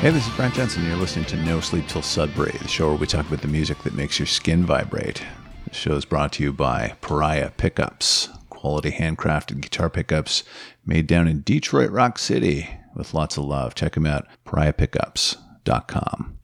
Hey, 0.00 0.08
this 0.08 0.26
is 0.26 0.34
Brent 0.34 0.54
Jensen. 0.54 0.86
You're 0.86 0.96
listening 0.96 1.26
to 1.26 1.36
No 1.36 1.60
Sleep 1.60 1.86
Till 1.86 2.00
Sudbury, 2.00 2.52
the 2.52 2.68
show 2.68 2.88
where 2.88 2.96
we 2.96 3.06
talk 3.06 3.26
about 3.26 3.42
the 3.42 3.48
music 3.48 3.82
that 3.82 3.92
makes 3.92 4.18
your 4.18 4.24
skin 4.24 4.64
vibrate. 4.64 5.22
The 5.68 5.74
show 5.74 5.92
is 5.92 6.06
brought 6.06 6.32
to 6.32 6.42
you 6.42 6.54
by 6.54 6.94
Pariah 7.02 7.50
Pickups, 7.50 8.30
quality 8.48 8.92
handcrafted 8.92 9.60
guitar 9.60 9.90
pickups 9.90 10.42
made 10.86 11.06
down 11.06 11.28
in 11.28 11.42
Detroit 11.42 11.90
Rock 11.90 12.18
City 12.18 12.66
with 12.94 13.12
lots 13.12 13.36
of 13.36 13.44
love. 13.44 13.74
Check 13.74 13.92
them 13.92 14.06
out, 14.06 14.26
pariahpickups.com. 14.46 16.38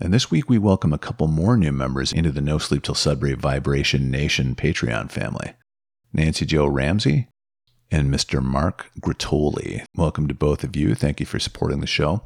And 0.00 0.14
this 0.14 0.30
week 0.30 0.48
we 0.48 0.56
welcome 0.56 0.94
a 0.94 0.98
couple 0.98 1.28
more 1.28 1.58
new 1.58 1.72
members 1.72 2.10
into 2.10 2.32
the 2.32 2.40
No 2.40 2.56
Sleep 2.56 2.82
Till 2.82 2.94
Sudbury 2.94 3.34
Vibration 3.34 4.10
Nation 4.10 4.54
Patreon 4.54 5.10
family. 5.10 5.52
Nancy 6.14 6.46
Joe 6.46 6.66
Ramsey 6.66 7.28
and 7.90 8.12
Mr. 8.12 8.42
Mark 8.42 8.90
Gratoli. 9.00 9.84
Welcome 9.94 10.28
to 10.28 10.34
both 10.34 10.64
of 10.64 10.76
you. 10.76 10.94
Thank 10.94 11.20
you 11.20 11.26
for 11.26 11.38
supporting 11.38 11.80
the 11.80 11.86
show. 11.86 12.22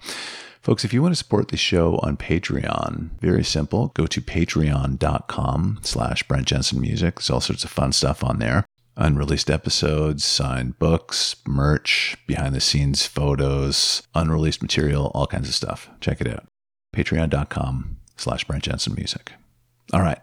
Folks, 0.63 0.85
if 0.85 0.93
you 0.93 1.01
want 1.01 1.13
to 1.13 1.17
support 1.17 1.49
the 1.49 1.57
show 1.57 1.99
on 2.03 2.19
Patreon, 2.19 3.19
very 3.21 3.43
simple. 3.45 3.89
Go 3.89 4.07
to 4.07 4.21
patreon.com 4.21 5.79
slash 5.83 6.23
Brent 6.29 6.47
Jensen 6.47 6.81
Music. 6.81 7.17
There's 7.17 7.31
all 7.31 7.41
sorts 7.41 7.65
of 7.65 7.71
fun 7.71 7.93
stuff 7.93 8.23
on 8.23 8.39
there. 8.39 8.67
Unreleased 8.97 9.51
episodes, 9.51 10.23
signed 10.23 10.79
books, 10.79 11.37
merch, 11.47 12.17
behind 12.27 12.55
the 12.55 12.61
scenes 12.61 13.07
photos, 13.07 14.03
unreleased 14.15 14.61
material, 14.61 15.11
all 15.15 15.27
kinds 15.27 15.49
of 15.49 15.55
stuff. 15.55 15.89
Check 16.01 16.21
it 16.21 16.29
out. 16.29 16.47
Patreon.com 16.95 17.97
slash 18.19 18.45
Brent 18.45 18.65
Jensen 18.65 18.95
Music. 18.95 19.33
All 19.95 20.03
right. 20.03 20.21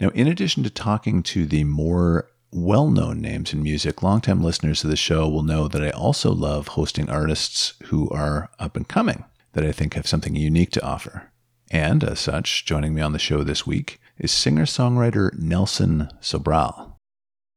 Now, 0.00 0.08
in 0.10 0.26
addition 0.26 0.62
to 0.62 0.70
talking 0.70 1.22
to 1.24 1.44
the 1.44 1.64
more 1.64 2.30
well 2.50 2.90
known 2.90 3.20
names 3.20 3.52
in 3.52 3.62
music, 3.62 4.02
longtime 4.02 4.42
listeners 4.42 4.82
of 4.84 4.90
the 4.90 4.96
show 4.96 5.28
will 5.28 5.42
know 5.42 5.68
that 5.68 5.82
I 5.82 5.90
also 5.90 6.32
love 6.32 6.68
hosting 6.68 7.10
artists 7.10 7.74
who 7.84 8.08
are 8.10 8.50
up 8.58 8.76
and 8.76 8.88
coming 8.88 9.24
that 9.52 9.64
I 9.64 9.72
think 9.72 9.94
have 9.94 10.06
something 10.06 10.34
unique 10.34 10.70
to 10.72 10.84
offer. 10.84 11.30
And 11.70 12.02
as 12.02 12.20
such, 12.20 12.64
joining 12.64 12.94
me 12.94 13.02
on 13.02 13.12
the 13.12 13.18
show 13.18 13.44
this 13.44 13.66
week 13.66 14.00
is 14.18 14.32
singer 14.32 14.64
songwriter 14.64 15.36
Nelson 15.38 16.08
Sobral. 16.20 16.94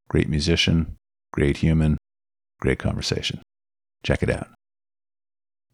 Great 0.10 0.28
musician, 0.28 0.98
great 1.32 1.58
human, 1.58 1.98
great 2.60 2.80
conversation. 2.80 3.42
Check 4.04 4.24
it 4.24 4.30
out. 4.30 4.48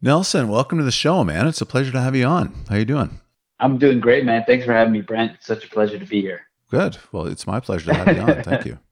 Nelson, 0.00 0.48
welcome 0.48 0.78
to 0.78 0.84
the 0.84 0.92
show, 0.92 1.24
man. 1.24 1.48
It's 1.48 1.60
a 1.60 1.66
pleasure 1.66 1.90
to 1.90 2.00
have 2.00 2.14
you 2.14 2.24
on. 2.24 2.54
How 2.68 2.76
you 2.76 2.84
doing? 2.84 3.20
I'm 3.58 3.78
doing 3.78 3.98
great, 3.98 4.24
man. 4.24 4.44
Thanks 4.46 4.64
for 4.64 4.72
having 4.72 4.92
me, 4.92 5.00
Brent. 5.00 5.32
It's 5.34 5.46
such 5.46 5.64
a 5.64 5.68
pleasure 5.68 5.98
to 5.98 6.06
be 6.06 6.20
here. 6.20 6.42
Good. 6.70 6.98
Well, 7.10 7.26
it's 7.26 7.46
my 7.46 7.58
pleasure 7.58 7.86
to 7.86 7.94
have 7.94 8.16
you 8.16 8.22
on. 8.22 8.42
Thank 8.44 8.66
you. 8.66 8.78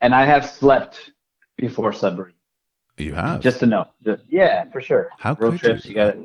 and 0.00 0.14
I 0.14 0.24
have 0.24 0.48
slept 0.48 1.12
before 1.56 1.92
Sudbury. 1.92 2.34
You 2.96 3.14
have 3.14 3.40
just 3.40 3.60
to 3.60 3.66
know. 3.66 3.86
Just, 4.04 4.24
yeah, 4.28 4.64
for 4.70 4.80
sure. 4.80 5.08
How 5.18 5.34
road 5.34 5.52
could 5.52 5.60
trips? 5.60 5.84
You, 5.84 5.90
you 5.90 5.94
got 5.94 6.16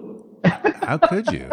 How 0.83 0.97
could 0.97 1.31
you? 1.31 1.49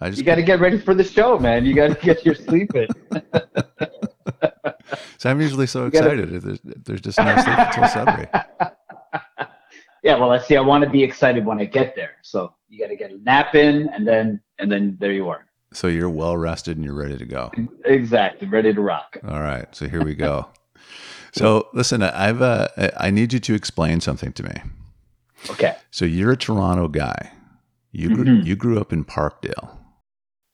I 0.00 0.08
just 0.08 0.18
you 0.18 0.24
got 0.24 0.36
to 0.36 0.42
get 0.42 0.60
ready 0.60 0.78
for 0.78 0.94
the 0.94 1.04
show, 1.04 1.38
man. 1.38 1.64
You 1.64 1.74
got 1.74 1.88
to 1.88 2.04
get 2.04 2.24
your 2.24 2.34
sleep 2.34 2.74
in. 2.74 2.88
so 5.18 5.30
I'm 5.30 5.40
usually 5.40 5.66
so 5.66 5.86
excited. 5.86 6.30
Gotta... 6.30 6.40
There's, 6.40 6.60
there's 6.62 7.00
just 7.00 7.18
no 7.18 7.34
sleep 7.36 7.58
until 7.58 7.88
Sudbury. 7.88 8.28
Yeah, 10.02 10.20
well, 10.20 10.30
I 10.30 10.38
see. 10.38 10.56
I 10.56 10.60
want 10.60 10.84
to 10.84 10.90
be 10.90 11.02
excited 11.02 11.44
when 11.44 11.58
I 11.58 11.64
get 11.64 11.96
there. 11.96 12.12
So 12.22 12.54
you 12.68 12.78
got 12.78 12.90
to 12.90 12.96
get 12.96 13.10
a 13.10 13.16
nap 13.24 13.56
in, 13.56 13.88
and 13.88 14.06
then 14.06 14.40
and 14.60 14.70
then 14.70 14.96
there 15.00 15.10
you 15.10 15.28
are. 15.28 15.46
So 15.72 15.88
you're 15.88 16.08
well 16.08 16.36
rested 16.36 16.76
and 16.76 16.84
you're 16.84 16.94
ready 16.94 17.18
to 17.18 17.24
go. 17.24 17.50
Exactly, 17.84 18.46
ready 18.46 18.72
to 18.72 18.80
rock. 18.80 19.18
All 19.26 19.40
right. 19.40 19.66
So 19.74 19.88
here 19.88 20.04
we 20.04 20.14
go. 20.14 20.46
So 21.36 21.68
listen, 21.74 22.02
I've 22.02 22.40
uh, 22.40 22.68
I 22.96 23.10
need 23.10 23.32
you 23.34 23.40
to 23.40 23.54
explain 23.54 24.00
something 24.00 24.32
to 24.32 24.42
me. 24.42 24.54
Okay. 25.50 25.76
So 25.90 26.04
you're 26.04 26.32
a 26.32 26.36
Toronto 26.36 26.88
guy. 26.88 27.30
You 27.92 28.14
grew, 28.14 28.24
mm-hmm. 28.24 28.46
you 28.46 28.56
grew 28.56 28.80
up 28.80 28.92
in 28.92 29.04
Parkdale. 29.04 29.76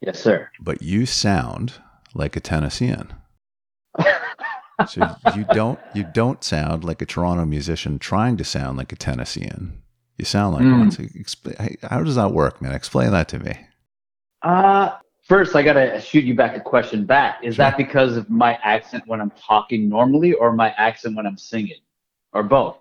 Yes, 0.00 0.20
sir. 0.20 0.50
But 0.60 0.82
you 0.82 1.06
sound 1.06 1.74
like 2.14 2.36
a 2.36 2.40
Tennessean. 2.40 3.14
so 4.88 5.16
you 5.36 5.44
don't 5.52 5.78
you 5.94 6.04
don't 6.12 6.42
sound 6.42 6.82
like 6.82 7.00
a 7.00 7.06
Toronto 7.06 7.44
musician 7.44 8.00
trying 8.00 8.36
to 8.36 8.44
sound 8.44 8.76
like 8.76 8.92
a 8.92 8.96
Tennessean. 8.96 9.82
You 10.18 10.24
sound 10.24 10.54
like 10.54 10.64
mm. 10.64 10.78
one. 10.78 10.90
So 10.90 11.04
explain, 11.14 11.76
how 11.82 12.02
does 12.02 12.16
that 12.16 12.32
work, 12.32 12.60
man? 12.60 12.74
Explain 12.74 13.12
that 13.12 13.28
to 13.28 13.38
me. 13.38 13.56
Uh 14.42 14.90
First, 15.22 15.54
I 15.54 15.62
got 15.62 15.74
to 15.74 16.00
shoot 16.00 16.24
you 16.24 16.34
back 16.34 16.56
a 16.56 16.60
question 16.60 17.04
back. 17.04 17.38
Is 17.44 17.54
sure. 17.54 17.64
that 17.64 17.76
because 17.76 18.16
of 18.16 18.28
my 18.28 18.58
accent 18.62 19.04
when 19.06 19.20
I'm 19.20 19.30
talking 19.30 19.88
normally 19.88 20.32
or 20.32 20.52
my 20.52 20.70
accent 20.70 21.16
when 21.16 21.26
I'm 21.26 21.38
singing 21.38 21.78
or 22.32 22.42
both? 22.42 22.78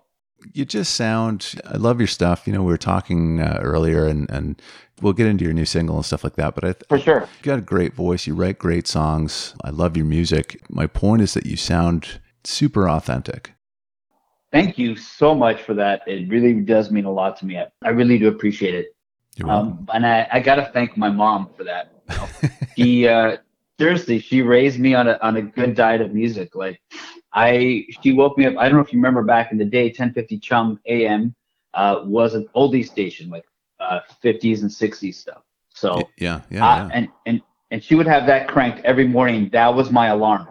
You 0.52 0.64
just 0.64 0.96
sound, 0.96 1.54
I 1.64 1.76
love 1.76 2.00
your 2.00 2.08
stuff. 2.08 2.48
You 2.48 2.52
know, 2.52 2.64
we 2.64 2.72
were 2.72 2.78
talking 2.78 3.40
uh, 3.40 3.60
earlier 3.62 4.06
and, 4.06 4.28
and 4.28 4.60
we'll 5.00 5.12
get 5.12 5.28
into 5.28 5.44
your 5.44 5.54
new 5.54 5.64
single 5.64 5.94
and 5.94 6.04
stuff 6.04 6.24
like 6.24 6.34
that. 6.34 6.56
But 6.56 6.64
I 6.64 6.72
th- 6.72 6.84
for 6.88 6.98
sure, 6.98 7.20
you 7.20 7.42
got 7.44 7.60
a 7.60 7.62
great 7.62 7.94
voice. 7.94 8.26
You 8.26 8.34
write 8.34 8.58
great 8.58 8.88
songs. 8.88 9.54
I 9.62 9.70
love 9.70 9.96
your 9.96 10.06
music. 10.06 10.60
My 10.68 10.88
point 10.88 11.22
is 11.22 11.34
that 11.34 11.46
you 11.46 11.56
sound 11.56 12.20
super 12.42 12.88
authentic. 12.88 13.52
Thank 14.50 14.78
you 14.78 14.96
so 14.96 15.32
much 15.32 15.62
for 15.62 15.74
that. 15.74 16.02
It 16.08 16.28
really 16.28 16.54
does 16.54 16.90
mean 16.90 17.04
a 17.04 17.12
lot 17.12 17.36
to 17.36 17.46
me. 17.46 17.56
I, 17.56 17.68
I 17.84 17.90
really 17.90 18.18
do 18.18 18.26
appreciate 18.26 18.74
it. 18.74 18.96
Um, 19.44 19.88
and 19.94 20.04
I, 20.04 20.28
I 20.30 20.40
got 20.40 20.56
to 20.56 20.70
thank 20.74 20.96
my 20.96 21.08
mom 21.08 21.48
for 21.56 21.64
that 21.64 21.91
she 22.76 23.08
uh, 23.08 23.36
seriously, 23.78 24.18
she 24.18 24.42
raised 24.42 24.78
me 24.78 24.94
on 24.94 25.08
a 25.08 25.18
on 25.22 25.36
a 25.36 25.42
good 25.42 25.74
diet 25.74 26.00
of 26.00 26.12
music. 26.12 26.54
Like 26.54 26.80
I, 27.32 27.86
she 28.02 28.12
woke 28.12 28.38
me 28.38 28.46
up. 28.46 28.56
I 28.58 28.68
don't 28.68 28.76
know 28.76 28.84
if 28.84 28.92
you 28.92 28.98
remember 28.98 29.22
back 29.22 29.52
in 29.52 29.58
the 29.58 29.64
day, 29.64 29.84
1050 29.84 30.38
Chum 30.38 30.80
AM 30.86 31.34
uh, 31.74 32.02
was 32.04 32.34
an 32.34 32.48
oldie 32.54 32.86
station, 32.86 33.30
like 33.30 33.44
uh, 33.80 34.00
50s 34.22 34.62
and 34.62 34.70
60s 34.70 35.14
stuff. 35.14 35.42
So 35.70 36.08
yeah, 36.18 36.42
yeah, 36.50 36.66
I, 36.66 36.76
yeah. 36.76 36.90
and 36.92 37.08
and 37.26 37.42
and 37.70 37.82
she 37.82 37.94
would 37.94 38.06
have 38.06 38.26
that 38.26 38.48
cranked 38.48 38.84
every 38.84 39.06
morning. 39.06 39.48
That 39.52 39.74
was 39.74 39.90
my 39.90 40.08
alarm. 40.08 40.46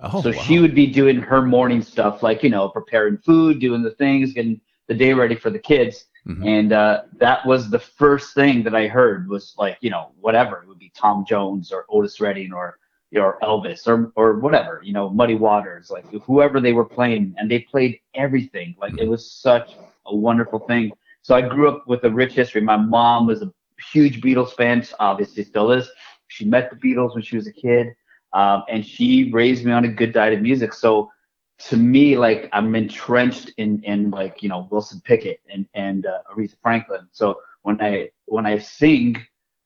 Oh, 0.00 0.22
so 0.22 0.30
wow. 0.30 0.42
she 0.42 0.60
would 0.60 0.74
be 0.74 0.86
doing 0.86 1.16
her 1.16 1.42
morning 1.42 1.82
stuff, 1.82 2.22
like 2.22 2.42
you 2.42 2.50
know, 2.50 2.68
preparing 2.68 3.18
food, 3.18 3.58
doing 3.58 3.82
the 3.82 3.90
things, 3.92 4.32
getting 4.32 4.60
the 4.86 4.94
day 4.94 5.12
ready 5.12 5.34
for 5.34 5.50
the 5.50 5.58
kids. 5.58 6.04
Mm-hmm. 6.28 6.46
And 6.46 6.72
uh, 6.72 7.02
that 7.16 7.44
was 7.46 7.70
the 7.70 7.78
first 7.78 8.34
thing 8.34 8.62
that 8.64 8.74
I 8.74 8.86
heard 8.86 9.28
was 9.28 9.54
like, 9.56 9.78
you 9.80 9.88
know, 9.88 10.12
whatever. 10.20 10.62
It 10.62 10.68
would 10.68 10.78
be 10.78 10.92
Tom 10.94 11.24
Jones 11.26 11.72
or 11.72 11.86
Otis 11.88 12.20
Redding 12.20 12.52
or 12.52 12.78
or 13.16 13.38
Elvis 13.42 13.86
or 13.86 14.12
or 14.16 14.38
whatever, 14.38 14.82
you 14.84 14.92
know, 14.92 15.08
Muddy 15.08 15.34
Waters, 15.34 15.90
like 15.90 16.04
whoever 16.22 16.60
they 16.60 16.74
were 16.74 16.84
playing, 16.84 17.34
and 17.38 17.50
they 17.50 17.60
played 17.60 18.00
everything. 18.14 18.76
Like 18.78 18.98
it 18.98 19.08
was 19.08 19.30
such 19.30 19.70
a 20.06 20.14
wonderful 20.14 20.58
thing. 20.60 20.92
So 21.22 21.34
I 21.34 21.40
grew 21.40 21.68
up 21.68 21.88
with 21.88 22.04
a 22.04 22.10
rich 22.10 22.34
history. 22.34 22.60
My 22.60 22.76
mom 22.76 23.26
was 23.26 23.40
a 23.40 23.52
huge 23.92 24.20
Beatles 24.20 24.52
fan, 24.52 24.84
obviously 24.98 25.44
still 25.44 25.72
is. 25.72 25.88
She 26.26 26.44
met 26.44 26.70
the 26.70 26.76
Beatles 26.76 27.14
when 27.14 27.22
she 27.22 27.36
was 27.36 27.46
a 27.46 27.52
kid, 27.52 27.94
um, 28.34 28.64
and 28.68 28.84
she 28.84 29.30
raised 29.32 29.64
me 29.64 29.72
on 29.72 29.86
a 29.86 29.88
good 29.88 30.12
diet 30.12 30.34
of 30.34 30.42
music. 30.42 30.74
So 30.74 31.10
to 31.58 31.76
me, 31.76 32.16
like 32.16 32.48
I'm 32.52 32.74
entrenched 32.74 33.52
in 33.56 33.82
in 33.82 34.10
like 34.10 34.42
you 34.42 34.48
know 34.48 34.68
Wilson 34.70 35.00
Pickett 35.04 35.40
and 35.52 35.66
and 35.74 36.06
uh, 36.06 36.18
Aretha 36.32 36.56
Franklin. 36.62 37.08
So 37.12 37.40
when 37.62 37.80
I 37.80 38.10
when 38.26 38.46
I 38.46 38.58
sing, 38.58 39.16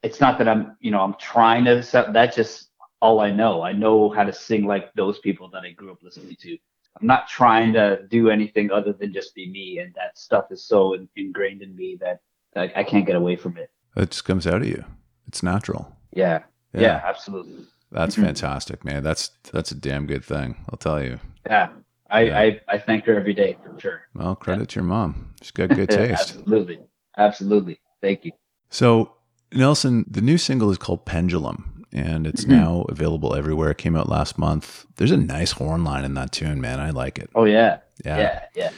it's 0.02 0.20
not 0.20 0.38
that 0.38 0.48
I'm 0.48 0.76
you 0.80 0.90
know 0.90 1.00
I'm 1.00 1.14
trying 1.14 1.64
to. 1.66 1.84
That's 2.12 2.36
just 2.36 2.70
all 3.00 3.20
I 3.20 3.30
know. 3.30 3.62
I 3.62 3.72
know 3.72 4.10
how 4.10 4.24
to 4.24 4.32
sing 4.32 4.64
like 4.64 4.92
those 4.94 5.18
people 5.18 5.50
that 5.50 5.64
I 5.64 5.72
grew 5.72 5.92
up 5.92 6.02
listening 6.02 6.36
to. 6.40 6.56
I'm 7.00 7.06
not 7.06 7.28
trying 7.28 7.72
to 7.72 8.06
do 8.08 8.30
anything 8.30 8.70
other 8.70 8.92
than 8.92 9.12
just 9.12 9.34
be 9.34 9.50
me, 9.50 9.78
and 9.78 9.92
that 9.94 10.18
stuff 10.18 10.46
is 10.50 10.64
so 10.64 10.94
in, 10.94 11.08
ingrained 11.16 11.62
in 11.62 11.74
me 11.74 11.96
that, 12.00 12.20
that 12.54 12.70
I 12.76 12.84
can't 12.84 13.06
get 13.06 13.16
away 13.16 13.36
from 13.36 13.56
it. 13.56 13.70
It 13.96 14.10
just 14.10 14.24
comes 14.24 14.46
out 14.46 14.62
of 14.62 14.68
you. 14.68 14.84
It's 15.26 15.42
natural. 15.42 15.96
Yeah. 16.12 16.42
Yeah, 16.74 16.80
yeah 16.80 17.00
absolutely. 17.04 17.66
That's 17.92 18.14
mm-hmm. 18.14 18.24
fantastic, 18.24 18.84
man. 18.84 19.02
That's 19.02 19.30
that's 19.52 19.70
a 19.70 19.74
damn 19.74 20.06
good 20.06 20.24
thing. 20.24 20.56
I'll 20.70 20.78
tell 20.78 21.02
you. 21.02 21.20
Yeah, 21.46 21.68
I, 22.10 22.22
yeah. 22.22 22.38
I, 22.38 22.60
I 22.68 22.78
thank 22.78 23.04
her 23.04 23.14
every 23.14 23.34
day 23.34 23.56
for 23.62 23.78
sure. 23.78 24.02
Well, 24.14 24.34
credit 24.34 24.62
yeah. 24.62 24.66
to 24.66 24.74
your 24.76 24.84
mom. 24.84 25.34
She's 25.42 25.50
got 25.50 25.68
good 25.70 25.90
taste. 25.90 26.36
Absolutely. 26.36 26.78
Absolutely. 27.16 27.80
Thank 28.00 28.24
you. 28.24 28.32
So, 28.70 29.14
Nelson, 29.52 30.06
the 30.08 30.22
new 30.22 30.38
single 30.38 30.70
is 30.70 30.78
called 30.78 31.04
Pendulum 31.04 31.72
and 31.92 32.26
it's 32.26 32.42
mm-hmm. 32.42 32.52
now 32.52 32.86
available 32.88 33.34
everywhere. 33.34 33.70
It 33.70 33.78
came 33.78 33.96
out 33.96 34.08
last 34.08 34.38
month. 34.38 34.86
There's 34.96 35.10
a 35.10 35.16
nice 35.16 35.52
horn 35.52 35.84
line 35.84 36.04
in 36.04 36.14
that 36.14 36.32
tune, 36.32 36.60
man. 36.60 36.80
I 36.80 36.90
like 36.90 37.18
it. 37.18 37.30
Oh 37.34 37.44
yeah. 37.44 37.78
Yeah. 38.04 38.18
Yeah. 38.18 38.40
Yeah. 38.54 38.70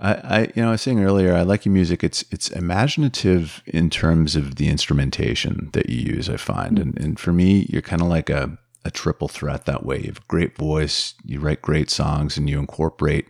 I, 0.00 0.12
I, 0.14 0.40
you 0.54 0.62
know, 0.62 0.68
I 0.68 0.72
was 0.72 0.82
saying 0.82 1.04
earlier, 1.04 1.34
I 1.34 1.42
like 1.42 1.66
your 1.66 1.74
music. 1.74 2.02
It's 2.02 2.24
it's 2.30 2.48
imaginative 2.48 3.62
in 3.66 3.90
terms 3.90 4.34
of 4.34 4.56
the 4.56 4.68
instrumentation 4.68 5.68
that 5.72 5.90
you 5.90 6.14
use. 6.14 6.28
I 6.30 6.36
find, 6.38 6.78
mm-hmm. 6.78 6.96
and 6.96 6.98
and 6.98 7.20
for 7.20 7.32
me, 7.32 7.66
you're 7.68 7.82
kind 7.82 8.02
of 8.02 8.08
like 8.08 8.30
a 8.30 8.58
a 8.84 8.90
triple 8.90 9.28
threat 9.28 9.66
that 9.66 9.84
way. 9.84 9.98
You 9.98 10.06
have 10.06 10.18
a 10.18 10.28
great 10.28 10.56
voice, 10.56 11.14
you 11.24 11.38
write 11.38 11.60
great 11.60 11.90
songs, 11.90 12.38
and 12.38 12.48
you 12.48 12.58
incorporate 12.58 13.26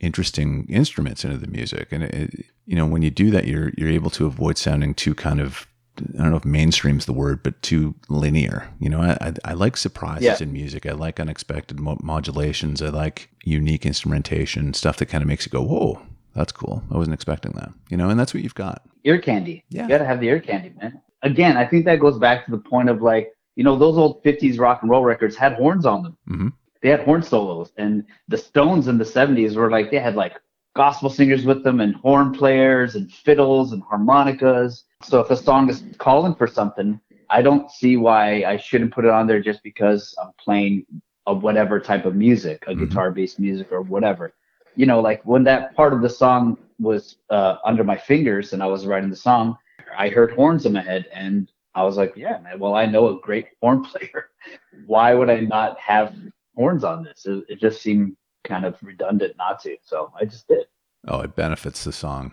interesting 0.00 0.66
instruments 0.68 1.24
into 1.24 1.36
the 1.36 1.46
music. 1.46 1.92
And 1.92 2.04
it, 2.04 2.46
you 2.64 2.76
know, 2.76 2.86
when 2.86 3.02
you 3.02 3.10
do 3.10 3.30
that, 3.30 3.46
you're 3.46 3.72
you're 3.76 3.90
able 3.90 4.10
to 4.10 4.26
avoid 4.26 4.56
sounding 4.58 4.94
too 4.94 5.14
kind 5.14 5.40
of 5.40 5.66
I 6.00 6.22
don't 6.22 6.30
know 6.30 6.36
if 6.36 6.44
mainstream's 6.44 7.06
the 7.06 7.12
word, 7.12 7.42
but 7.42 7.60
too 7.62 7.94
linear. 8.08 8.68
You 8.78 8.88
know, 8.88 9.00
I, 9.00 9.16
I, 9.20 9.32
I 9.44 9.52
like 9.54 9.76
surprises 9.76 10.24
yeah. 10.24 10.36
in 10.40 10.52
music. 10.52 10.86
I 10.86 10.92
like 10.92 11.20
unexpected 11.20 11.80
mo- 11.80 11.98
modulations. 12.02 12.82
I 12.82 12.88
like 12.88 13.30
unique 13.44 13.86
instrumentation, 13.86 14.74
stuff 14.74 14.96
that 14.98 15.06
kind 15.06 15.22
of 15.22 15.28
makes 15.28 15.46
you 15.46 15.50
go, 15.50 15.62
"Whoa, 15.62 16.02
That's 16.34 16.52
cool. 16.52 16.82
I 16.90 16.96
wasn't 16.96 17.14
expecting 17.14 17.52
that. 17.52 17.72
You 17.88 17.96
know, 17.96 18.10
and 18.10 18.18
that's 18.20 18.34
what 18.34 18.42
you've 18.42 18.54
got. 18.54 18.82
Ear 19.04 19.18
candy. 19.18 19.64
Yeah. 19.70 19.82
You 19.82 19.88
got 19.88 19.98
to 19.98 20.04
have 20.04 20.20
the 20.20 20.28
ear 20.28 20.40
candy, 20.40 20.72
man. 20.80 21.00
Again, 21.22 21.56
I 21.56 21.64
think 21.66 21.84
that 21.86 22.00
goes 22.00 22.18
back 22.18 22.44
to 22.44 22.50
the 22.50 22.58
point 22.58 22.88
of 22.88 23.02
like, 23.02 23.32
you 23.54 23.64
know, 23.64 23.76
those 23.76 23.96
old 23.96 24.22
50s 24.22 24.58
rock 24.58 24.82
and 24.82 24.90
roll 24.90 25.04
records 25.04 25.34
had 25.34 25.54
horns 25.54 25.86
on 25.86 26.02
them. 26.02 26.16
Mm-hmm. 26.28 26.48
They 26.82 26.90
had 26.90 27.00
horn 27.00 27.22
solos. 27.22 27.72
And 27.78 28.04
the 28.28 28.36
Stones 28.36 28.86
in 28.86 28.98
the 28.98 29.04
70s 29.04 29.56
were 29.56 29.70
like, 29.70 29.90
they 29.90 29.98
had 29.98 30.14
like 30.14 30.34
gospel 30.76 31.08
singers 31.08 31.44
with 31.46 31.64
them 31.64 31.80
and 31.80 31.96
horn 31.96 32.32
players 32.32 32.94
and 32.94 33.10
fiddles 33.10 33.72
and 33.72 33.82
harmonicas. 33.82 34.84
So 35.02 35.20
if 35.20 35.30
a 35.30 35.36
song 35.36 35.70
is 35.70 35.82
calling 35.98 36.34
for 36.34 36.46
something, 36.46 37.00
I 37.30 37.40
don't 37.42 37.70
see 37.70 37.96
why 37.96 38.44
I 38.44 38.58
shouldn't 38.58 38.92
put 38.92 39.06
it 39.06 39.10
on 39.10 39.26
there 39.26 39.40
just 39.40 39.62
because 39.62 40.14
I'm 40.22 40.32
playing 40.38 40.84
a 41.26 41.34
whatever 41.34 41.80
type 41.80 42.04
of 42.04 42.14
music, 42.14 42.64
a 42.66 42.70
mm-hmm. 42.70 42.84
guitar 42.84 43.10
based 43.10 43.40
music 43.40 43.72
or 43.72 43.80
whatever. 43.80 44.34
You 44.76 44.84
know, 44.84 45.00
like 45.00 45.22
when 45.24 45.42
that 45.44 45.74
part 45.74 45.94
of 45.94 46.02
the 46.02 46.10
song 46.10 46.58
was 46.78 47.16
uh, 47.30 47.56
under 47.64 47.82
my 47.82 47.96
fingers 47.96 48.52
and 48.52 48.62
I 48.62 48.66
was 48.66 48.86
writing 48.86 49.08
the 49.08 49.16
song, 49.16 49.56
I 49.96 50.10
heard 50.10 50.32
horns 50.32 50.66
in 50.66 50.74
my 50.74 50.82
head 50.82 51.06
and 51.12 51.50
I 51.74 51.84
was 51.84 51.96
like, 51.96 52.12
yeah, 52.16 52.38
man, 52.38 52.58
well, 52.58 52.74
I 52.74 52.84
know 52.84 53.08
a 53.08 53.20
great 53.20 53.46
horn 53.62 53.82
player. 53.90 54.28
Why 54.86 55.14
would 55.14 55.30
I 55.30 55.40
not 55.40 55.80
have 55.80 56.14
horns 56.54 56.84
on 56.84 57.02
this? 57.02 57.24
It, 57.24 57.44
it 57.48 57.60
just 57.60 57.80
seemed 57.80 58.14
kind 58.46 58.64
of 58.64 58.76
redundant 58.82 59.36
not 59.36 59.60
to. 59.62 59.76
So 59.82 60.12
I 60.18 60.24
just 60.24 60.48
did. 60.48 60.66
Oh, 61.08 61.20
it 61.20 61.36
benefits 61.36 61.84
the 61.84 61.92
song. 61.92 62.32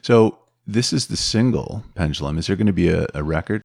So 0.00 0.38
this 0.66 0.92
is 0.92 1.06
the 1.06 1.16
single 1.16 1.84
Pendulum. 1.94 2.38
Is 2.38 2.46
there 2.46 2.56
going 2.56 2.66
to 2.66 2.72
be 2.72 2.88
a, 2.88 3.06
a 3.14 3.22
record? 3.22 3.62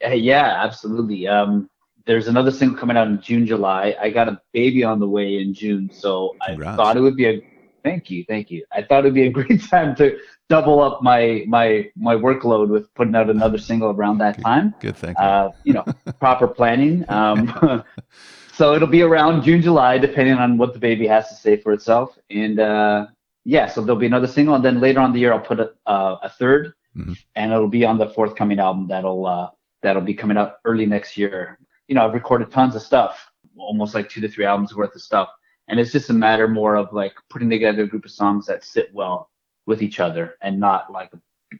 Yeah, 0.00 0.62
absolutely. 0.62 1.26
Um, 1.26 1.68
there's 2.06 2.28
another 2.28 2.50
single 2.50 2.78
coming 2.78 2.96
out 2.96 3.08
in 3.08 3.20
June, 3.20 3.46
July. 3.46 3.96
I 4.00 4.10
got 4.10 4.28
a 4.28 4.40
baby 4.52 4.84
on 4.84 5.00
the 5.00 5.08
way 5.08 5.38
in 5.38 5.54
June, 5.54 5.90
so 5.92 6.36
Congrats. 6.46 6.74
I 6.74 6.76
thought 6.76 6.96
it 6.96 7.00
would 7.00 7.16
be 7.16 7.26
a 7.26 7.42
thank 7.82 8.10
you, 8.10 8.24
thank 8.24 8.50
you. 8.50 8.64
I 8.72 8.82
thought 8.82 9.00
it'd 9.00 9.14
be 9.14 9.26
a 9.26 9.30
great 9.40 9.62
time 9.62 9.94
to 9.96 10.18
double 10.48 10.80
up 10.80 11.02
my 11.02 11.44
my 11.46 11.90
my 11.96 12.14
workload 12.14 12.68
with 12.68 12.92
putting 12.94 13.14
out 13.14 13.30
another 13.30 13.58
single 13.58 13.90
around 13.90 14.18
that 14.18 14.40
time. 14.40 14.74
Good, 14.80 14.96
thank 14.96 15.18
you. 15.18 15.24
Uh, 15.24 15.52
you 15.64 15.72
know, 15.72 15.84
proper 16.18 16.46
planning. 16.48 17.04
Um, 17.08 17.84
so 18.56 18.74
it'll 18.74 18.88
be 18.88 19.02
around 19.02 19.42
June, 19.42 19.60
July, 19.60 19.98
depending 19.98 20.34
on 20.34 20.56
what 20.56 20.72
the 20.72 20.78
baby 20.78 21.06
has 21.06 21.28
to 21.28 21.34
say 21.34 21.56
for 21.56 21.72
itself. 21.72 22.16
And 22.30 22.60
uh, 22.60 23.06
yeah, 23.44 23.66
so 23.66 23.80
there'll 23.80 23.98
be 23.98 24.06
another 24.06 24.26
single, 24.26 24.54
and 24.54 24.64
then 24.64 24.80
later 24.80 25.00
on 25.00 25.12
the 25.12 25.20
year 25.20 25.32
I'll 25.32 25.40
put 25.40 25.60
a, 25.60 25.72
uh, 25.86 26.18
a 26.22 26.32
3rd 26.40 26.72
mm-hmm. 26.96 27.12
and 27.34 27.52
it'll 27.52 27.68
be 27.68 27.84
on 27.84 27.98
the 27.98 28.08
forthcoming 28.10 28.58
album 28.58 28.86
that'll 28.88 29.26
uh, 29.26 29.50
that'll 29.82 30.02
be 30.02 30.14
coming 30.14 30.36
out 30.36 30.56
early 30.64 30.86
next 30.86 31.16
year. 31.16 31.58
You 31.88 31.94
know, 31.94 32.06
I've 32.06 32.14
recorded 32.14 32.50
tons 32.50 32.76
of 32.76 32.82
stuff, 32.82 33.30
almost 33.56 33.94
like 33.94 34.08
two 34.08 34.20
to 34.20 34.28
three 34.28 34.44
albums 34.44 34.74
worth 34.74 34.94
of 34.94 35.02
stuff, 35.02 35.28
and 35.68 35.80
it's 35.80 35.92
just 35.92 36.10
a 36.10 36.14
matter 36.14 36.48
more 36.48 36.76
of 36.76 36.92
like 36.92 37.14
putting 37.30 37.50
together 37.50 37.82
a 37.82 37.88
group 37.88 38.04
of 38.04 38.10
songs 38.10 38.46
that 38.46 38.64
sit 38.64 38.92
well 38.94 39.30
with 39.66 39.82
each 39.82 40.00
other 40.00 40.36
and 40.42 40.60
not 40.60 40.92
like 40.92 41.10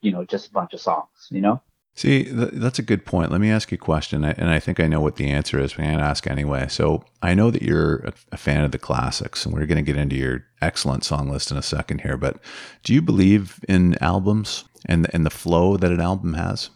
you 0.01 0.13
know 0.13 0.25
just 0.25 0.49
a 0.49 0.53
bunch 0.53 0.73
of 0.75 0.81
songs. 0.81 1.29
You 1.31 1.41
know. 1.41 1.63
See, 1.97 2.25
th- 2.25 2.51
that's 2.55 2.81
a 2.81 2.83
good 2.83 3.07
point. 3.07 3.31
Let 3.31 3.41
me 3.41 3.51
ask 3.51 3.71
you 3.71 3.77
a 3.77 3.79
question, 3.79 4.25
and 4.25 4.51
I 4.51 4.59
think 4.59 4.81
I 4.81 4.89
know 4.89 5.01
what 5.01 5.15
the 5.15 5.29
answer 5.29 5.61
is, 5.61 5.75
but 5.75 5.83
I'm 5.83 5.91
going 5.91 5.99
to 5.99 6.05
ask 6.05 6.27
anyway. 6.27 6.67
So 6.69 7.05
I 7.23 7.35
know 7.35 7.53
that 7.53 7.63
you're 7.63 7.99
a, 7.99 8.13
a 8.33 8.37
fan 8.37 8.65
of 8.65 8.73
the 8.73 8.79
classics, 8.79 9.47
and 9.47 9.55
we're 9.55 9.67
going 9.67 9.85
to 9.85 9.93
get 9.93 9.97
into 9.97 10.17
your 10.17 10.45
excellent 10.61 11.05
song 11.05 11.29
list 11.29 11.53
in 11.53 11.57
a 11.57 11.63
second 11.63 12.01
here. 12.01 12.17
But 12.17 12.39
do 12.83 12.93
you 12.93 13.01
believe 13.01 13.61
in 13.69 13.97
albums 14.01 14.65
and 14.87 15.09
and 15.15 15.25
the 15.25 15.31
flow 15.31 15.77
that 15.77 15.93
an 15.93 16.01
album 16.01 16.35
has? 16.35 16.71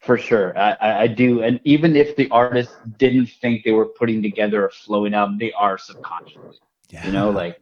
For 0.00 0.16
sure, 0.16 0.56
I, 0.58 1.02
I 1.02 1.06
do. 1.06 1.42
And 1.42 1.60
even 1.64 1.94
if 1.94 2.16
the 2.16 2.28
artist 2.30 2.72
didn't 2.98 3.26
think 3.26 3.64
they 3.64 3.72
were 3.72 3.86
putting 3.86 4.22
together 4.22 4.66
a 4.66 4.70
flowing 4.70 5.12
album, 5.12 5.38
they 5.38 5.52
are 5.52 5.76
subconsciously. 5.76 6.58
Yeah. 6.88 7.06
You 7.06 7.12
know, 7.12 7.30
like 7.30 7.60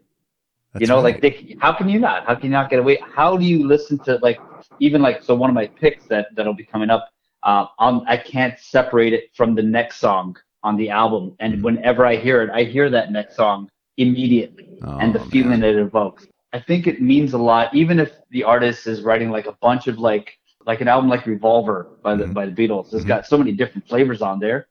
that's 0.72 0.82
you 0.82 0.86
know, 0.86 0.96
right. 0.96 1.14
like 1.14 1.20
they, 1.20 1.56
how 1.60 1.72
can 1.72 1.88
you 1.88 1.98
not? 1.98 2.26
How 2.26 2.34
can 2.34 2.44
you 2.44 2.50
not 2.50 2.70
get 2.70 2.78
away? 2.78 2.98
How 3.14 3.36
do 3.36 3.44
you 3.44 3.66
listen 3.66 3.98
to 4.00 4.18
like 4.22 4.40
even 4.78 5.02
like 5.02 5.22
so 5.22 5.34
one 5.34 5.50
of 5.50 5.54
my 5.54 5.66
picks 5.66 6.06
that 6.06 6.28
that'll 6.36 6.54
be 6.54 6.64
coming 6.64 6.90
up? 6.90 7.08
Uh, 7.42 7.66
um, 7.78 8.04
I 8.06 8.16
can't 8.16 8.58
separate 8.58 9.12
it 9.12 9.30
from 9.34 9.54
the 9.54 9.62
next 9.62 9.96
song 9.96 10.36
on 10.62 10.76
the 10.76 10.90
album, 10.90 11.34
and 11.40 11.54
mm-hmm. 11.54 11.62
whenever 11.62 12.06
I 12.06 12.16
hear 12.16 12.42
it, 12.42 12.50
I 12.50 12.64
hear 12.64 12.90
that 12.90 13.10
next 13.10 13.34
song 13.34 13.68
immediately, 13.96 14.78
oh, 14.82 14.98
and 14.98 15.14
the 15.14 15.18
man. 15.18 15.30
feeling 15.30 15.62
it 15.62 15.76
evokes. 15.76 16.26
I 16.52 16.60
think 16.60 16.86
it 16.86 17.00
means 17.00 17.32
a 17.32 17.38
lot, 17.38 17.74
even 17.74 17.98
if 17.98 18.12
the 18.30 18.44
artist 18.44 18.86
is 18.86 19.02
writing 19.02 19.30
like 19.30 19.46
a 19.46 19.56
bunch 19.60 19.86
of 19.86 19.98
like 19.98 20.38
like 20.66 20.80
an 20.80 20.88
album 20.88 21.08
like 21.08 21.26
Revolver 21.26 21.98
by 22.02 22.14
the 22.14 22.24
mm-hmm. 22.24 22.32
by 22.32 22.46
the 22.46 22.52
Beatles. 22.52 22.86
It's 22.86 22.96
mm-hmm. 22.96 23.08
got 23.08 23.26
so 23.26 23.38
many 23.38 23.52
different 23.52 23.88
flavors 23.88 24.22
on 24.22 24.38
there, 24.38 24.68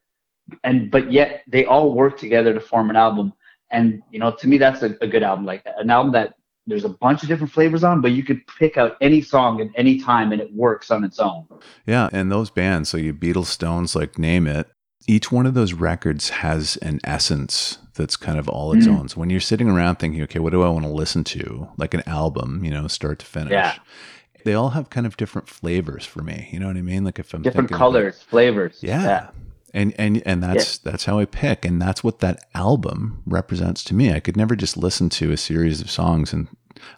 and 0.63 0.89
but 0.91 1.11
yet 1.11 1.43
they 1.47 1.65
all 1.65 1.93
work 1.93 2.17
together 2.17 2.53
to 2.53 2.59
form 2.59 2.89
an 2.89 2.95
album. 2.95 3.33
And 3.71 4.01
you 4.11 4.19
know, 4.19 4.31
to 4.31 4.47
me, 4.47 4.57
that's 4.57 4.81
a, 4.81 4.95
a 5.01 5.07
good 5.07 5.23
album. 5.23 5.45
Like 5.45 5.63
an 5.77 5.89
album 5.89 6.11
that 6.13 6.35
there's 6.67 6.85
a 6.85 6.89
bunch 6.89 7.23
of 7.23 7.29
different 7.29 7.51
flavors 7.51 7.83
on, 7.83 8.01
but 8.01 8.11
you 8.11 8.23
could 8.23 8.45
pick 8.47 8.77
out 8.77 8.95
any 9.01 9.21
song 9.21 9.59
at 9.59 9.67
any 9.75 9.99
time 9.99 10.31
and 10.31 10.39
it 10.39 10.53
works 10.53 10.91
on 10.91 11.03
its 11.03 11.19
own. 11.19 11.45
Yeah, 11.85 12.09
and 12.11 12.31
those 12.31 12.49
bands, 12.49 12.89
so 12.89 12.97
you 12.97 13.13
Beatles, 13.13 13.47
Stones, 13.47 13.95
like 13.95 14.19
name 14.19 14.45
it, 14.47 14.67
each 15.07 15.31
one 15.31 15.47
of 15.47 15.55
those 15.55 15.73
records 15.73 16.29
has 16.29 16.77
an 16.77 16.99
essence 17.03 17.79
that's 17.95 18.15
kind 18.15 18.37
of 18.37 18.47
all 18.47 18.73
its 18.73 18.85
mm-hmm. 18.85 18.97
own. 18.97 19.09
So 19.09 19.19
when 19.19 19.29
you're 19.29 19.39
sitting 19.39 19.69
around 19.69 19.95
thinking, 19.95 20.21
okay, 20.23 20.39
what 20.39 20.51
do 20.51 20.61
I 20.61 20.69
want 20.69 20.85
to 20.85 20.91
listen 20.91 21.23
to? 21.25 21.67
Like 21.77 21.93
an 21.93 22.03
album, 22.07 22.63
you 22.63 22.71
know, 22.71 22.87
start 22.87 23.19
to 23.19 23.25
finish. 23.25 23.51
Yeah. 23.51 23.75
They 24.45 24.53
all 24.53 24.69
have 24.69 24.89
kind 24.89 25.05
of 25.05 25.17
different 25.17 25.49
flavors 25.49 26.05
for 26.05 26.21
me. 26.21 26.49
You 26.51 26.59
know 26.59 26.67
what 26.67 26.77
I 26.77 26.81
mean? 26.81 27.03
Like 27.03 27.19
if 27.19 27.33
I'm 27.33 27.41
different 27.41 27.71
colors, 27.71 28.17
about, 28.17 28.29
flavors. 28.29 28.79
Yeah. 28.81 29.03
yeah 29.03 29.29
and 29.73 29.93
and 29.97 30.21
and 30.25 30.43
that's 30.43 30.79
yeah. 30.83 30.91
that's 30.91 31.05
how 31.05 31.19
I 31.19 31.25
pick, 31.25 31.65
and 31.65 31.81
that's 31.81 32.03
what 32.03 32.19
that 32.19 32.45
album 32.53 33.21
represents 33.25 33.83
to 33.85 33.93
me. 33.93 34.11
I 34.11 34.19
could 34.19 34.37
never 34.37 34.55
just 34.55 34.77
listen 34.77 35.09
to 35.09 35.31
a 35.31 35.37
series 35.37 35.81
of 35.81 35.89
songs, 35.89 36.33
and 36.33 36.47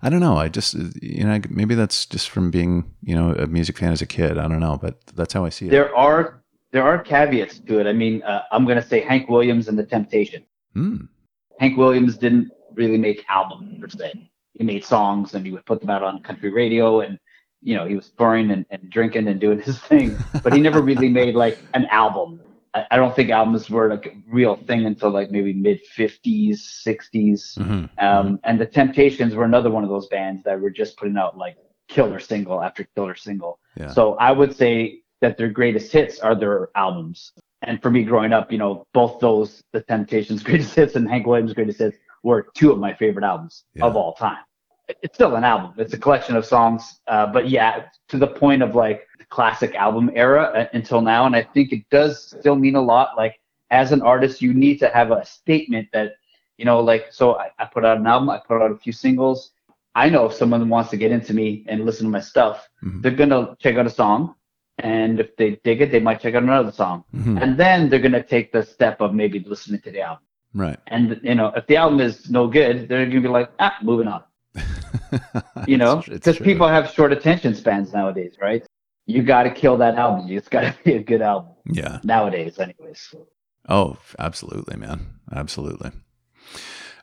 I 0.01 0.09
don't 0.09 0.19
know. 0.19 0.38
I 0.38 0.50
just 0.50 0.75
you 1.01 1.23
know 1.23 1.39
maybe 1.50 1.75
that's 1.75 2.06
just 2.06 2.29
from 2.29 2.51
being 2.51 2.91
you 3.03 3.15
know 3.15 3.33
a 3.33 3.47
music 3.47 3.77
fan 3.77 3.91
as 3.91 4.01
a 4.01 4.06
kid. 4.06 4.38
I 4.38 4.47
don't 4.47 4.59
know, 4.59 4.77
but 4.81 5.06
that's 5.15 5.33
how 5.33 5.45
I 5.45 5.50
see 5.50 5.68
it. 5.68 5.71
There 5.71 5.95
are 5.95 6.41
there 6.71 6.83
are 6.83 7.00
caveats 7.00 7.59
to 7.59 7.79
it. 7.79 7.88
I 7.88 7.94
mean, 7.94 8.23
uh, 8.23 8.44
I'm 8.51 8.65
gonna 8.65 8.81
say 8.81 9.01
Hank 9.01 9.29
Williams 9.29 9.68
and 9.68 9.77
the 9.77 9.85
Temptation. 9.85 10.44
Hmm. 10.73 11.06
Hank 11.59 11.77
Williams 11.77 12.18
didn't 12.18 12.51
really 12.73 12.97
make 12.97 13.25
albums 13.29 13.79
per 13.79 13.89
se. 13.89 14.29
He 14.53 14.63
made 14.63 14.85
songs 14.85 15.33
and 15.33 15.45
he 15.45 15.51
would 15.51 15.65
put 15.65 15.81
them 15.81 15.89
out 15.89 16.03
on 16.03 16.21
country 16.21 16.50
radio 16.50 17.01
and 17.01 17.19
you 17.62 17.75
know 17.75 17.85
he 17.85 17.95
was 17.95 18.12
touring 18.18 18.51
and, 18.51 18.65
and 18.69 18.89
drinking 18.89 19.27
and 19.27 19.39
doing 19.39 19.59
his 19.59 19.79
thing, 19.79 20.18
but 20.44 20.53
he 20.53 20.62
never 20.62 20.81
really 20.91 21.09
made 21.09 21.35
like 21.35 21.59
an 21.73 21.85
album 21.88 22.39
I, 22.73 22.95
don't 22.95 23.15
think 23.15 23.29
albums 23.29 23.69
were 23.69 23.89
like 23.89 24.06
a 24.06 24.12
real 24.27 24.56
thing 24.56 24.85
until 24.85 25.09
like 25.09 25.30
maybe 25.30 25.54
mid 25.54 25.81
50s, 25.97 26.59
60s. 26.85 27.57
Mm-hmm. 27.57 27.71
Um, 27.71 27.87
mm-hmm. 27.97 28.35
And 28.44 28.61
the 28.61 28.66
Temptations 28.66 29.35
were 29.35 29.44
another 29.44 29.69
one 29.69 29.83
of 29.83 29.90
those 29.90 30.07
bands 30.07 30.44
that 30.44 30.59
were 30.59 30.69
just 30.69 30.97
putting 30.97 31.18
out 31.18 31.37
like 31.37 31.57
killer 31.90 32.19
single 32.19 32.61
after 32.61 32.87
killer 32.95 33.16
single. 33.16 33.59
Yeah. 33.75 33.92
So 33.92 34.13
I 34.16 34.31
would 34.31 34.56
say 34.56 35.01
that 35.19 35.37
their 35.37 35.49
greatest 35.49 35.92
hits 35.92 36.19
are 36.19 36.35
their 36.35 36.69
albums. 36.75 37.33
And 37.61 37.81
for 37.81 37.92
me 37.92 38.04
growing 38.04 38.33
up, 38.33 38.51
you 38.51 38.57
know, 38.57 38.87
both 38.94 39.19
those, 39.19 39.61
the 39.71 39.81
Temptations' 39.81 40.42
greatest 40.47 40.73
hits 40.73 40.95
and 40.95 41.09
Hank 41.09 41.28
Williams' 41.28 41.54
greatest 41.54 41.80
hits, 41.80 41.97
were 42.23 42.47
two 42.56 42.71
of 42.71 42.80
my 42.80 42.94
favorite 42.94 43.25
albums 43.25 43.66
yeah. 43.75 43.85
of 43.85 43.95
all 43.95 44.13
time. 44.13 44.44
It's 45.01 45.16
still 45.16 45.35
an 45.35 45.44
album. 45.44 45.73
It's 45.78 45.94
a 45.94 45.97
collection 45.97 46.35
of 46.35 46.45
songs. 46.45 46.99
Uh, 47.07 47.28
but 47.28 47.49
yeah, 47.49 47.85
to 48.09 48.18
the 48.18 48.28
point 48.28 48.61
of 48.61 48.75
like 48.75 49.07
classic 49.31 49.73
album 49.76 50.11
era 50.14 50.44
uh, 50.56 50.68
until 50.73 51.02
now. 51.02 51.26
And 51.26 51.35
I 51.35 51.42
think 51.42 51.71
it 51.71 51.90
does 51.90 52.35
still 52.40 52.56
mean 52.56 52.76
a 52.76 52.81
lot. 52.81 53.18
Like 53.18 53.40
as 53.71 53.92
an 53.92 54.02
artist, 54.04 54.42
you 54.42 54.54
need 54.54 54.78
to 54.80 54.90
have 54.90 55.09
a 55.11 55.26
statement 55.26 55.88
that, 55.94 56.14
you 56.57 56.66
know, 56.66 56.80
like, 56.80 57.07
so 57.09 57.38
I, 57.38 57.50
I 57.57 57.66
put 57.66 57.83
out 57.83 57.97
an 57.97 58.06
album, 58.06 58.30
I 58.30 58.40
put 58.45 58.61
out 58.61 58.71
a 58.71 58.78
few 58.78 58.94
singles. 58.94 59.52
I 59.95 60.09
know 60.09 60.28
if 60.28 60.33
someone 60.33 60.69
wants 60.69 60.92
to 60.92 60.97
get 60.97 61.11
into 61.11 61.33
me 61.33 61.66
and 61.68 61.85
listen 61.85 62.06
to 62.06 62.11
my 62.11 62.21
stuff, 62.21 62.69
mm-hmm. 62.83 63.02
they're 63.02 63.11
going 63.11 63.30
to 63.30 63.57
check 63.59 63.76
out 63.76 63.88
a 63.88 63.90
song. 63.90 64.35
And 64.78 65.19
if 65.19 65.35
they 65.35 65.59
dig 65.64 65.81
it, 65.81 65.92
they 65.92 66.00
might 66.00 66.21
check 66.21 66.35
out 66.35 66.44
another 66.44 66.71
song. 66.71 67.04
Mm-hmm. 67.14 67.38
And 67.38 67.57
then 67.57 67.90
they're 67.90 68.00
going 68.00 68.11
to 68.14 68.23
take 68.23 68.52
the 68.52 68.64
step 68.64 69.02
of 69.02 69.14
maybe 69.14 69.40
listening 69.40 69.81
to 69.81 69.92
the 69.92 70.02
album. 70.02 70.23
Right. 70.54 70.80
And, 70.88 71.19
you 71.23 71.35
know, 71.35 71.54
if 71.56 71.68
the 71.68 71.78
album 71.78 72.00
is 72.00 72.30
no 72.30 72.47
good, 72.47 72.88
they're 72.88 73.06
going 73.06 73.11
to 73.11 73.21
be 73.21 73.28
like, 73.28 73.52
ah, 73.59 73.78
moving 73.81 74.07
on. 74.07 74.23
you 75.68 75.78
know, 75.78 76.04
because 76.06 76.38
people 76.40 76.68
have 76.68 76.90
short 76.90 77.14
attention 77.14 77.56
spans 77.56 77.94
nowadays, 77.94 78.35
right? 78.42 78.66
You 79.06 79.24
got 79.24 79.44
to 79.44 79.52
kill 79.52 79.78
that 79.78 79.96
album. 79.96 80.30
It's 80.30 80.48
got 80.48 80.62
to 80.62 80.76
be 80.84 80.94
a 80.94 81.04
good 81.04 81.22
album. 81.22 81.54
Yeah. 81.66 82.00
Nowadays, 82.04 82.60
anyways. 82.60 83.14
Oh, 83.68 83.98
absolutely, 84.18 84.78
man. 84.78 85.20
Absolutely. 85.31 85.92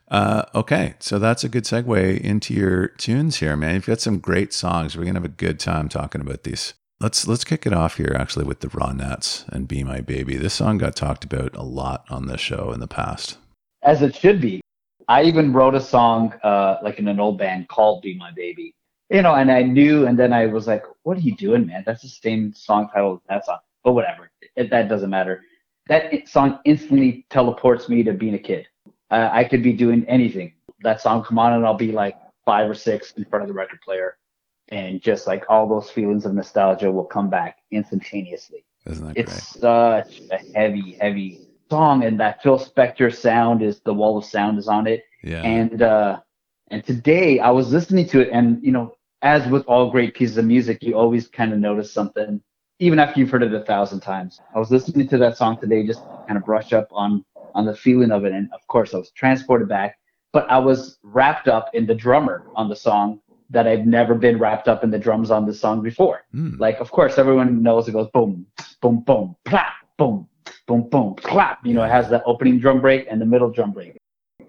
Uh, 0.09 0.43
okay, 0.55 0.95
so 0.99 1.19
that's 1.19 1.43
a 1.43 1.49
good 1.49 1.65
segue 1.65 2.19
into 2.21 2.53
your 2.53 2.87
tunes 2.87 3.37
here, 3.37 3.55
man. 3.55 3.75
You've 3.75 3.85
got 3.85 4.01
some 4.01 4.17
great 4.17 4.53
songs. 4.53 4.97
We're 4.97 5.05
gonna 5.05 5.19
have 5.19 5.25
a 5.25 5.29
good 5.29 5.59
time 5.59 5.87
talking 5.87 6.21
about 6.21 6.43
these. 6.43 6.73
Let's 6.99 7.27
let's 7.27 7.43
kick 7.43 7.65
it 7.67 7.73
off 7.73 7.97
here, 7.97 8.15
actually, 8.19 8.45
with 8.45 8.61
the 8.61 8.69
Raw 8.69 8.87
Ronettes 8.87 9.47
and 9.49 9.67
"Be 9.67 9.83
My 9.83 10.01
Baby." 10.01 10.35
This 10.35 10.55
song 10.55 10.79
got 10.79 10.95
talked 10.95 11.23
about 11.23 11.55
a 11.55 11.61
lot 11.61 12.05
on 12.09 12.25
this 12.25 12.41
show 12.41 12.71
in 12.71 12.79
the 12.79 12.87
past, 12.87 13.37
as 13.83 14.01
it 14.01 14.15
should 14.15 14.41
be. 14.41 14.61
I 15.07 15.23
even 15.23 15.53
wrote 15.53 15.75
a 15.75 15.81
song, 15.81 16.33
uh, 16.43 16.77
like 16.81 16.97
in 16.97 17.07
an 17.07 17.19
old 17.19 17.37
band 17.37 17.67
called 17.67 18.01
"Be 18.01 18.17
My 18.17 18.31
Baby," 18.31 18.73
you 19.09 19.21
know, 19.21 19.35
and 19.35 19.51
I 19.51 19.63
knew, 19.63 20.05
and 20.05 20.17
then 20.17 20.33
I 20.33 20.45
was 20.45 20.67
like, 20.67 20.83
what 21.03 21.17
are 21.17 21.21
you 21.21 21.35
doing, 21.35 21.65
man? 21.65 21.83
That's 21.85 22.03
the 22.03 22.09
same 22.09 22.53
song 22.53 22.89
title 22.93 23.15
as 23.15 23.21
that 23.29 23.45
song. 23.45 23.59
But 23.83 23.93
whatever, 23.93 24.29
it, 24.55 24.69
that 24.69 24.89
doesn't 24.89 25.09
matter. 25.09 25.43
That 25.87 26.27
song 26.27 26.59
instantly 26.65 27.25
teleports 27.29 27.89
me 27.89 28.03
to 28.03 28.13
being 28.13 28.35
a 28.35 28.39
kid. 28.39 28.67
Uh, 29.09 29.29
I 29.31 29.43
could 29.43 29.63
be 29.63 29.73
doing 29.73 30.05
anything. 30.07 30.53
That 30.81 31.01
song 31.01 31.23
come 31.23 31.39
on, 31.39 31.53
and 31.53 31.65
I'll 31.65 31.73
be 31.73 31.91
like 31.91 32.15
five 32.45 32.69
or 32.69 32.75
six 32.75 33.11
in 33.13 33.25
front 33.25 33.41
of 33.43 33.47
the 33.47 33.53
record 33.53 33.81
player, 33.81 34.17
and 34.69 35.01
just 35.01 35.25
like 35.25 35.45
all 35.49 35.67
those 35.67 35.89
feelings 35.89 36.25
of 36.25 36.33
nostalgia 36.33 36.91
will 36.91 37.05
come 37.05 37.29
back 37.29 37.57
instantaneously. 37.71 38.63
Isn't 38.85 39.07
that 39.07 39.17
it's 39.17 39.53
great? 39.53 39.61
such 39.61 40.21
a 40.31 40.37
heavy, 40.55 40.97
heavy 41.01 41.47
song, 41.69 42.03
and 42.03 42.19
that 42.19 42.43
Phil 42.43 42.59
Spector 42.59 43.13
sound 43.13 43.63
is 43.63 43.79
the 43.79 43.93
wall 43.93 44.17
of 44.17 44.25
sound 44.25 44.59
is 44.59 44.67
on 44.67 44.85
it. 44.85 45.03
Yeah. 45.23 45.41
And 45.41 45.81
uh, 45.81 46.19
and 46.69 46.85
today 46.85 47.39
I 47.39 47.49
was 47.49 47.73
listening 47.73 48.07
to 48.09 48.21
it, 48.21 48.29
and 48.31 48.63
you 48.63 48.71
know, 48.71 48.93
as 49.21 49.47
with 49.47 49.65
all 49.65 49.91
great 49.91 50.13
pieces 50.15 50.37
of 50.37 50.45
music, 50.45 50.81
you 50.81 50.95
always 50.95 51.27
kind 51.27 51.53
of 51.53 51.59
notice 51.59 51.91
something, 51.91 52.41
even 52.79 52.99
after 52.99 53.19
you've 53.19 53.29
heard 53.29 53.43
it 53.43 53.53
a 53.53 53.63
thousand 53.65 53.99
times. 53.99 54.39
I 54.53 54.59
was 54.59 54.71
listening 54.71 55.07
to 55.09 55.17
that 55.17 55.37
song 55.37 55.59
today, 55.59 55.85
just 55.85 56.01
kind 56.27 56.37
of 56.37 56.45
brush 56.45 56.73
up 56.73 56.87
on 56.91 57.25
on 57.55 57.65
the 57.65 57.75
feeling 57.75 58.11
of 58.11 58.25
it, 58.25 58.31
and 58.31 58.49
of 58.53 58.65
course, 58.67 58.93
I 58.93 58.97
was 58.97 59.11
transported 59.11 59.67
back. 59.67 59.97
But 60.31 60.49
I 60.51 60.59
was 60.59 60.99
wrapped 61.01 61.47
up 61.47 61.69
in 61.73 61.87
the 61.87 61.95
drummer 61.95 62.45
on 62.55 62.69
the 62.69 62.75
song 62.75 63.19
that 63.49 63.67
I've 63.67 63.87
never 63.87 64.13
been 64.13 64.37
wrapped 64.37 64.67
up 64.67 64.83
in 64.83 64.91
the 64.91 64.99
drums 64.99 65.31
on 65.31 65.47
this 65.47 65.59
song 65.59 65.81
before. 65.81 66.21
Mm. 66.35 66.59
Like, 66.59 66.79
of 66.79 66.91
course, 66.91 67.17
everyone 67.17 67.63
knows 67.63 67.87
it 67.87 67.93
goes 67.93 68.09
boom, 68.13 68.45
boom, 68.79 69.01
boom, 69.01 69.35
plap, 69.45 69.73
boom, 69.97 70.27
boom, 70.67 70.87
boom, 70.89 71.15
clap. 71.15 71.65
You 71.65 71.73
know, 71.73 71.83
it 71.83 71.89
has 71.89 72.09
the 72.09 72.23
opening 72.25 72.59
drum 72.59 72.79
break 72.79 73.07
and 73.09 73.19
the 73.19 73.25
middle 73.25 73.49
drum 73.49 73.71
break. 73.71 73.97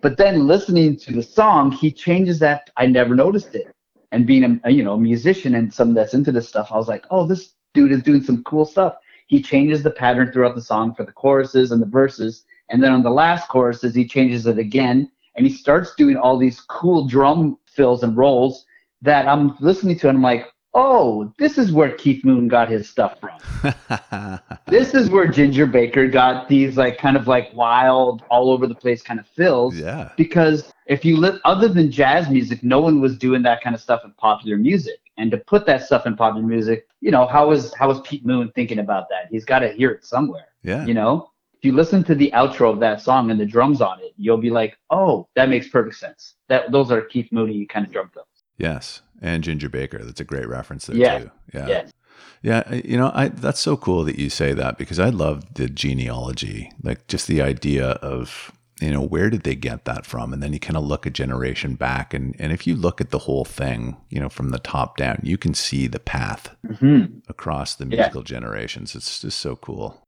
But 0.03 0.19
then 0.19 0.47
listening 0.47 0.97
to 0.99 1.13
the 1.13 1.23
song, 1.23 1.73
he 1.73 1.91
changes 1.91 2.39
that. 2.41 2.71
I 2.77 2.87
never 2.87 3.15
noticed 3.15 3.55
it. 3.55 3.75
And 4.13 4.27
being 4.27 4.61
a 4.65 4.71
you 4.71 4.83
know 4.83 4.97
musician 4.97 5.55
and 5.55 5.73
someone 5.73 5.95
that's 5.95 6.15
into 6.15 6.33
this 6.33 6.49
stuff, 6.49 6.71
I 6.73 6.77
was 6.77 6.89
like, 6.89 7.07
oh, 7.11 7.27
this 7.27 7.55
dude 7.75 7.93
is 7.93 8.03
doing 8.03 8.23
some 8.23 8.43
cool 8.45 8.65
stuff. 8.65 8.97
He 9.29 9.41
changes 9.41 9.83
the 9.83 9.91
pattern 9.91 10.33
throughout 10.33 10.57
the 10.57 10.63
song 10.63 10.95
for 10.95 11.05
the 11.05 11.13
choruses 11.13 11.71
and 11.71 11.81
the 11.81 11.87
verses, 11.87 12.45
and 12.69 12.83
then 12.83 12.93
on 12.93 13.03
the 13.03 13.11
last 13.11 13.49
choruses, 13.49 13.95
he 13.95 14.07
changes 14.07 14.47
it 14.47 14.59
again, 14.59 15.11
and 15.37 15.47
he 15.47 15.53
starts 15.53 15.95
doing 15.95 16.17
all 16.17 16.37
these 16.37 16.61
cool 16.63 17.07
drum 17.07 17.59
fills 17.67 18.03
and 18.03 18.17
rolls 18.17 18.65
that 19.03 19.29
I'm 19.29 19.57
listening 19.61 19.99
to, 20.01 20.09
and 20.09 20.19
I'm 20.19 20.23
like, 20.23 20.47
oh, 20.75 21.33
this 21.39 21.59
is 21.59 21.73
where 21.73 21.93
Keith 21.93 22.25
Moon 22.25 22.49
got 22.49 22.69
his 22.69 22.89
stuff 22.89 23.19
from. 23.21 23.39
this 24.67 24.95
is 24.95 25.11
where 25.11 25.27
Ginger 25.27 25.67
Baker 25.67 26.07
got 26.09 26.49
these 26.49 26.77
like 26.77 26.99
kind 26.99 27.17
of 27.17 27.27
like 27.27 27.53
wild, 27.55 28.23
all 28.31 28.51
over 28.51 28.67
the 28.67 28.75
place 28.75 29.03
kind 29.03 29.19
of 29.19 29.27
fills. 29.27 29.77
Yeah. 29.77 30.13
Because 30.17 30.73
if 30.87 31.05
you 31.05 31.17
live 31.17 31.41
other 31.45 31.69
than 31.69 31.91
jazz 31.91 32.29
music, 32.31 32.63
no 32.63 32.81
one 32.81 33.01
was 33.01 33.19
doing 33.19 33.43
that 33.43 33.63
kind 33.63 33.75
of 33.75 33.81
stuff 33.81 34.03
in 34.05 34.13
popular 34.13 34.57
music. 34.57 34.99
And 35.17 35.31
to 35.33 35.39
put 35.39 35.67
that 35.67 35.83
stuff 35.83 36.07
in 36.07 36.17
popular 36.17 36.47
music, 36.47 36.87
you 37.01 37.11
know, 37.11 37.27
how 37.27 37.49
was 37.49 37.75
how 37.75 37.89
was 37.89 38.01
Pete 38.03 38.25
Moon 38.25 38.51
thinking 38.55 38.79
about 38.79 39.09
that? 39.11 39.27
He's 39.31 39.45
got 39.45 39.59
to 39.61 39.73
hear 39.73 39.91
it 39.91 40.05
somewhere. 40.05 40.49
Yeah. 40.63 40.87
You 40.87 40.95
know, 40.95 41.31
if 41.55 41.65
you 41.65 41.73
listen 41.73 42.03
to 42.05 42.15
the 42.15 42.31
outro 42.35 42.73
of 42.73 42.81
that 42.81 43.03
song 43.03 43.31
and 43.31 43.39
the 43.39 43.45
drums 43.45 43.83
on 43.83 44.01
it, 44.01 44.15
you'll 44.17 44.39
be 44.39 44.49
like, 44.49 44.79
oh, 44.89 45.29
that 45.37 45.51
makes 45.51 45.69
perfect 45.69 45.97
sense. 45.97 46.35
That 46.49 46.73
those 46.73 46.91
are 46.91 47.03
Keith 47.03 47.31
Mooney 47.33 47.67
kind 47.67 47.85
of 47.85 47.93
drum 47.93 48.11
fills. 48.15 48.27
Yes, 48.57 49.03
and 49.21 49.45
Ginger 49.45 49.69
Baker. 49.69 49.99
That's 50.05 50.21
a 50.21 50.25
great 50.25 50.49
reference 50.49 50.87
there 50.87 50.97
yeah. 50.97 51.19
too. 51.19 51.31
Yeah. 51.55 51.67
Yes. 51.69 51.93
Yeah, 52.43 52.73
you 52.73 52.97
know, 52.97 53.11
I 53.15 53.29
that's 53.29 53.61
so 53.61 53.77
cool 53.77 54.03
that 54.05 54.19
you 54.19 54.31
say 54.31 54.55
that 54.55 54.79
because 54.79 54.99
I 54.99 55.11
love 55.11 55.55
the 55.55 55.69
genealogy, 55.69 56.73
like 56.83 57.07
just 57.07 57.27
the 57.27 57.43
idea 57.43 57.91
of 57.91 58.51
you 58.81 58.91
know 58.91 59.03
where 59.03 59.29
did 59.29 59.43
they 59.43 59.55
get 59.55 59.85
that 59.85 60.07
from, 60.07 60.33
and 60.33 60.43
then 60.43 60.55
you 60.55 60.61
kind 60.61 60.79
of 60.79 60.85
look 60.85 61.05
a 61.05 61.11
generation 61.11 61.75
back, 61.75 62.15
and 62.15 62.35
and 62.39 62.51
if 62.51 62.67
you 62.67 62.75
look 62.75 62.99
at 63.01 63.11
the 63.11 63.19
whole 63.19 63.45
thing, 63.45 63.99
you 64.09 64.19
know, 64.19 64.31
from 64.31 64.51
the 64.51 64.59
top 64.59 64.97
down, 64.97 65.21
you 65.23 65.37
can 65.37 65.53
see 65.53 65.87
the 65.87 66.01
path 66.01 66.57
mm-hmm. 66.67 67.19
across 67.29 67.75
the 67.75 67.85
musical 67.85 68.23
yeah. 68.23 68.27
generations. 68.27 68.95
It's 68.95 69.21
just 69.21 69.39
so 69.39 69.57
cool. 69.57 70.07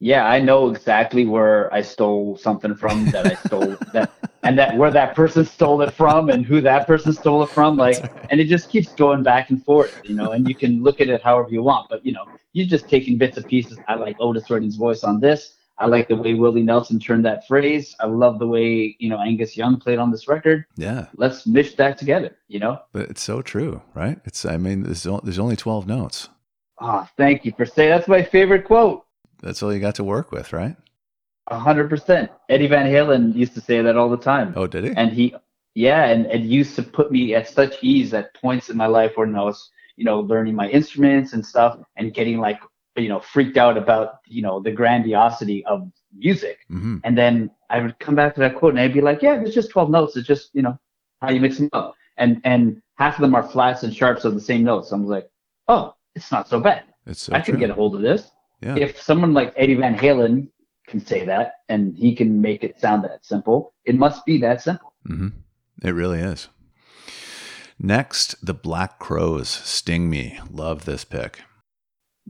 Yeah, 0.00 0.26
I 0.26 0.40
know 0.40 0.70
exactly 0.70 1.26
where 1.26 1.72
I 1.72 1.82
stole 1.82 2.36
something 2.38 2.74
from 2.74 3.10
that 3.10 3.26
I 3.26 3.34
stole 3.46 3.76
that 3.92 4.10
and 4.44 4.58
that 4.58 4.76
where 4.76 4.90
that 4.90 5.16
person 5.16 5.44
stole 5.44 5.80
it 5.82 5.92
from 5.92 6.28
and 6.28 6.44
who 6.44 6.60
that 6.60 6.86
person 6.86 7.12
stole 7.12 7.42
it 7.42 7.48
from 7.48 7.76
like 7.76 8.12
and 8.30 8.40
it 8.40 8.44
just 8.44 8.70
keeps 8.70 8.92
going 8.94 9.22
back 9.22 9.50
and 9.50 9.64
forth 9.64 10.00
you 10.04 10.14
know 10.14 10.32
and 10.32 10.48
you 10.48 10.54
can 10.54 10.82
look 10.82 11.00
at 11.00 11.08
it 11.08 11.22
however 11.22 11.48
you 11.50 11.62
want 11.62 11.88
but 11.88 12.04
you 12.04 12.12
know 12.12 12.24
you're 12.52 12.66
just 12.66 12.88
taking 12.88 13.18
bits 13.18 13.36
and 13.36 13.46
pieces. 13.46 13.78
I 13.88 13.96
like 13.96 14.16
otis 14.20 14.48
redding's 14.48 14.76
voice 14.76 15.02
on 15.02 15.18
this. 15.18 15.56
I 15.76 15.86
like 15.86 16.06
the 16.06 16.14
way 16.14 16.34
willie 16.34 16.62
nelson 16.62 17.00
turned 17.00 17.24
that 17.24 17.46
phrase. 17.48 17.96
I 17.98 18.06
love 18.06 18.38
the 18.38 18.46
way 18.46 18.96
you 19.00 19.08
know 19.08 19.20
angus 19.20 19.56
young 19.56 19.78
played 19.78 19.98
on 19.98 20.10
this 20.10 20.28
record. 20.28 20.66
Yeah. 20.76 21.06
Let's 21.16 21.46
mish 21.46 21.74
that 21.76 21.98
together 21.98 22.36
you 22.46 22.60
know? 22.60 22.80
But 22.92 23.10
it's 23.10 23.22
so 23.22 23.42
true 23.42 23.82
right? 23.94 24.20
It's 24.24 24.44
i 24.44 24.56
mean 24.56 24.82
there's, 24.84 25.02
there's 25.02 25.38
only 25.38 25.56
12 25.56 25.86
notes. 25.86 26.28
Oh 26.80 27.08
thank 27.16 27.44
you 27.44 27.52
for 27.56 27.66
saying 27.66 27.90
that's 27.90 28.08
my 28.08 28.22
favorite 28.22 28.64
quote. 28.64 29.04
That's 29.42 29.62
all 29.62 29.74
you 29.74 29.80
got 29.80 29.96
to 29.96 30.04
work 30.04 30.30
with 30.30 30.52
right 30.52 30.76
hundred 31.50 31.88
percent. 31.90 32.30
Eddie 32.48 32.66
Van 32.66 32.86
Halen 32.86 33.34
used 33.34 33.54
to 33.54 33.60
say 33.60 33.82
that 33.82 33.96
all 33.96 34.08
the 34.08 34.16
time. 34.16 34.54
Oh, 34.56 34.66
did 34.66 34.84
he? 34.84 34.90
And 34.96 35.12
he, 35.12 35.34
yeah, 35.74 36.06
and 36.06 36.26
it 36.26 36.42
used 36.42 36.76
to 36.76 36.82
put 36.82 37.10
me 37.12 37.34
at 37.34 37.48
such 37.48 37.82
ease 37.82 38.14
at 38.14 38.34
points 38.34 38.70
in 38.70 38.76
my 38.76 38.86
life 38.86 39.12
when 39.16 39.34
I 39.36 39.42
was, 39.42 39.70
you 39.96 40.04
know, 40.04 40.20
learning 40.20 40.54
my 40.54 40.68
instruments 40.68 41.32
and 41.32 41.44
stuff, 41.44 41.78
and 41.96 42.14
getting 42.14 42.38
like, 42.38 42.60
you 42.96 43.08
know, 43.08 43.20
freaked 43.20 43.56
out 43.56 43.76
about, 43.76 44.20
you 44.26 44.40
know, 44.40 44.60
the 44.60 44.70
grandiosity 44.70 45.64
of 45.66 45.90
music. 46.16 46.58
Mm-hmm. 46.70 46.98
And 47.04 47.18
then 47.18 47.50
I 47.70 47.80
would 47.80 47.98
come 47.98 48.14
back 48.14 48.34
to 48.34 48.40
that 48.40 48.56
quote, 48.56 48.72
and 48.72 48.80
I'd 48.80 48.94
be 48.94 49.00
like, 49.00 49.20
yeah, 49.20 49.40
it's 49.40 49.54
just 49.54 49.70
twelve 49.70 49.90
notes. 49.90 50.16
It's 50.16 50.28
just, 50.28 50.50
you 50.54 50.62
know, 50.62 50.78
how 51.20 51.30
you 51.30 51.40
mix 51.40 51.58
them 51.58 51.70
up, 51.72 51.94
and 52.16 52.40
and 52.44 52.80
half 52.96 53.16
of 53.16 53.22
them 53.22 53.34
are 53.34 53.42
flats 53.42 53.82
and 53.82 53.94
sharps 53.94 54.24
of 54.24 54.34
the 54.34 54.40
same 54.40 54.62
notes. 54.62 54.90
So 54.90 54.96
I'm 54.96 55.06
like, 55.06 55.28
oh, 55.68 55.94
it's 56.14 56.30
not 56.30 56.48
so 56.48 56.60
bad. 56.60 56.84
It's 57.06 57.22
so 57.22 57.34
I 57.34 57.40
can 57.40 57.58
get 57.58 57.70
a 57.70 57.74
hold 57.74 57.96
of 57.96 58.02
this. 58.02 58.30
Yeah. 58.62 58.76
If 58.76 59.02
someone 59.02 59.34
like 59.34 59.52
Eddie 59.56 59.74
Van 59.74 59.96
Halen 59.96 60.48
can 60.86 61.04
say 61.04 61.24
that 61.24 61.54
and 61.68 61.96
he 61.96 62.14
can 62.14 62.40
make 62.40 62.62
it 62.62 62.80
sound 62.80 63.04
that 63.04 63.24
simple. 63.24 63.74
It 63.84 63.96
must 63.96 64.24
be 64.24 64.38
that 64.38 64.62
simple. 64.62 64.92
Mm-hmm. 65.08 65.28
It 65.82 65.90
really 65.90 66.20
is. 66.20 66.48
Next, 67.78 68.44
the 68.44 68.54
Black 68.54 68.98
Crowes 68.98 69.48
Sting 69.48 70.08
Me. 70.08 70.38
Love 70.50 70.84
this 70.84 71.04
pick. 71.04 71.40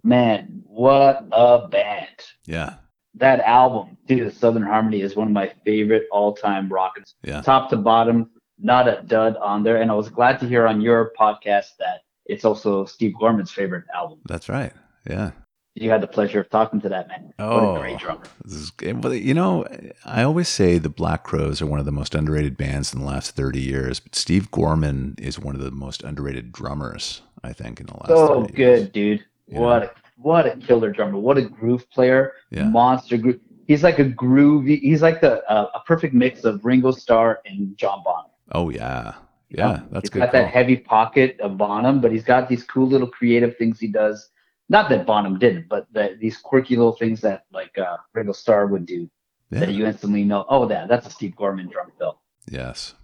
Man, 0.03 0.63
what 0.65 1.27
a 1.33 1.69
band. 1.69 2.09
Yeah. 2.47 2.75
That 3.15 3.41
album, 3.41 3.97
dude, 4.07 4.27
the 4.27 4.35
Southern 4.35 4.63
Harmony 4.63 5.03
is 5.03 5.15
one 5.15 5.29
of 5.29 5.33
my 5.33 5.53
favorite 5.65 6.07
all 6.11 6.35
time 6.35 6.69
rockers. 6.69 7.15
Yeah. 7.23 7.43
Top 7.43 7.71
to 7.71 7.77
bottom, 7.77 8.31
not 8.59 8.89
a 8.89 9.03
dud 9.07 9.37
on 9.37 9.63
there. 9.63 9.81
And 9.81 9.91
I 9.91 9.95
was 9.95 10.09
glad 10.09 10.41
to 10.41 10.49
hear 10.49 10.67
on 10.67 10.81
your 10.81 11.13
podcast 11.19 11.77
that 11.79 12.01
it's 12.27 12.45
also 12.45 12.87
Steve 12.87 13.13
Gorman's 13.21 13.53
favorite 13.53 13.85
album. 13.95 14.21
That's 14.27 14.49
right. 14.49 14.73
Yeah 15.09 15.33
you 15.75 15.91
had 15.91 16.01
the 16.01 16.07
pleasure 16.07 16.41
of 16.41 16.49
talking 16.51 16.81
to 16.83 16.89
that 16.89 17.09
man. 17.09 17.33
Oh, 17.39 17.73
what 17.73 17.77
a 17.77 17.81
great 17.81 17.99
drummer. 17.99 18.23
This 18.45 18.55
is, 18.55 18.73
you 18.83 19.35
know, 19.35 19.67
I 20.05 20.23
always 20.23 20.49
say 20.49 20.79
the 20.79 20.89
Black 20.89 21.25
Crowes 21.25 21.61
are 21.61 21.67
one 21.67 21.81
of 21.81 21.85
the 21.85 21.93
most 21.93 22.15
underrated 22.15 22.57
bands 22.57 22.93
in 22.95 23.01
the 23.01 23.07
last 23.07 23.35
30 23.35 23.61
years, 23.61 23.99
but 24.01 24.15
Steve 24.15 24.51
Gorman 24.51 25.17
is 25.19 25.39
one 25.39 25.55
of 25.57 25.61
the 25.61 25.71
most 25.73 26.03
underrated 26.05 26.53
drummers, 26.53 27.23
I 27.43 27.53
think, 27.53 27.81
in 27.81 27.87
the 27.87 27.95
last 27.95 28.11
Oh, 28.11 28.45
good, 28.45 28.57
years. 28.59 28.89
dude. 28.91 29.25
Yeah. 29.49 29.59
What 29.59 29.83
a, 29.83 29.91
what 30.17 30.47
a 30.47 30.57
killer 30.57 30.91
drummer. 30.91 31.19
What 31.19 31.39
a 31.39 31.43
groove 31.43 31.91
player. 31.91 32.35
Yeah. 32.51 32.65
Monster 32.69 33.17
groove. 33.17 33.41
He's 33.67 33.83
like 33.83 33.99
a 33.99 34.05
groovy, 34.05 34.79
he's 34.81 35.03
like 35.03 35.21
the 35.23 35.43
uh, 35.51 35.71
a 35.75 35.81
perfect 35.81 36.15
mix 36.15 36.45
of 36.45 36.65
Ringo 36.65 36.91
Starr 36.93 37.41
and 37.47 37.77
John 37.77 38.03
Bonham. 38.05 38.31
Oh, 38.53 38.69
yeah. 38.71 39.15
Yeah, 39.49 39.81
that's 39.91 40.05
he's 40.05 40.11
good. 40.11 40.23
He's 40.23 40.27
got 40.27 40.33
call. 40.33 40.43
that 40.43 40.51
heavy 40.51 40.77
pocket 40.77 41.39
of 41.41 41.57
Bonham, 41.57 42.01
but 42.01 42.11
he's 42.13 42.25
got 42.25 42.49
these 42.49 42.63
cool 42.65 42.87
little 42.89 43.07
creative 43.07 43.57
things 43.57 43.79
he 43.81 43.87
does 43.89 44.31
not 44.69 44.89
that 44.89 45.07
Bonham 45.07 45.39
didn't, 45.39 45.69
but 45.69 45.87
that 45.93 46.19
these 46.21 46.39
quirky 46.39 46.77
little 46.77 46.93
things 46.93 47.21
that 47.21 47.45
like 47.53 47.77
uh, 47.79 47.97
Ringo 48.15 48.33
Starr 48.33 48.67
would 48.67 48.87
do 48.87 49.11
yeah. 49.51 49.61
that 49.61 49.73
you 49.73 49.87
instantly 49.87 50.25
know, 50.25 50.45
oh, 50.49 50.67
that 50.67 50.89
that's 50.89 51.07
a 51.07 51.11
Steve 51.11 51.37
Gorman 51.37 51.69
drum 51.69 51.93
fill. 51.99 52.21
Yes. 52.51 52.95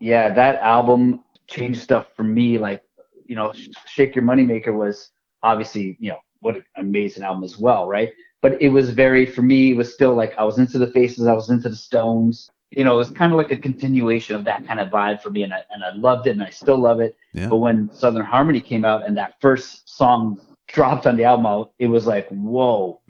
Yeah, 0.00 0.32
that 0.34 0.56
album 0.56 1.24
changed 1.46 1.80
stuff 1.80 2.06
for 2.16 2.24
me. 2.24 2.58
Like, 2.58 2.82
you 3.26 3.36
know, 3.36 3.52
Shake 3.86 4.14
Your 4.14 4.24
Moneymaker 4.24 4.74
was 4.74 5.10
obviously, 5.42 5.96
you 6.00 6.10
know, 6.10 6.18
what 6.40 6.56
an 6.56 6.64
amazing 6.76 7.22
album 7.22 7.44
as 7.44 7.58
well, 7.58 7.86
right? 7.86 8.10
But 8.42 8.60
it 8.60 8.68
was 8.68 8.90
very, 8.90 9.24
for 9.24 9.42
me, 9.42 9.72
it 9.72 9.76
was 9.76 9.92
still 9.92 10.14
like 10.14 10.34
I 10.36 10.44
was 10.44 10.58
into 10.58 10.78
the 10.78 10.88
Faces, 10.88 11.26
I 11.26 11.32
was 11.32 11.48
into 11.48 11.68
the 11.68 11.76
Stones. 11.76 12.50
You 12.70 12.82
know, 12.82 12.94
it 12.94 12.98
was 12.98 13.10
kind 13.10 13.32
of 13.32 13.38
like 13.38 13.52
a 13.52 13.56
continuation 13.56 14.34
of 14.34 14.44
that 14.44 14.66
kind 14.66 14.80
of 14.80 14.88
vibe 14.88 15.22
for 15.22 15.30
me, 15.30 15.44
and 15.44 15.54
I 15.54 15.62
and 15.70 15.84
I 15.84 15.94
loved 15.94 16.26
it, 16.26 16.30
and 16.30 16.42
I 16.42 16.50
still 16.50 16.76
love 16.76 17.00
it. 17.00 17.16
Yeah. 17.32 17.48
But 17.48 17.58
when 17.58 17.88
Southern 17.92 18.24
Harmony 18.24 18.60
came 18.60 18.84
out, 18.84 19.06
and 19.06 19.16
that 19.16 19.40
first 19.40 19.88
song 19.88 20.40
dropped 20.68 21.06
on 21.06 21.16
the 21.16 21.24
album, 21.24 21.66
it 21.78 21.86
was 21.86 22.06
like, 22.06 22.28
whoa, 22.28 23.00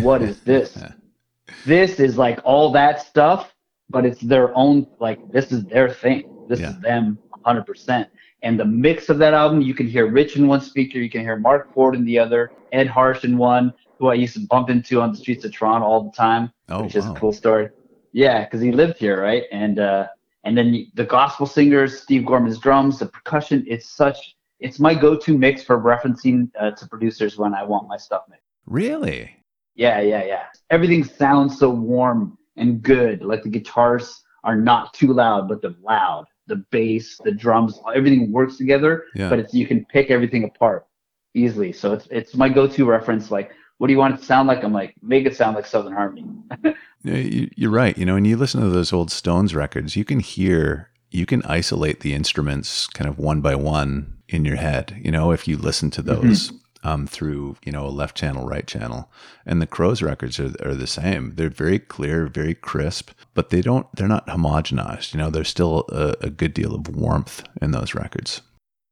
what 0.00 0.22
is 0.22 0.40
this? 0.40 0.82
this 1.66 2.00
is 2.00 2.18
like 2.18 2.40
all 2.44 2.72
that 2.72 3.02
stuff, 3.02 3.54
but 3.90 4.04
it's 4.04 4.20
their 4.20 4.56
own, 4.56 4.86
like, 5.00 5.18
this 5.30 5.52
is 5.52 5.64
their 5.64 5.88
thing. 5.88 6.46
This 6.48 6.60
yeah. 6.60 6.70
is 6.70 6.80
them 6.80 7.18
100%. 7.44 8.06
And 8.42 8.60
the 8.60 8.64
mix 8.64 9.08
of 9.08 9.18
that 9.18 9.32
album, 9.32 9.62
you 9.62 9.74
can 9.74 9.86
hear 9.86 10.06
Rich 10.06 10.36
in 10.36 10.46
one 10.46 10.60
speaker, 10.60 10.98
you 10.98 11.08
can 11.08 11.22
hear 11.22 11.36
Marc 11.36 11.72
Ford 11.72 11.94
in 11.94 12.04
the 12.04 12.18
other, 12.18 12.52
Ed 12.72 12.88
Harsch 12.88 13.24
in 13.24 13.38
one, 13.38 13.72
who 13.98 14.08
I 14.08 14.14
used 14.14 14.34
to 14.34 14.40
bump 14.40 14.68
into 14.68 15.00
on 15.00 15.12
the 15.12 15.16
streets 15.16 15.44
of 15.44 15.52
Toronto 15.52 15.86
all 15.86 16.04
the 16.04 16.12
time, 16.12 16.52
oh, 16.68 16.82
which 16.82 16.94
wow. 16.94 16.98
is 16.98 17.06
a 17.06 17.14
cool 17.14 17.32
story. 17.32 17.70
Yeah, 18.12 18.44
because 18.44 18.60
he 18.60 18.70
lived 18.70 18.98
here, 18.98 19.20
right? 19.20 19.44
And 19.50 19.78
uh, 19.78 20.08
and 20.44 20.56
then 20.56 20.86
the 20.94 21.04
gospel 21.04 21.46
singers, 21.46 22.02
Steve 22.02 22.26
Gorman's 22.26 22.58
drums, 22.58 22.98
the 22.98 23.06
percussion. 23.06 23.64
It's 23.66 23.88
such 23.88 24.36
it's 24.60 24.80
my 24.80 24.94
go-to 24.94 25.36
mix 25.36 25.62
for 25.62 25.78
referencing 25.80 26.50
uh, 26.58 26.70
to 26.72 26.86
producers 26.86 27.36
when 27.36 27.54
I 27.54 27.62
want 27.64 27.88
my 27.88 27.96
stuff 27.96 28.22
mixed. 28.28 28.44
Really? 28.66 29.36
Yeah, 29.74 30.00
yeah, 30.00 30.24
yeah. 30.24 30.44
Everything 30.70 31.04
sounds 31.04 31.58
so 31.58 31.70
warm 31.70 32.38
and 32.56 32.82
good. 32.82 33.22
Like 33.22 33.42
the 33.42 33.48
guitars 33.48 34.22
are 34.44 34.56
not 34.56 34.94
too 34.94 35.12
loud, 35.12 35.48
but 35.48 35.60
they're 35.62 35.74
loud. 35.82 36.26
the 36.46 36.56
bass, 36.70 37.18
the 37.24 37.32
drums, 37.32 37.80
everything 37.94 38.30
works 38.30 38.56
together. 38.56 39.04
Yeah. 39.14 39.30
But 39.30 39.38
it's 39.38 39.54
you 39.54 39.66
can 39.66 39.84
pick 39.86 40.10
everything 40.10 40.44
apart 40.44 40.86
easily. 41.34 41.72
So 41.72 41.92
it's 41.92 42.06
it's 42.10 42.34
my 42.34 42.48
go-to 42.48 42.84
reference. 42.84 43.30
Like, 43.30 43.52
what 43.78 43.88
do 43.88 43.92
you 43.92 43.98
want 43.98 44.14
it 44.14 44.18
to 44.18 44.24
sound 44.24 44.48
like? 44.48 44.62
I'm 44.62 44.72
like, 44.72 44.94
make 45.02 45.26
it 45.26 45.36
sound 45.36 45.56
like 45.56 45.66
Southern 45.66 45.92
Harmony. 45.92 46.26
yeah, 47.02 47.48
you're 47.56 47.70
right. 47.70 47.96
You 47.96 48.06
know, 48.06 48.14
when 48.14 48.24
you 48.24 48.36
listen 48.36 48.60
to 48.60 48.68
those 48.68 48.92
old 48.92 49.10
Stones 49.10 49.54
records, 49.54 49.96
you 49.96 50.04
can 50.04 50.20
hear, 50.20 50.90
you 51.10 51.26
can 51.26 51.42
isolate 51.44 52.00
the 52.00 52.14
instruments 52.14 52.86
kind 52.86 53.08
of 53.08 53.18
one 53.18 53.40
by 53.40 53.54
one 53.54 54.13
in 54.28 54.44
your 54.44 54.56
head. 54.56 55.00
You 55.02 55.10
know, 55.10 55.32
if 55.32 55.46
you 55.48 55.56
listen 55.56 55.90
to 55.92 56.02
mm-hmm. 56.02 56.28
those. 56.28 56.48
Mm-hmm. 56.48 56.58
Um, 56.86 57.06
through 57.06 57.56
you 57.64 57.72
know 57.72 57.86
a 57.86 57.88
left 57.88 58.14
channel, 58.14 58.46
right 58.46 58.66
channel, 58.66 59.10
and 59.46 59.62
the 59.62 59.66
Crowes 59.66 60.02
records 60.02 60.38
are, 60.38 60.52
are 60.62 60.74
the 60.74 60.86
same. 60.86 61.32
They're 61.36 61.48
very 61.48 61.78
clear, 61.78 62.26
very 62.26 62.54
crisp, 62.54 63.12
but 63.32 63.48
they 63.48 63.62
don't. 63.62 63.86
They're 63.96 64.06
not 64.06 64.26
homogenized. 64.26 65.14
You 65.14 65.18
know, 65.18 65.30
there's 65.30 65.48
still 65.48 65.86
a, 65.88 66.14
a 66.20 66.28
good 66.28 66.52
deal 66.52 66.74
of 66.74 66.94
warmth 66.94 67.42
in 67.62 67.70
those 67.70 67.94
records. 67.94 68.42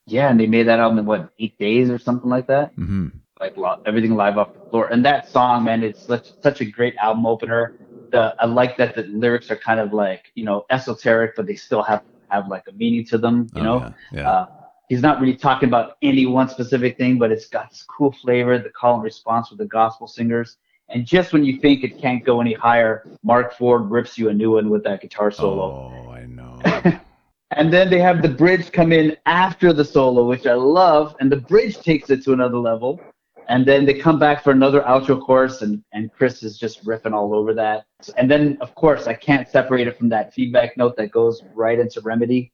Yeah, 0.06 0.30
and 0.30 0.40
they 0.40 0.46
made 0.46 0.68
that 0.68 0.78
album 0.78 1.00
in 1.00 1.04
what 1.04 1.32
eight 1.38 1.58
days 1.58 1.90
or 1.90 1.98
something 1.98 2.30
like 2.30 2.46
that. 2.46 2.74
Mm-hmm. 2.76 3.08
Like 3.40 3.56
everything 3.86 4.14
live 4.14 4.38
off 4.38 4.54
the 4.54 4.70
floor, 4.70 4.86
and 4.86 5.04
that 5.04 5.28
song, 5.28 5.64
man, 5.64 5.82
it's 5.82 6.02
such 6.02 6.30
such 6.42 6.60
a 6.60 6.64
great 6.64 6.96
album 6.96 7.26
opener. 7.26 7.74
The, 8.10 8.34
I 8.38 8.46
like 8.46 8.76
that 8.76 8.94
the 8.94 9.02
lyrics 9.02 9.50
are 9.50 9.56
kind 9.56 9.80
of 9.80 9.92
like 9.92 10.30
you 10.34 10.44
know 10.44 10.64
esoteric, 10.70 11.34
but 11.36 11.46
they 11.46 11.56
still 11.56 11.82
have 11.82 12.02
have 12.30 12.48
like 12.48 12.64
a 12.68 12.72
meaning 12.72 13.04
to 13.06 13.18
them. 13.18 13.48
You 13.54 13.60
oh, 13.60 13.64
know, 13.64 13.78
yeah, 13.78 13.92
yeah. 14.12 14.30
Uh, 14.30 14.46
he's 14.92 15.00
not 15.00 15.22
really 15.22 15.34
talking 15.34 15.70
about 15.70 15.96
any 16.02 16.26
one 16.26 16.50
specific 16.50 16.98
thing, 16.98 17.18
but 17.18 17.32
it's 17.32 17.48
got 17.48 17.70
this 17.70 17.82
cool 17.82 18.12
flavor. 18.12 18.58
The 18.58 18.68
call 18.68 18.96
and 18.96 19.02
response 19.02 19.48
with 19.48 19.58
the 19.58 19.64
gospel 19.64 20.06
singers, 20.06 20.58
and 20.90 21.06
just 21.06 21.32
when 21.32 21.46
you 21.46 21.58
think 21.60 21.82
it 21.82 21.98
can't 21.98 22.22
go 22.22 22.42
any 22.42 22.52
higher, 22.52 23.06
Marc 23.22 23.56
Ford 23.56 23.90
rips 23.90 24.18
you 24.18 24.28
a 24.28 24.34
new 24.34 24.50
one 24.52 24.68
with 24.68 24.84
that 24.84 25.00
guitar 25.00 25.30
solo. 25.30 25.90
Oh, 26.06 26.10
I 26.10 26.26
know. 26.26 26.60
And 27.54 27.70
then 27.70 27.90
they 27.90 28.00
have 28.00 28.22
the 28.22 28.30
bridge 28.30 28.72
come 28.72 28.92
in 28.92 29.14
after 29.26 29.74
the 29.74 29.84
solo, 29.84 30.26
which 30.26 30.46
I 30.46 30.54
love, 30.54 31.14
and 31.20 31.30
the 31.30 31.36
bridge 31.36 31.76
takes 31.76 32.08
it 32.08 32.24
to 32.24 32.32
another 32.32 32.56
level. 32.56 32.98
And 33.46 33.66
then 33.66 33.84
they 33.84 33.92
come 33.92 34.18
back 34.18 34.42
for 34.42 34.52
another 34.52 34.80
outro 34.80 35.20
chorus, 35.20 35.60
and, 35.60 35.84
and 35.92 36.10
Chris 36.14 36.42
is 36.42 36.56
just 36.56 36.82
riffing 36.86 37.12
all 37.12 37.34
over 37.34 37.52
that. 37.52 37.84
And 38.16 38.30
then, 38.30 38.56
of 38.62 38.74
course, 38.74 39.06
I 39.06 39.12
can't 39.12 39.46
separate 39.46 39.86
it 39.86 39.98
from 39.98 40.08
that 40.08 40.32
feedback 40.32 40.78
note 40.78 40.96
that 40.96 41.10
goes 41.10 41.42
right 41.52 41.78
into 41.78 42.00
Remedy. 42.00 42.52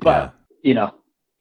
But, 0.00 0.34
yeah. 0.50 0.68
you 0.68 0.74
know, 0.74 0.92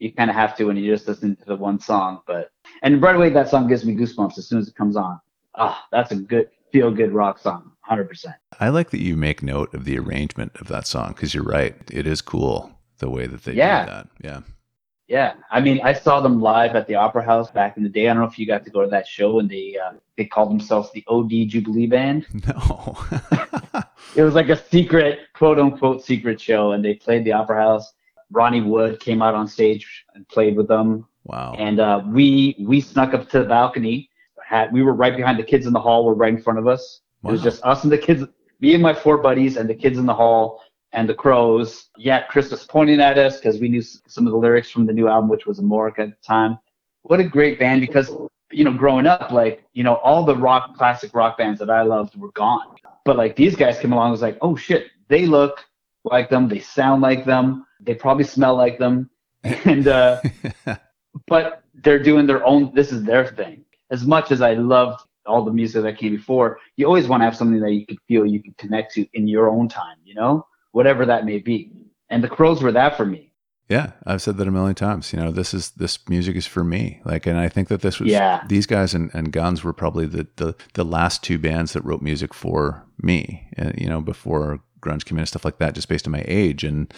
you 0.01 0.11
kind 0.11 0.31
of 0.31 0.35
have 0.35 0.57
to 0.57 0.65
when 0.65 0.75
you 0.75 0.91
just 0.91 1.07
listen 1.07 1.35
to 1.35 1.45
the 1.45 1.55
one 1.55 1.79
song. 1.79 2.21
But 2.25 2.49
And 2.81 3.01
right 3.01 3.15
away, 3.15 3.29
that 3.29 3.49
song 3.49 3.67
gives 3.67 3.85
me 3.85 3.95
goosebumps 3.95 4.37
as 4.37 4.47
soon 4.47 4.59
as 4.59 4.67
it 4.67 4.75
comes 4.75 4.95
on. 4.95 5.19
Ah, 5.55 5.79
oh, 5.79 5.87
that's 5.91 6.11
a 6.11 6.15
good, 6.15 6.49
feel 6.71 6.89
good 6.89 7.11
rock 7.11 7.37
song, 7.37 7.71
100%. 7.89 8.33
I 8.59 8.69
like 8.69 8.89
that 8.89 9.01
you 9.01 9.15
make 9.15 9.43
note 9.43 9.73
of 9.75 9.85
the 9.85 9.99
arrangement 9.99 10.53
of 10.59 10.67
that 10.69 10.87
song 10.87 11.09
because 11.09 11.35
you're 11.35 11.43
right. 11.43 11.75
It 11.91 12.07
is 12.07 12.21
cool 12.21 12.71
the 12.97 13.11
way 13.11 13.27
that 13.27 13.43
they 13.43 13.53
yeah. 13.53 13.85
do 13.85 13.91
that. 13.91 14.07
Yeah. 14.23 14.41
Yeah, 15.07 15.33
I 15.51 15.59
mean, 15.59 15.81
I 15.83 15.91
saw 15.91 16.21
them 16.21 16.39
live 16.39 16.73
at 16.73 16.87
the 16.87 16.95
Opera 16.95 17.25
House 17.25 17.51
back 17.51 17.75
in 17.75 17.83
the 17.83 17.89
day. 17.89 18.07
I 18.07 18.13
don't 18.13 18.23
know 18.23 18.29
if 18.29 18.39
you 18.39 18.47
got 18.47 18.63
to 18.63 18.69
go 18.69 18.81
to 18.81 18.87
that 18.91 19.05
show, 19.05 19.39
and 19.39 19.49
they 19.49 19.75
uh, 19.77 19.91
they 20.15 20.23
called 20.23 20.49
themselves 20.49 20.89
the 20.93 21.03
OD 21.09 21.49
Jubilee 21.49 21.85
Band. 21.85 22.27
No, 22.47 22.97
it 24.15 24.23
was 24.23 24.35
like 24.35 24.47
a 24.47 24.55
secret, 24.55 25.19
quote 25.33 25.59
unquote, 25.59 26.01
secret 26.01 26.39
show, 26.39 26.71
and 26.71 26.83
they 26.83 26.93
played 26.93 27.25
the 27.25 27.33
Opera 27.33 27.61
House. 27.61 27.91
Ronnie 28.31 28.61
Wood 28.61 28.99
came 28.99 29.21
out 29.21 29.35
on 29.35 29.47
stage 29.47 30.05
and 30.15 30.27
played 30.27 30.55
with 30.55 30.67
them. 30.67 31.05
Wow! 31.25 31.55
And 31.57 31.79
uh, 31.79 32.01
we 32.07 32.55
we 32.59 32.81
snuck 32.81 33.13
up 33.13 33.29
to 33.29 33.39
the 33.39 33.45
balcony. 33.45 34.09
Had 34.43 34.73
we 34.73 34.83
were 34.83 34.93
right 34.93 35.15
behind 35.15 35.37
the 35.39 35.43
kids 35.43 35.65
in 35.65 35.73
the 35.73 35.79
hall. 35.79 36.05
Were 36.05 36.15
right 36.15 36.33
in 36.33 36.41
front 36.41 36.59
of 36.59 36.67
us. 36.67 37.01
Wow. 37.21 37.29
It 37.29 37.33
was 37.33 37.43
just 37.43 37.63
us 37.63 37.83
and 37.83 37.91
the 37.91 37.97
kids, 37.97 38.23
me 38.59 38.73
and 38.73 38.81
my 38.81 38.93
four 38.93 39.17
buddies, 39.19 39.57
and 39.57 39.69
the 39.69 39.75
kids 39.75 39.97
in 39.99 40.05
the 40.05 40.13
hall 40.13 40.61
and 40.93 41.07
the 41.07 41.13
Crowes. 41.13 41.89
Yeah, 41.97 42.23
Chris 42.23 42.51
was 42.51 42.65
pointing 42.65 42.99
at 42.99 43.17
us 43.17 43.37
because 43.37 43.59
we 43.59 43.69
knew 43.69 43.81
some 43.81 44.25
of 44.27 44.33
the 44.33 44.37
lyrics 44.37 44.69
from 44.69 44.85
the 44.85 44.93
new 44.93 45.07
album, 45.07 45.29
which 45.29 45.45
was 45.45 45.59
Amorica 45.59 45.99
at 45.99 46.09
the 46.09 46.25
time. 46.25 46.57
What 47.03 47.19
a 47.19 47.23
great 47.23 47.59
band 47.59 47.81
because, 47.81 48.11
you 48.51 48.63
know, 48.63 48.73
growing 48.73 49.07
up, 49.07 49.31
like, 49.31 49.63
you 49.73 49.83
know, 49.83 49.95
all 49.95 50.23
the 50.23 50.35
rock, 50.35 50.75
classic 50.75 51.15
rock 51.15 51.37
bands 51.37 51.59
that 51.59 51.69
I 51.69 51.81
loved 51.81 52.15
were 52.15 52.31
gone. 52.31 52.75
But 53.05 53.17
like 53.17 53.35
these 53.35 53.55
guys 53.55 53.79
came 53.79 53.93
along, 53.93 54.09
I 54.09 54.11
was 54.11 54.21
like, 54.21 54.37
oh 54.41 54.55
shit, 54.55 54.87
they 55.07 55.25
look 55.25 55.63
like 56.03 56.29
them, 56.29 56.47
they 56.47 56.59
sound 56.59 57.01
like 57.01 57.25
them, 57.25 57.65
they 57.81 57.95
probably 57.95 58.23
smell 58.23 58.55
like 58.55 58.79
them. 58.79 59.09
And, 59.65 59.87
uh, 59.87 60.21
but 61.27 61.63
they're 61.73 62.03
doing 62.03 62.27
their 62.27 62.45
own, 62.45 62.71
this 62.75 62.91
is 62.91 63.03
their 63.03 63.25
thing. 63.25 63.65
As 63.89 64.05
much 64.05 64.31
as 64.31 64.41
I 64.41 64.53
loved 64.53 65.01
all 65.25 65.43
the 65.43 65.51
music 65.51 65.81
that 65.83 65.97
came 65.97 66.15
before, 66.15 66.59
you 66.77 66.85
always 66.85 67.07
want 67.07 67.21
to 67.21 67.25
have 67.25 67.35
something 67.35 67.59
that 67.59 67.71
you 67.71 67.85
can 67.87 67.97
feel 68.07 68.25
you 68.25 68.41
can 68.41 68.53
connect 68.59 68.93
to 68.93 69.07
in 69.13 69.27
your 69.27 69.49
own 69.49 69.67
time, 69.67 69.97
you 70.03 70.13
know? 70.13 70.45
whatever 70.71 71.05
that 71.05 71.25
may 71.25 71.39
be. 71.39 71.71
And 72.09 72.23
the 72.23 72.27
Crowes 72.27 72.61
were 72.61 72.71
that 72.71 72.97
for 72.97 73.05
me. 73.05 73.33
Yeah, 73.69 73.91
I've 74.05 74.21
said 74.21 74.35
that 74.37 74.47
a 74.47 74.51
million 74.51 74.75
times. 74.75 75.13
You 75.13 75.19
know, 75.19 75.31
this 75.31 75.53
is 75.53 75.71
this 75.71 75.97
music 76.09 76.35
is 76.35 76.45
for 76.45 76.61
me. 76.61 76.99
Like, 77.05 77.25
and 77.25 77.37
I 77.37 77.47
think 77.47 77.69
that 77.69 77.81
this 77.81 78.01
was 78.01 78.11
yeah. 78.11 78.43
these 78.47 78.65
guys 78.65 78.93
and, 78.93 79.09
and 79.13 79.31
Guns 79.31 79.63
were 79.63 79.71
probably 79.71 80.05
the, 80.05 80.27
the 80.35 80.55
the 80.73 80.83
last 80.83 81.23
two 81.23 81.39
bands 81.39 81.71
that 81.71 81.85
wrote 81.85 82.01
music 82.01 82.33
for 82.33 82.85
me. 83.01 83.47
And 83.53 83.73
you 83.79 83.87
know, 83.87 84.01
before 84.01 84.59
grunge 84.81 85.05
came 85.05 85.17
in 85.17 85.21
and 85.21 85.27
stuff 85.27 85.45
like 85.45 85.59
that, 85.59 85.75
just 85.75 85.89
based 85.89 86.07
on 86.07 86.11
my 86.11 86.23
age. 86.27 86.63
And 86.63 86.93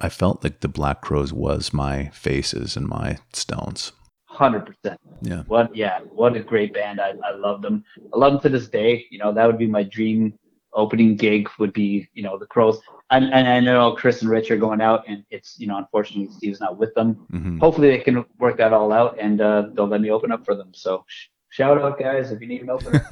I 0.00 0.08
felt 0.08 0.42
like 0.44 0.60
the 0.60 0.68
Black 0.68 1.02
Crowes 1.02 1.32
was 1.32 1.72
my 1.72 2.08
faces 2.08 2.76
and 2.76 2.86
my 2.86 3.18
stones. 3.32 3.92
Hundred 4.26 4.66
percent. 4.66 5.00
Yeah. 5.22 5.44
What? 5.46 5.74
Yeah. 5.74 6.00
What 6.00 6.36
a 6.36 6.40
great 6.40 6.74
band. 6.74 7.00
I 7.00 7.14
I 7.24 7.34
love 7.34 7.62
them. 7.62 7.84
I 8.12 8.18
love 8.18 8.32
them 8.32 8.42
to 8.42 8.48
this 8.58 8.68
day. 8.68 9.06
You 9.10 9.18
know, 9.18 9.32
that 9.32 9.46
would 9.46 9.58
be 9.58 9.66
my 9.66 9.82
dream 9.82 10.38
opening 10.76 11.16
gig 11.16 11.48
would 11.58 11.72
be, 11.72 12.08
you 12.12 12.22
know, 12.22 12.38
the 12.38 12.46
Crowes. 12.46 12.78
And, 13.10 13.32
and 13.32 13.48
I 13.48 13.58
know 13.60 13.92
Chris 13.92 14.20
and 14.22 14.30
Rich 14.30 14.50
are 14.50 14.56
going 14.56 14.80
out, 14.80 15.04
and 15.08 15.24
it's, 15.30 15.58
you 15.58 15.66
know, 15.66 15.78
unfortunately 15.78 16.32
Steve's 16.36 16.60
not 16.60 16.78
with 16.78 16.94
them. 16.94 17.26
Mm-hmm. 17.32 17.58
Hopefully 17.58 17.88
they 17.88 17.98
can 17.98 18.24
work 18.38 18.58
that 18.58 18.72
all 18.72 18.92
out, 18.92 19.16
and 19.18 19.40
uh, 19.40 19.68
they'll 19.72 19.88
let 19.88 20.00
me 20.00 20.10
open 20.10 20.30
up 20.30 20.44
for 20.44 20.54
them. 20.54 20.72
So 20.74 21.04
sh- 21.08 21.26
shout 21.50 21.80
out, 21.80 21.98
guys, 21.98 22.30
if 22.30 22.40
you 22.40 22.46
need 22.46 22.62
an 22.62 22.70
opener. 22.70 23.04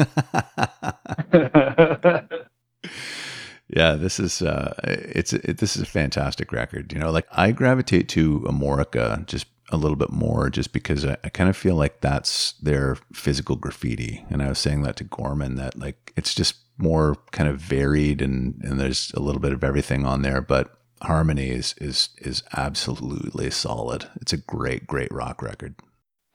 yeah, 3.75 3.95
this 3.95 4.21
is 4.21 4.41
uh, 4.41 4.75
it's 4.85 5.33
it, 5.33 5.59
this 5.59 5.75
is 5.75 5.83
a 5.83 5.87
fantastic 5.87 6.53
record. 6.53 6.93
You 6.93 7.01
know, 7.01 7.11
like 7.11 7.27
I 7.33 7.51
gravitate 7.51 8.09
to 8.11 8.41
Amorica 8.41 9.27
just 9.27 9.47
a 9.71 9.77
little 9.77 9.97
bit 9.97 10.11
more 10.11 10.49
just 10.49 10.73
because 10.73 11.05
I, 11.05 11.17
I, 11.25 11.29
kind 11.31 11.49
of 11.51 11.57
feel 11.57 11.75
like 11.75 12.01
that's 12.01 12.53
their 12.53 12.97
physical 13.13 13.57
graffiti. 13.57 14.25
And 14.31 14.43
I 14.43 14.49
was 14.49 14.59
saying 14.59 14.83
that 14.83 14.97
to 14.97 15.05
Gorman 15.05 15.57
that 15.57 15.77
like 15.77 16.13
it's 16.17 16.35
just 16.35 16.57
more 16.79 17.17
kind 17.33 17.49
of 17.49 17.59
varied 17.59 18.23
and 18.23 18.63
and 18.63 18.79
there's 18.79 19.11
a 19.15 19.21
little 19.21 19.41
bit 19.41 19.53
of 19.53 19.65
everything 19.65 20.07
on 20.07 20.23
there, 20.23 20.41
but 20.41 20.79
harmony 21.03 21.49
is 21.51 21.75
is 21.79 22.11
is 22.19 22.45
absolutely 22.57 23.51
solid. 23.51 24.07
It's 24.21 24.33
a 24.33 24.39
great 24.39 24.87
great 24.87 25.11
rock 25.11 25.43
record. 25.43 25.75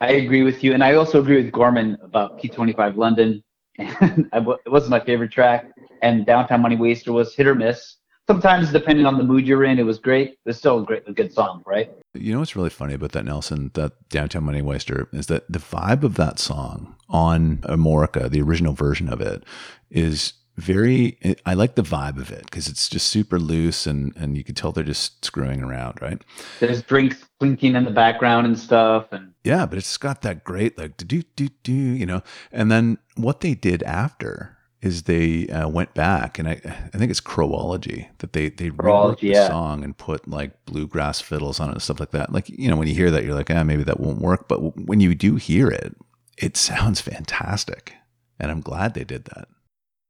I 0.02 0.12
agree 0.12 0.42
with 0.42 0.62
you, 0.62 0.74
and 0.74 0.84
I 0.84 0.94
also 0.94 1.20
agree 1.20 1.42
with 1.42 1.52
Gorman 1.52 1.96
about 2.02 2.38
P25 2.38 2.96
London. 2.96 3.42
It 3.78 4.70
wasn't 4.70 4.90
my 4.90 5.00
favorite 5.00 5.32
track, 5.32 5.70
and 6.02 6.26
Downtown 6.26 6.62
Money 6.62 6.76
Waster 6.76 7.12
was 7.12 7.34
hit 7.34 7.46
or 7.46 7.54
miss 7.54 7.96
sometimes 8.30 8.70
depending 8.70 9.06
on 9.06 9.18
the 9.18 9.24
mood 9.24 9.44
you're 9.44 9.64
in, 9.64 9.80
it 9.80 9.82
was 9.82 9.98
great. 9.98 10.38
It's 10.46 10.58
still 10.58 10.82
a 10.82 10.84
great, 10.84 11.02
a 11.08 11.12
good 11.12 11.32
song, 11.32 11.64
right? 11.66 11.90
You 12.14 12.32
know 12.32 12.38
what's 12.38 12.54
really 12.54 12.70
funny 12.70 12.94
about 12.94 13.10
that 13.12 13.24
Nelson, 13.24 13.72
that 13.74 14.08
Downtown 14.08 14.44
Money 14.44 14.62
Waster, 14.62 15.08
is 15.12 15.26
that 15.26 15.50
the 15.50 15.58
vibe 15.58 16.04
of 16.04 16.14
that 16.14 16.38
song 16.38 16.94
on 17.08 17.58
Amorica, 17.58 18.30
the 18.30 18.40
original 18.40 18.72
version 18.72 19.12
of 19.12 19.20
it, 19.20 19.42
is 19.90 20.34
very. 20.56 21.18
I 21.44 21.54
like 21.54 21.74
the 21.74 21.82
vibe 21.82 22.20
of 22.20 22.30
it 22.30 22.44
because 22.44 22.68
it's 22.68 22.88
just 22.88 23.08
super 23.08 23.40
loose 23.40 23.86
and 23.86 24.14
and 24.16 24.36
you 24.36 24.44
can 24.44 24.54
tell 24.54 24.70
they're 24.70 24.84
just 24.84 25.24
screwing 25.24 25.62
around, 25.62 26.00
right? 26.00 26.22
There's 26.60 26.82
drinks 26.82 27.24
clinking 27.40 27.74
in 27.74 27.84
the 27.84 27.90
background 27.90 28.46
and 28.46 28.58
stuff, 28.58 29.08
and 29.10 29.32
yeah, 29.42 29.66
but 29.66 29.78
it's 29.78 29.96
got 29.96 30.22
that 30.22 30.44
great 30.44 30.78
like 30.78 30.96
do 30.96 31.22
do 31.34 31.48
do, 31.64 31.72
you 31.72 32.06
know. 32.06 32.22
And 32.52 32.70
then 32.70 32.98
what 33.16 33.40
they 33.40 33.54
did 33.54 33.82
after 33.84 34.58
is 34.82 35.02
they 35.02 35.46
uh, 35.48 35.68
went 35.68 35.92
back 35.92 36.38
and 36.38 36.48
I, 36.48 36.52
I 36.94 36.98
think 36.98 37.10
it's 37.10 37.20
Croweology 37.20 38.08
that 38.18 38.32
they 38.32 38.48
they 38.48 38.70
reworked 38.70 39.20
the 39.20 39.28
yeah. 39.28 39.48
song 39.48 39.84
and 39.84 39.96
put 39.96 40.26
like 40.26 40.64
bluegrass 40.64 41.20
fiddles 41.20 41.60
on 41.60 41.68
it 41.68 41.72
and 41.72 41.82
stuff 41.82 42.00
like 42.00 42.12
that. 42.12 42.32
Like 42.32 42.48
you 42.48 42.68
know 42.68 42.76
when 42.76 42.88
you 42.88 42.94
hear 42.94 43.10
that 43.10 43.24
you're 43.24 43.34
like 43.34 43.50
ah 43.50 43.62
maybe 43.62 43.82
that 43.84 44.00
won't 44.00 44.20
work, 44.20 44.48
but 44.48 44.56
w- 44.56 44.86
when 44.86 45.00
you 45.00 45.14
do 45.14 45.36
hear 45.36 45.68
it, 45.68 45.96
it 46.38 46.56
sounds 46.56 47.00
fantastic, 47.00 47.94
and 48.38 48.50
I'm 48.50 48.60
glad 48.60 48.94
they 48.94 49.04
did 49.04 49.26
that. 49.26 49.48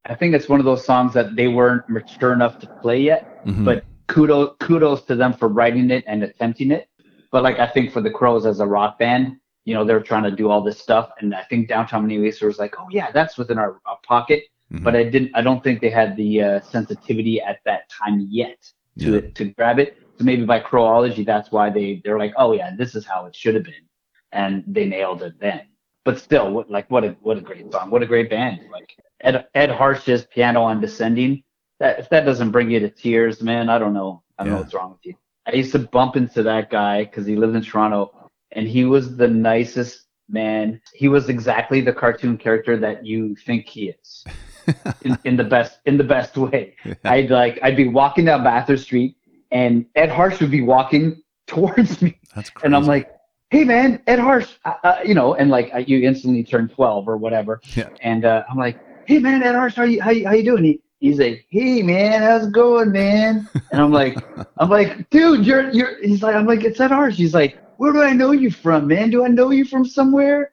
I 0.07 0.15
think 0.15 0.35
it's 0.35 0.49
one 0.49 0.61
of 0.61 0.65
those 0.65 0.85
songs 0.85 1.13
that 1.15 1.37
they 1.37 1.49
weren't 1.49 1.89
mature 1.89 2.33
enough 2.33 2.59
to 2.61 2.67
play 2.67 3.01
yet, 3.01 3.45
mm-hmm. 3.45 3.65
but 3.65 3.85
kudos 4.07 4.55
kudos 4.61 5.03
to 5.03 5.17
them 5.17 5.33
for 5.33 5.49
writing 5.49 5.91
it 5.91 6.05
and 6.07 6.23
attempting 6.23 6.71
it. 6.71 6.89
But 7.33 7.43
like 7.43 7.59
I 7.59 7.67
think 7.67 7.93
for 7.93 8.01
the 8.01 8.11
Crowes 8.11 8.47
as 8.47 8.61
a 8.61 8.67
rock 8.67 9.01
band, 9.01 9.37
you 9.65 9.75
know 9.75 9.85
they're 9.85 10.01
trying 10.01 10.25
to 10.25 10.31
do 10.31 10.49
all 10.49 10.63
this 10.63 10.79
stuff, 10.79 11.11
and 11.19 11.35
I 11.35 11.43
think 11.43 11.69
Downtown 11.69 12.03
Money 12.03 12.21
Waster 12.21 12.47
was 12.47 12.61
like, 12.61 12.77
oh 12.79 12.87
yeah, 12.93 13.11
that's 13.11 13.37
within 13.37 13.59
our, 13.59 13.81
our 13.85 13.99
pocket 14.07 14.45
Mm-hmm. 14.73 14.85
But 14.85 14.97
I 14.97 15.05
didn't. 15.05 15.33
I 15.35 15.43
don't 15.43 15.65
think 15.65 15.81
they 15.81 15.91
had 15.91 16.17
the 16.17 16.43
uh, 16.43 16.61
sensitivity 16.61 17.41
at 17.41 17.59
that 17.65 17.89
time 17.91 18.27
yet 18.31 18.71
to 19.01 19.15
yeah. 19.15 19.31
to 19.35 19.45
grab 19.47 19.79
it. 19.79 19.99
So 20.19 20.25
maybe 20.25 20.45
by 20.45 20.61
Croweology, 20.61 21.27
that's 21.27 21.51
why 21.51 21.71
they 21.71 22.01
they're 22.05 22.19
like, 22.19 22.33
oh 22.37 22.53
yeah, 22.53 22.75
this 22.77 22.95
is 22.95 23.05
how 23.05 23.27
it 23.27 23.35
should 23.35 23.55
have 23.55 23.65
been, 23.65 23.87
and 24.33 24.63
they 24.67 24.87
nailed 24.87 25.23
it 25.23 25.41
then. 25.41 25.63
But 26.05 26.19
still, 26.19 26.53
what, 26.53 26.71
like 26.71 26.91
what 26.91 27.05
a 27.05 27.17
what 27.21 27.37
a 27.37 27.41
great 27.41 27.71
song, 27.73 27.91
what 27.91 28.03
a 28.03 28.07
great 28.07 28.31
band. 28.31 28.61
Like 28.71 28.97
Ed 29.21 29.47
Ed 29.55 29.71
Harsch's 29.71 30.25
piano 30.27 30.63
on 30.63 30.81
Descending. 30.81 31.43
That 31.81 31.99
if 31.99 32.09
that 32.11 32.25
doesn't 32.25 32.51
bring 32.51 32.71
you 32.71 32.79
to 32.81 32.91
tears, 32.91 33.43
man, 33.43 33.71
I 33.71 33.79
don't 33.79 33.95
know. 33.95 34.23
I 34.39 34.45
don't 34.45 34.53
yeah. 34.53 34.57
know 34.57 34.63
what's 34.63 34.75
wrong 34.75 34.93
with 34.93 35.01
you. 35.05 35.15
I 35.47 35.53
used 35.57 35.73
to 35.73 35.79
bump 35.79 36.17
into 36.17 36.43
that 36.43 36.71
guy 36.71 37.05
because 37.05 37.27
he 37.27 37.37
lived 37.37 37.57
in 37.57 37.63
Toronto, 37.63 38.31
and 38.53 38.69
he 38.69 38.85
was 38.85 39.17
the 39.17 39.29
nicest 39.29 40.07
man. 40.29 40.81
He 40.95 41.09
was 41.09 41.29
exactly 41.29 41.81
the 41.81 41.93
cartoon 41.93 42.37
character 42.37 42.77
that 42.79 43.05
you 43.05 43.35
think 43.35 43.67
he 43.67 43.91
is, 43.91 44.25
in, 45.03 45.19
in 45.25 45.37
the 45.37 45.45
best 45.45 45.79
in 45.87 45.97
the 45.97 46.05
best 46.05 46.37
way. 46.37 46.75
I'd 47.05 47.31
like 47.31 47.59
I'd 47.63 47.77
be 47.77 47.89
walking 47.89 48.25
down 48.27 48.45
Bathurst 48.45 48.85
Street, 48.85 49.17
and 49.51 49.85
Ed 49.97 50.11
Harsch 50.11 50.41
would 50.41 50.51
be 50.51 50.63
walking 50.63 51.23
towards 51.47 52.01
me, 52.03 52.19
That's 52.35 52.51
crazy. 52.51 52.67
and 52.67 52.77
I'm 52.77 52.85
like, 52.87 53.11
"Hey 53.51 53.65
man, 53.65 54.01
Ed 54.07 54.19
Harsch," 54.21 54.51
uh, 54.65 54.75
uh, 54.85 54.99
you 55.05 55.15
know, 55.15 55.35
and 55.35 55.51
like 55.51 55.73
you 55.89 56.01
instantly 56.01 56.45
turn 56.45 56.69
12 56.69 57.09
or 57.09 57.17
whatever, 57.17 57.61
Yeah. 57.75 57.89
and 58.03 58.25
uh, 58.25 58.45
I'm 58.51 58.57
like, 58.59 58.79
"Hey 59.07 59.19
man, 59.19 59.43
Ed 59.43 59.55
Harsch, 59.55 59.75
how 59.75 59.83
you 59.85 60.01
how 60.03 60.11
you, 60.11 60.27
how 60.27 60.35
you 60.35 60.45
doing?" 60.45 60.65
He, 60.65 60.81
he's 61.01 61.19
like, 61.19 61.47
"Hey 61.51 61.83
man, 61.83 62.23
how's 62.23 62.47
it 62.47 62.53
going, 62.53 62.93
man?" 62.93 63.49
And 63.73 63.81
I'm 63.81 63.91
like, 63.93 64.17
I'm 64.59 64.69
like, 64.71 65.09
dude, 65.11 65.45
you're 65.45 65.71
you're. 65.71 66.01
He's 66.03 66.23
like, 66.23 66.35
I'm 66.37 66.47
like, 66.47 66.63
it's 66.65 66.79
Ed 66.81 66.91
Harsch. 66.93 67.15
He's 67.15 67.35
like, 67.35 67.59
where 67.79 67.93
do 67.93 68.03
I 68.03 68.13
know 68.13 68.31
you 68.33 68.51
from, 68.51 68.87
man? 68.87 69.11
Do 69.11 69.25
I 69.25 69.29
know 69.29 69.51
you 69.51 69.65
from 69.65 69.85
somewhere? 69.85 70.51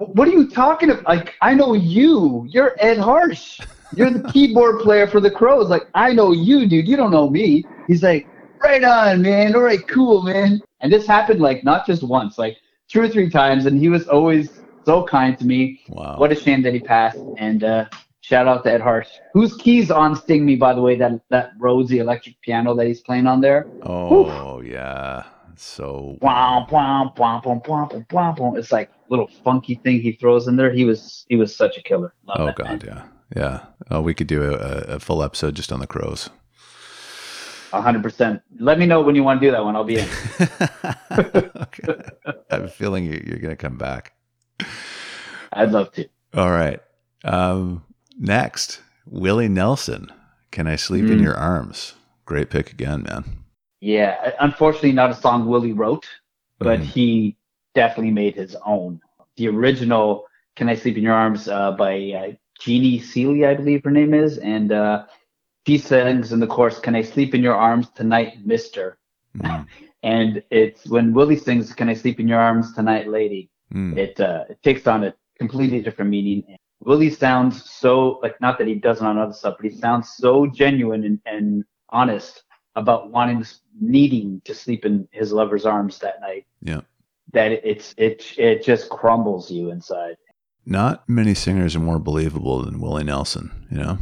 What 0.00 0.28
are 0.28 0.30
you 0.30 0.48
talking 0.48 0.90
about? 0.90 1.04
Like, 1.04 1.34
I 1.42 1.52
know 1.52 1.74
you. 1.74 2.46
You're 2.48 2.74
Ed 2.78 2.96
Harsch. 2.96 3.60
You're 3.94 4.10
the 4.10 4.26
keyboard 4.32 4.80
player 4.80 5.06
for 5.06 5.20
the 5.20 5.30
Crowes. 5.30 5.68
Like, 5.68 5.88
I 5.94 6.14
know 6.14 6.32
you, 6.32 6.66
dude. 6.66 6.88
You 6.88 6.96
don't 6.96 7.10
know 7.10 7.28
me. 7.28 7.66
He's 7.86 8.02
like, 8.02 8.26
right 8.64 8.82
on, 8.82 9.20
man. 9.20 9.54
All 9.54 9.60
right, 9.60 9.86
cool, 9.88 10.22
man. 10.22 10.62
And 10.80 10.90
this 10.90 11.06
happened 11.06 11.40
like 11.40 11.64
not 11.64 11.86
just 11.86 12.02
once, 12.02 12.38
like 12.38 12.56
two 12.88 13.02
or 13.02 13.08
three 13.10 13.28
times, 13.28 13.66
and 13.66 13.78
he 13.78 13.90
was 13.90 14.08
always 14.08 14.60
so 14.86 15.04
kind 15.04 15.38
to 15.38 15.44
me. 15.44 15.82
Wow. 15.90 16.16
What 16.16 16.32
a 16.32 16.34
shame 16.34 16.62
that 16.62 16.72
he 16.72 16.80
passed. 16.80 17.18
And 17.36 17.62
uh, 17.62 17.84
shout 18.22 18.48
out 18.48 18.64
to 18.64 18.72
Ed 18.72 18.80
Harsch, 18.80 19.10
whose 19.34 19.54
keys 19.56 19.90
on 19.90 20.16
Sting 20.16 20.46
Me, 20.46 20.56
by 20.56 20.72
the 20.72 20.80
way, 20.80 20.96
that 20.96 21.20
that 21.28 21.52
Rosie 21.58 21.98
electric 21.98 22.40
piano 22.40 22.74
that 22.74 22.86
he's 22.86 23.02
playing 23.02 23.26
on 23.26 23.42
there. 23.42 23.66
Oh 23.82 24.62
yeah. 24.62 25.24
So. 25.60 26.16
It's 28.56 28.72
like 28.72 28.90
little 29.08 29.28
funky 29.44 29.74
thing 29.76 30.00
he 30.00 30.12
throws 30.12 30.48
in 30.48 30.56
there. 30.56 30.72
He 30.72 30.84
was 30.84 31.24
he 31.28 31.36
was 31.36 31.54
such 31.54 31.76
a 31.76 31.82
killer. 31.82 32.14
Love 32.26 32.36
Oh 32.40 32.52
god, 32.56 32.82
man. 32.82 32.82
yeah, 32.86 33.02
yeah. 33.36 33.60
Oh, 33.90 34.00
we 34.00 34.14
could 34.14 34.26
do 34.26 34.42
a, 34.54 34.54
a 34.94 34.98
full 34.98 35.22
episode 35.22 35.54
just 35.54 35.70
on 35.72 35.80
the 35.80 35.86
crowes. 35.86 36.30
A 37.72 37.80
hundred 37.80 38.02
percent. 38.02 38.42
Let 38.58 38.78
me 38.78 38.86
know 38.86 39.00
when 39.02 39.14
you 39.14 39.22
want 39.22 39.40
to 39.40 39.46
do 39.46 39.50
that 39.52 39.62
one. 39.64 39.76
I'll 39.76 39.84
be 39.84 39.98
in. 39.98 40.08
okay. 41.10 41.94
I 42.26 42.34
have 42.50 42.64
a 42.64 42.68
feeling 42.68 43.04
you- 43.04 43.22
you're 43.26 43.38
going 43.38 43.50
to 43.50 43.56
come 43.56 43.76
back. 43.76 44.12
I'd 45.52 45.70
love 45.72 45.92
to. 45.92 46.08
All 46.34 46.50
right. 46.50 46.80
Um, 47.24 47.84
next, 48.18 48.80
Willie 49.06 49.48
Nelson. 49.48 50.10
Can 50.50 50.66
I 50.66 50.76
sleep 50.76 51.04
in 51.04 51.18
Mm. 51.18 51.22
your 51.22 51.36
arms? 51.36 51.94
Great 52.24 52.50
pick 52.50 52.72
again, 52.72 53.02
man. 53.04 53.39
Yeah, 53.80 54.32
unfortunately, 54.40 54.92
not 54.92 55.10
a 55.10 55.14
song 55.14 55.46
Willie 55.46 55.72
wrote, 55.72 56.06
but 56.58 56.80
Mhm. 56.80 56.84
he 56.84 57.36
definitely 57.74 58.12
made 58.12 58.34
his 58.34 58.56
own. 58.66 59.00
The 59.36 59.48
original 59.48 60.26
"Can 60.56 60.68
I 60.68 60.74
Sleep 60.74 60.96
in 60.98 61.02
Your 61.02 61.14
Arms" 61.14 61.48
uh, 61.48 61.72
by 61.72 61.94
uh, 62.12 62.32
Jeannie 62.60 62.98
Seely, 62.98 63.46
I 63.46 63.54
believe 63.54 63.82
her 63.84 63.90
name 63.90 64.12
is, 64.14 64.38
and 64.38 64.72
uh, 64.72 65.04
she 65.66 65.78
sings 65.78 66.32
in 66.32 66.40
the 66.40 66.46
chorus, 66.46 66.78
"Can 66.78 66.94
I 66.94 67.02
sleep 67.02 67.34
in 67.34 67.42
your 67.42 67.54
arms 67.54 67.88
tonight, 67.90 68.44
Mister?" 68.44 68.98
Mhm. 69.36 69.66
And 70.02 70.42
it's 70.50 70.88
when 70.88 71.12
Willie 71.12 71.36
sings, 71.36 71.72
"Can 71.74 71.88
I 71.88 71.94
sleep 71.94 72.20
in 72.20 72.28
your 72.28 72.40
arms 72.40 72.72
tonight, 72.74 73.08
lady?" 73.08 73.50
Mm. 73.74 73.96
It 73.96 74.20
uh, 74.20 74.44
it 74.50 74.62
takes 74.62 74.86
on 74.86 75.04
a 75.04 75.14
completely 75.38 75.80
different 75.82 76.10
meaning. 76.10 76.44
Willie 76.80 77.10
sounds 77.10 77.70
so 77.70 78.18
like 78.22 78.40
not 78.40 78.58
that 78.58 78.66
he 78.66 78.74
doesn't 78.74 79.06
on 79.06 79.18
other 79.18 79.32
stuff, 79.32 79.56
but 79.58 79.70
he 79.70 79.76
sounds 79.76 80.08
so 80.16 80.46
genuine 80.46 81.04
and, 81.04 81.18
and 81.26 81.64
honest 81.90 82.44
about 82.76 83.10
wanting 83.10 83.44
needing 83.80 84.40
to 84.44 84.54
sleep 84.54 84.84
in 84.84 85.08
his 85.10 85.32
lover's 85.32 85.66
arms 85.66 85.98
that 85.98 86.20
night 86.20 86.46
Yeah. 86.62 86.80
that 87.32 87.52
it's 87.52 87.94
it 87.96 88.34
it 88.38 88.64
just 88.64 88.88
crumbles 88.90 89.50
you 89.50 89.70
inside. 89.70 90.16
Not 90.66 91.08
many 91.08 91.34
singers 91.34 91.74
are 91.74 91.80
more 91.80 91.98
believable 91.98 92.62
than 92.62 92.80
Willie 92.80 93.04
Nelson, 93.04 93.50
you 93.70 93.78
know? 93.78 93.98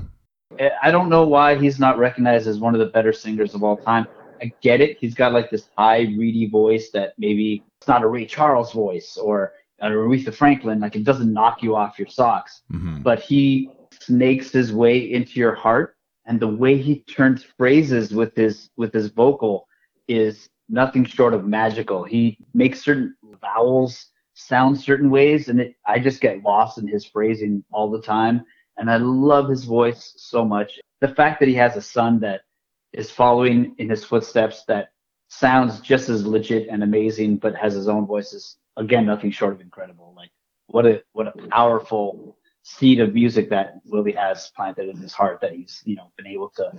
I- 0.83 0.91
don't 0.91 1.09
know 1.09 1.27
why 1.27 1.55
he's 1.55 1.79
not 1.79 1.99
recognized 1.99 2.49
as 2.49 2.59
one 2.59 2.75
of 2.75 2.81
the 2.81 2.87
better 2.87 3.13
singers 3.13 3.55
of 3.55 3.63
all 3.63 3.77
time. 3.77 4.07
I 4.43 4.53
get 4.61 4.81
it. 4.81 4.99
He's 4.99 5.15
got 5.15 5.33
like 5.33 5.51
this 5.51 5.69
high, 5.79 6.01
reedy 6.19 6.47
voice 6.49 6.91
that 6.91 7.13
maybe 7.19 7.63
it's 7.79 7.87
not 7.89 8.03
a 8.03 8.09
Ray 8.09 8.27
Charles 8.27 8.73
voice 8.73 9.17
or 9.17 9.53
a 9.81 9.89
Aretha 9.89 10.35
Franklin. 10.35 10.81
Like 10.81 10.97
it 10.97 11.05
doesn't 11.05 11.33
knock 11.33 11.63
you 11.63 11.77
off 11.77 11.99
your 11.99 12.09
socks. 12.09 12.63
hmm 12.71 13.03
but 13.03 13.21
he 13.21 13.71
snakes 14.01 14.51
his 14.51 14.73
way 14.73 15.13
into 15.13 15.39
your 15.41 15.55
heart 15.55 15.97
and 16.29 16.39
the 16.39 16.47
way 16.47 16.77
he 16.77 17.01
turns 17.01 17.43
phrases 17.43 18.13
with 18.13 18.37
his 18.37 18.71
with 18.77 18.93
his 18.93 19.09
vocal 19.09 19.67
is 20.07 20.49
nothing 20.69 21.05
short 21.05 21.35
of 21.35 21.47
magical. 21.47 22.05
He 22.05 22.39
makes 22.55 22.85
certain 22.85 23.17
vowels 23.41 24.07
sound 24.35 24.79
certain 24.79 25.11
ways 25.11 25.49
and 25.49 25.61
it, 25.61 25.75
i 25.85 25.99
just 25.99 26.21
get 26.21 26.45
lost 26.45 26.79
in 26.79 26.87
his 26.87 27.05
phrasing 27.05 27.65
all 27.73 27.91
the 27.91 28.03
time. 28.03 28.45
And 28.77 28.91
i 28.91 28.99
love 28.99 29.49
his 29.49 29.65
voice 29.65 30.15
so 30.17 30.45
much. 30.45 30.79
The 31.01 31.09
fact 31.09 31.41
that 31.41 31.49
he 31.49 31.55
has 31.55 31.77
a 31.77 31.83
son 31.83 32.21
that 32.21 32.43
is 32.93 33.11
following 33.11 33.75
in 33.79 33.89
his 33.89 34.05
footsteps 34.05 34.65
that 34.69 34.91
sounds 35.29 35.81
just 35.81 36.09
as 36.09 36.27
legit 36.27 36.69
and 36.69 36.83
amazing 36.83 37.37
but 37.37 37.55
has 37.57 37.75
his 37.75 37.89
own 37.89 38.07
voice 38.07 38.33
is 38.33 38.57
again 38.77 39.07
nothing 39.07 39.31
short 39.31 39.55
of 39.55 39.61
incredible. 39.63 40.13
Like 40.15 40.31
what 40.67 40.85
a 40.87 41.03
what 41.13 41.27
a 41.27 41.49
powerful 41.49 42.38
seed 42.69 43.01
of 43.01 43.15
music 43.15 43.49
that 43.49 43.81
Willie 43.87 44.13
has 44.13 44.51
planted 44.55 44.89
in 44.89 44.97
his 44.99 45.13
heart 45.13 45.41
that 45.41 45.53
he's 45.53 45.83
you 45.85 45.97
know 45.97 46.13
been 46.17 46.27
able 46.27 46.51
to 46.51 46.71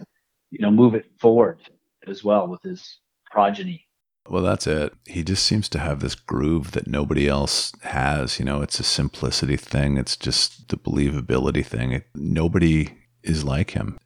you 0.51 0.59
know 0.59 0.69
move 0.69 0.93
it 0.93 1.05
forward 1.17 1.59
as 2.07 2.23
well 2.23 2.47
with 2.47 2.61
his 2.61 2.99
progeny. 3.31 3.85
Well, 4.27 4.43
that's 4.43 4.67
it. 4.67 4.93
He 5.07 5.23
just 5.23 5.43
seems 5.43 5.67
to 5.69 5.79
have 5.79 6.01
this 6.01 6.13
groove 6.13 6.71
that 6.71 6.87
nobody 6.87 7.27
else 7.27 7.71
has. 7.81 8.37
You 8.37 8.45
know, 8.45 8.61
it's 8.61 8.79
a 8.79 8.83
simplicity 8.83 9.57
thing. 9.57 9.97
It's 9.97 10.15
just 10.15 10.67
the 10.67 10.77
believability 10.77 11.65
thing. 11.65 11.93
It, 11.93 12.05
nobody 12.13 12.93
is 13.23 13.43
like 13.43 13.71
him. 13.71 13.97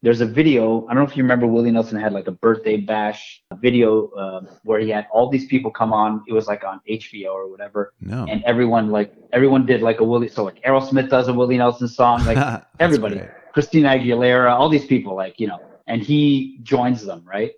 There's 0.00 0.20
a 0.20 0.26
video. 0.26 0.86
I 0.86 0.94
don't 0.94 1.02
know 1.04 1.10
if 1.10 1.16
you 1.16 1.24
remember 1.24 1.46
Willie 1.48 1.72
Nelson 1.72 1.98
had 2.00 2.12
like 2.12 2.28
a 2.28 2.32
birthday 2.32 2.76
bash 2.76 3.42
video 3.60 4.08
uh, 4.10 4.42
where 4.62 4.78
he 4.78 4.90
had 4.90 5.06
all 5.10 5.28
these 5.28 5.46
people 5.46 5.72
come 5.72 5.92
on. 5.92 6.22
It 6.28 6.32
was 6.32 6.46
like 6.46 6.62
on 6.64 6.80
HBO 6.88 7.32
or 7.32 7.50
whatever, 7.50 7.94
No. 8.00 8.24
and 8.28 8.44
everyone 8.44 8.90
like 8.90 9.12
everyone 9.32 9.66
did 9.66 9.82
like 9.82 9.98
a 10.00 10.04
Willie. 10.04 10.28
So 10.28 10.44
like 10.44 10.62
Aerosmith 10.62 11.08
does 11.10 11.26
a 11.26 11.32
Willie 11.34 11.58
Nelson 11.58 11.88
song, 11.88 12.24
like 12.26 12.62
everybody, 12.80 13.16
great. 13.16 13.30
Christina 13.52 13.88
Aguilera, 13.88 14.52
all 14.52 14.68
these 14.68 14.86
people, 14.86 15.16
like, 15.16 15.40
you 15.40 15.48
know, 15.48 15.58
and 15.88 16.00
he 16.00 16.60
joins 16.62 17.04
them, 17.04 17.24
right? 17.26 17.52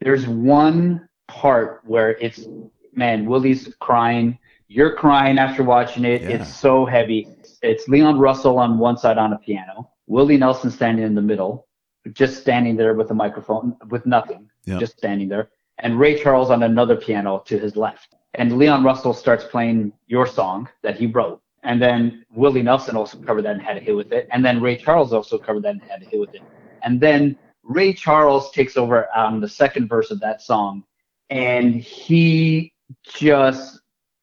There's 0.00 0.26
one 0.28 1.08
part 1.26 1.80
where 1.84 2.10
it's, 2.18 2.46
man, 2.94 3.26
Willie's 3.26 3.74
crying. 3.80 4.38
You're 4.68 4.94
crying 4.94 5.38
after 5.38 5.64
watching 5.64 6.04
it. 6.04 6.22
Yeah. 6.22 6.28
It's 6.30 6.54
so 6.54 6.86
heavy. 6.86 7.26
It's 7.62 7.88
Leon 7.88 8.18
Russell 8.20 8.58
on 8.58 8.78
one 8.78 8.96
side 8.96 9.18
on 9.18 9.32
a 9.32 9.38
piano, 9.38 9.90
Willie 10.06 10.36
Nelson 10.36 10.70
standing 10.70 11.04
in 11.04 11.14
the 11.14 11.22
middle, 11.22 11.66
just 12.12 12.40
standing 12.40 12.76
there 12.76 12.94
with 12.94 13.10
a 13.10 13.14
microphone, 13.14 13.76
with 13.90 14.06
nothing, 14.06 14.48
Yeah. 14.64 14.78
just 14.78 14.98
standing 14.98 15.28
there, 15.28 15.50
and 15.78 15.98
Ray 15.98 16.20
Charles 16.20 16.50
on 16.50 16.62
another 16.62 16.96
piano 16.96 17.42
to 17.46 17.58
his 17.58 17.76
left. 17.76 18.14
And 18.34 18.56
Leon 18.58 18.82
Russell 18.84 19.12
starts 19.12 19.44
playing 19.44 19.92
your 20.06 20.26
song 20.26 20.68
that 20.82 20.96
he 20.96 21.06
wrote. 21.06 21.40
And 21.64 21.80
then 21.80 22.24
Willie 22.34 22.62
Nelson 22.62 22.96
also 22.96 23.18
covered 23.18 23.42
that 23.42 23.52
and 23.52 23.62
had 23.62 23.76
a 23.76 23.80
hit 23.80 23.94
with 23.94 24.10
it. 24.12 24.26
And 24.32 24.44
then 24.44 24.60
Ray 24.60 24.76
Charles 24.76 25.12
also 25.12 25.38
covered 25.38 25.62
that 25.64 25.74
and 25.74 25.82
had 25.82 26.02
a 26.02 26.06
hit 26.06 26.18
with 26.18 26.34
it. 26.34 26.42
And 26.82 27.00
then 27.00 27.36
Ray 27.62 27.92
Charles 27.92 28.50
takes 28.52 28.76
over 28.76 29.06
on 29.14 29.40
the 29.40 29.48
second 29.48 29.86
verse 29.88 30.10
of 30.10 30.18
that 30.20 30.42
song 30.42 30.82
and 31.30 31.74
he 31.76 32.72
just 33.04 33.80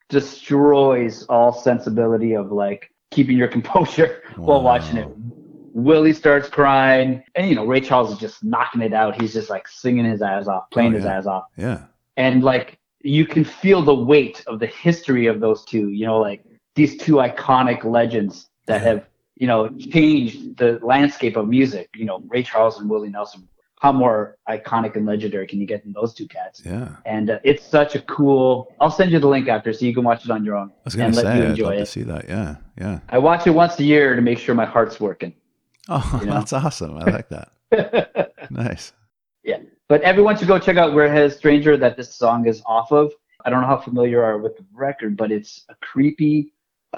destroys 0.10 1.24
all 1.30 1.54
sensibility 1.54 2.34
of 2.34 2.52
like 2.52 2.92
keeping 3.12 3.38
your 3.38 3.48
composure 3.58 4.24
while 4.36 4.62
watching 4.62 4.98
it. 4.98 5.08
Willie 5.74 6.14
starts 6.14 6.50
crying, 6.50 7.24
and 7.36 7.48
you 7.50 7.56
know 7.56 7.66
Ray 7.66 7.82
Charles 7.82 8.12
is 8.12 8.18
just 8.20 8.44
knocking 8.44 8.82
it 8.82 8.94
out. 8.94 9.20
He's 9.22 9.34
just 9.34 9.50
like 9.50 9.68
singing 9.68 10.06
his 10.06 10.22
ass 10.22 10.48
off, 10.48 10.70
playing 10.72 10.94
Oh, 10.94 10.98
his 10.98 11.06
ass 11.06 11.26
off 11.26 11.46
Yeah. 11.58 11.84
and 12.18 12.44
like 12.44 12.78
you 13.02 13.26
can 13.26 13.44
feel 13.46 13.82
the 13.82 13.94
weight 13.96 14.44
of 14.48 14.60
the 14.60 14.68
history 14.68 15.28
of 15.28 15.40
those 15.40 15.64
two 15.64 15.90
you 15.90 16.06
know 16.06 16.18
like 16.20 16.44
these 16.76 16.98
two 16.98 17.16
iconic 17.16 17.84
legends 17.86 18.50
that 18.66 18.82
have 18.82 19.06
you 19.38 19.48
know 19.48 19.70
changed 19.94 20.58
the 20.58 20.80
landscape 20.84 21.38
of 21.38 21.48
music 21.48 21.90
you 21.96 22.04
know 22.06 22.22
ray 22.28 22.44
charles 22.44 22.78
and 22.80 22.90
willie 22.90 23.10
nelson 23.10 23.48
how 23.80 23.94
more 23.94 24.36
iconic 24.50 24.98
and 24.98 25.06
legendary 25.06 25.48
can 25.48 25.62
you 25.62 25.66
get 25.66 25.82
than 25.84 25.94
those 25.94 26.14
two 26.14 26.28
cats 26.28 26.62
Yeah. 26.66 26.90
and 27.06 27.30
uh, 27.30 27.40
it's 27.46 27.64
such 27.66 27.96
a 27.96 28.02
cool 28.02 28.68
i'll 28.82 28.92
send 28.92 29.12
you 29.12 29.20
the 29.20 29.30
link 29.30 29.48
after 29.48 29.72
so 29.72 29.86
you 29.86 29.94
can 29.94 30.04
watch 30.04 30.26
it 30.26 30.32
on 30.32 30.44
your 30.44 30.58
own 30.58 30.70
I 30.70 30.82
was 30.84 30.96
going 30.96 31.06
and 31.06 31.16
to 31.16 31.22
let 31.22 31.32
say, 31.32 31.38
you 31.38 31.44
I'd 31.46 31.50
enjoy 31.52 31.64
love 31.68 31.76
to 31.76 31.82
it 31.84 31.86
see 31.88 32.04
that. 32.04 32.28
Yeah. 32.28 32.56
Yeah. 32.78 33.00
i 33.08 33.18
watch 33.18 33.48
it 33.48 33.52
once 33.52 33.80
a 33.80 33.84
year 33.86 34.14
to 34.18 34.22
make 34.22 34.40
sure 34.40 34.54
my 34.56 34.66
heart's 34.66 35.00
working 35.00 35.34
Oh, 35.90 36.20
You 36.22 36.28
know? 36.28 36.34
that's 36.34 36.54
awesome. 36.54 36.98
I 36.98 37.06
like 37.06 37.30
that. 37.30 37.52
Nice. 38.52 38.94
Yeah. 39.44 39.58
But 39.88 40.02
everyone 40.02 40.36
should 40.38 40.48
go 40.48 40.58
check 40.58 40.78
out 40.78 40.96
Red 40.96 41.12
Headed 41.12 41.34
Stranger 41.34 41.78
that 41.78 41.98
this 41.98 42.14
song 42.16 42.48
is 42.48 42.62
off 42.66 42.92
of. 42.92 43.12
I 43.46 43.50
don't 43.50 43.62
know 43.62 43.68
how 43.68 43.78
familiar 43.78 44.12
you 44.12 44.20
are 44.22 44.38
with 44.40 44.58
the 44.58 44.66
record, 44.74 45.16
but 45.18 45.32
it's 45.32 45.66
a 45.70 45.76
creepy. 45.82 46.54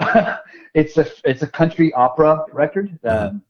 it's 0.74 0.96
a 0.96 1.06
it's 1.24 1.42
a 1.42 1.46
country 1.46 1.92
opera 1.92 2.44
record, 2.52 2.98
um, 3.04 3.42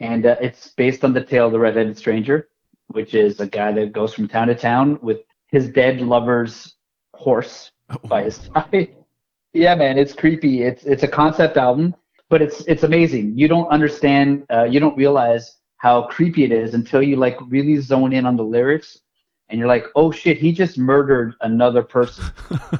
and 0.00 0.24
uh, 0.24 0.36
it's 0.40 0.68
based 0.68 1.04
on 1.04 1.12
the 1.12 1.22
tale 1.22 1.46
of 1.46 1.52
the 1.52 1.58
Red-Headed 1.58 1.96
Stranger, 1.98 2.48
which 2.88 3.14
is 3.14 3.40
a 3.40 3.46
guy 3.46 3.70
that 3.72 3.92
goes 3.92 4.14
from 4.14 4.26
town 4.26 4.48
to 4.48 4.54
town 4.54 4.98
with 5.02 5.18
his 5.48 5.68
dead 5.68 6.00
lover's 6.00 6.76
horse 7.14 7.72
by 8.04 8.22
his 8.24 8.36
side. 8.54 8.94
yeah, 9.52 9.74
man, 9.74 9.98
it's 9.98 10.14
creepy. 10.14 10.62
It's 10.62 10.84
it's 10.84 11.02
a 11.02 11.08
concept 11.08 11.58
album, 11.58 11.94
but 12.30 12.40
it's 12.40 12.62
it's 12.62 12.84
amazing. 12.84 13.36
You 13.36 13.48
don't 13.48 13.68
understand. 13.68 14.46
Uh, 14.50 14.64
you 14.64 14.80
don't 14.80 14.96
realize 14.96 15.58
how 15.76 16.02
creepy 16.02 16.44
it 16.44 16.52
is 16.52 16.72
until 16.74 17.02
you 17.02 17.16
like 17.16 17.36
really 17.48 17.78
zone 17.80 18.12
in 18.12 18.24
on 18.24 18.36
the 18.36 18.44
lyrics, 18.44 19.00
and 19.50 19.58
you're 19.58 19.68
like, 19.68 19.84
oh 19.96 20.10
shit, 20.10 20.38
he 20.38 20.52
just 20.52 20.78
murdered 20.78 21.34
another 21.42 21.82
person 21.82 22.24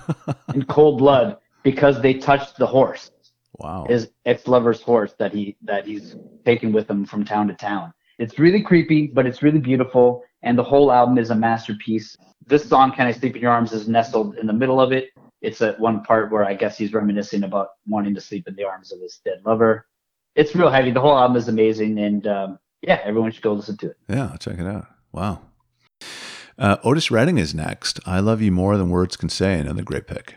in 0.54 0.64
cold 0.64 0.98
blood 0.98 1.36
because 1.62 2.00
they 2.00 2.14
touched 2.14 2.56
the 2.56 2.66
horse. 2.66 3.10
Wow. 3.58 3.86
His 3.88 4.10
ex 4.24 4.46
lover's 4.46 4.80
horse 4.80 5.14
that 5.18 5.34
he 5.34 5.56
that 5.62 5.84
he's 5.84 6.16
taken 6.46 6.72
with 6.72 6.88
him 6.88 7.04
from 7.04 7.24
town 7.24 7.48
to 7.48 7.54
town. 7.54 7.92
It's 8.18 8.38
really 8.38 8.62
creepy, 8.62 9.08
but 9.08 9.26
it's 9.26 9.42
really 9.42 9.58
beautiful, 9.58 10.22
and 10.42 10.56
the 10.56 10.62
whole 10.62 10.92
album 10.92 11.18
is 11.18 11.30
a 11.30 11.34
masterpiece. 11.34 12.16
This 12.46 12.68
song, 12.68 12.92
"Can 12.92 13.06
I 13.06 13.12
Sleep 13.12 13.34
in 13.34 13.42
Your 13.42 13.50
Arms," 13.50 13.72
is 13.72 13.88
nestled 13.88 14.36
in 14.36 14.46
the 14.46 14.52
middle 14.52 14.80
of 14.80 14.92
it. 14.92 15.08
It's 15.40 15.62
at 15.62 15.80
one 15.80 16.02
part 16.02 16.30
where 16.30 16.44
I 16.44 16.54
guess 16.54 16.76
he's 16.76 16.92
reminiscing 16.92 17.44
about 17.44 17.70
wanting 17.86 18.14
to 18.14 18.20
sleep 18.20 18.46
in 18.46 18.54
the 18.54 18.64
arms 18.64 18.92
of 18.92 19.00
his 19.00 19.20
dead 19.24 19.40
lover. 19.44 19.86
It's 20.34 20.54
real 20.54 20.70
heavy. 20.70 20.90
The 20.90 21.00
whole 21.00 21.16
album 21.18 21.36
is 21.36 21.48
amazing, 21.48 21.98
and 21.98 22.26
um, 22.26 22.58
yeah, 22.82 23.00
everyone 23.04 23.32
should 23.32 23.42
go 23.42 23.52
listen 23.52 23.76
to 23.78 23.90
it. 23.90 23.96
Yeah, 24.08 24.36
check 24.38 24.58
it 24.58 24.66
out. 24.66 24.86
Wow. 25.12 25.40
Uh, 26.58 26.76
Otis 26.84 27.10
Redding 27.10 27.38
is 27.38 27.54
next. 27.54 28.00
I 28.06 28.20
love 28.20 28.42
you 28.42 28.52
more 28.52 28.76
than 28.76 28.90
words 28.90 29.16
can 29.16 29.30
say. 29.30 29.58
Another 29.58 29.82
great 29.82 30.06
pick. 30.06 30.36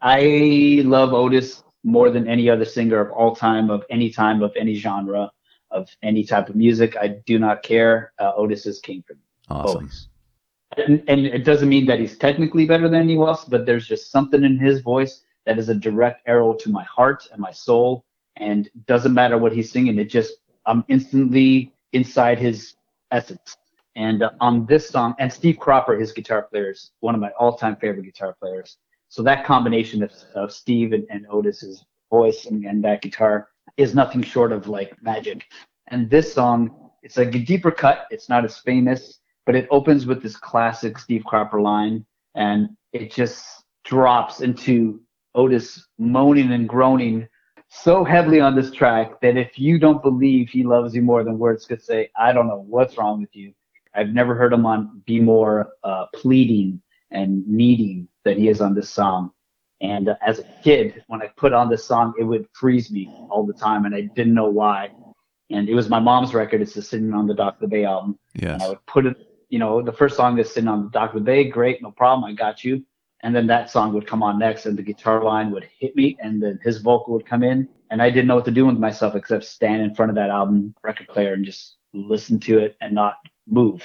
I 0.00 0.82
love 0.84 1.12
Otis 1.12 1.62
more 1.84 2.10
than 2.10 2.28
any 2.28 2.50
other 2.50 2.64
singer 2.64 3.00
of 3.00 3.12
all 3.12 3.34
time, 3.34 3.70
of 3.70 3.84
any 3.88 4.10
time, 4.10 4.42
of 4.42 4.52
any 4.56 4.74
genre, 4.74 5.30
of 5.70 5.88
any 6.02 6.24
type 6.24 6.48
of 6.48 6.56
music. 6.56 6.96
I 7.00 7.08
do 7.26 7.38
not 7.38 7.62
care. 7.62 8.12
Uh, 8.18 8.32
Otis 8.36 8.66
is 8.66 8.80
king 8.80 9.04
for 9.06 9.14
me. 9.14 9.20
Awesome. 9.48 9.90
And, 10.76 11.02
it 11.08 11.44
doesn't 11.44 11.68
mean 11.68 11.86
that 11.86 12.00
he's 12.00 12.16
technically 12.16 12.66
better 12.66 12.88
than 12.88 13.00
anyone 13.00 13.28
else, 13.28 13.44
but 13.44 13.66
there's 13.66 13.86
just 13.86 14.10
something 14.10 14.42
in 14.42 14.58
his 14.58 14.80
voice 14.80 15.24
that 15.44 15.58
is 15.58 15.68
a 15.68 15.74
direct 15.74 16.22
arrow 16.26 16.54
to 16.54 16.70
my 16.70 16.84
heart 16.84 17.28
and 17.32 17.40
my 17.40 17.52
soul. 17.52 18.04
And 18.36 18.70
doesn't 18.86 19.12
matter 19.12 19.36
what 19.36 19.52
he's 19.52 19.70
singing, 19.70 19.98
it 19.98 20.06
just 20.06 20.34
I'm 20.64 20.84
instantly 20.88 21.72
inside 21.92 22.38
his 22.38 22.76
essence. 23.10 23.56
And 23.96 24.22
uh, 24.22 24.30
on 24.40 24.64
this 24.66 24.88
song, 24.88 25.14
and 25.18 25.30
Steve 25.30 25.58
Cropper, 25.58 25.98
his 25.98 26.12
guitar 26.12 26.42
player, 26.42 26.70
is 26.70 26.92
one 27.00 27.14
of 27.14 27.20
my 27.20 27.30
all-time 27.38 27.76
favorite 27.76 28.04
guitar 28.04 28.34
players. 28.40 28.78
So 29.08 29.22
that 29.24 29.44
combination 29.44 30.02
of, 30.02 30.12
of 30.34 30.52
Steve 30.52 30.94
and, 30.94 31.04
and 31.10 31.26
Otis's 31.30 31.84
voice 32.10 32.46
and, 32.46 32.64
and 32.64 32.82
that 32.84 33.02
guitar 33.02 33.48
is 33.76 33.94
nothing 33.94 34.22
short 34.22 34.52
of 34.52 34.68
like 34.68 34.96
magic. 35.02 35.44
And 35.88 36.08
this 36.08 36.32
song, 36.32 36.90
it's 37.02 37.18
like 37.18 37.34
a 37.34 37.38
deeper 37.38 37.70
cut. 37.70 38.06
It's 38.10 38.28
not 38.28 38.44
as 38.44 38.58
famous, 38.58 39.18
but 39.46 39.54
it 39.54 39.66
opens 39.70 40.06
with 40.06 40.22
this 40.22 40.36
classic 40.36 40.98
Steve 40.98 41.24
Cropper 41.24 41.60
line, 41.60 42.04
and 42.34 42.70
it 42.92 43.12
just 43.12 43.64
drops 43.84 44.40
into 44.40 45.00
Otis 45.34 45.86
moaning 45.98 46.52
and 46.52 46.68
groaning 46.68 47.26
so 47.74 48.04
heavily 48.04 48.38
on 48.38 48.54
this 48.54 48.70
track 48.70 49.18
that 49.22 49.38
if 49.38 49.58
you 49.58 49.78
don't 49.78 50.02
believe 50.02 50.50
he 50.50 50.62
loves 50.62 50.94
you 50.94 51.00
more 51.00 51.24
than 51.24 51.38
words 51.38 51.64
could 51.64 51.82
say, 51.82 52.10
I 52.18 52.32
don't 52.32 52.46
know 52.46 52.64
what's 52.68 52.98
wrong 52.98 53.20
with 53.20 53.34
you. 53.34 53.54
I've 53.94 54.10
never 54.10 54.34
heard 54.34 54.52
him 54.52 54.66
on 54.66 55.02
be 55.06 55.20
more 55.20 55.70
uh, 55.82 56.06
pleading 56.14 56.82
and 57.10 57.46
needing 57.48 58.08
that 58.24 58.36
he 58.36 58.48
is 58.48 58.60
on 58.60 58.74
this 58.74 58.90
song. 58.90 59.30
And 59.80 60.10
uh, 60.10 60.16
as 60.24 60.38
a 60.38 60.44
kid, 60.62 61.02
when 61.08 61.22
I 61.22 61.28
put 61.36 61.54
on 61.54 61.70
this 61.70 61.84
song, 61.84 62.12
it 62.18 62.24
would 62.24 62.46
freeze 62.52 62.90
me 62.90 63.08
all 63.30 63.44
the 63.44 63.54
time, 63.54 63.86
and 63.86 63.94
I 63.94 64.02
didn't 64.02 64.34
know 64.34 64.50
why. 64.50 64.90
And 65.50 65.68
it 65.68 65.74
was 65.74 65.88
my 65.88 65.98
mom's 65.98 66.34
record. 66.34 66.60
It's 66.60 66.74
just 66.74 66.90
sitting 66.90 67.12
on 67.14 67.26
the 67.26 67.34
Dock 67.34 67.54
of 67.54 67.60
the 67.60 67.68
Bay 67.68 67.84
album. 67.84 68.18
Yes. 68.34 68.52
And 68.52 68.62
I 68.62 68.68
would 68.68 68.86
put 68.86 69.06
it, 69.06 69.16
you 69.52 69.58
know, 69.58 69.82
the 69.82 69.92
first 69.92 70.16
song 70.16 70.34
that's 70.34 70.54
sitting 70.54 70.66
on 70.66 70.90
the 70.90 71.10
the 71.12 71.20
Bay, 71.20 71.44
great, 71.44 71.82
no 71.82 71.90
problem, 71.90 72.24
I 72.24 72.32
got 72.32 72.64
you. 72.64 72.82
And 73.20 73.36
then 73.36 73.46
that 73.48 73.70
song 73.70 73.92
would 73.92 74.06
come 74.06 74.22
on 74.22 74.38
next, 74.38 74.64
and 74.64 74.78
the 74.78 74.82
guitar 74.82 75.22
line 75.22 75.50
would 75.50 75.68
hit 75.78 75.94
me, 75.94 76.16
and 76.20 76.42
then 76.42 76.58
his 76.64 76.78
vocal 76.78 77.12
would 77.12 77.26
come 77.26 77.42
in, 77.42 77.68
and 77.90 78.00
I 78.00 78.08
didn't 78.08 78.28
know 78.28 78.36
what 78.36 78.46
to 78.46 78.50
do 78.50 78.64
with 78.64 78.78
myself 78.78 79.14
except 79.14 79.44
stand 79.44 79.82
in 79.82 79.94
front 79.94 80.08
of 80.10 80.16
that 80.16 80.30
album 80.30 80.74
record 80.82 81.06
player 81.06 81.34
and 81.34 81.44
just 81.44 81.76
listen 81.92 82.40
to 82.40 82.60
it 82.60 82.76
and 82.80 82.94
not 82.94 83.16
move. 83.46 83.84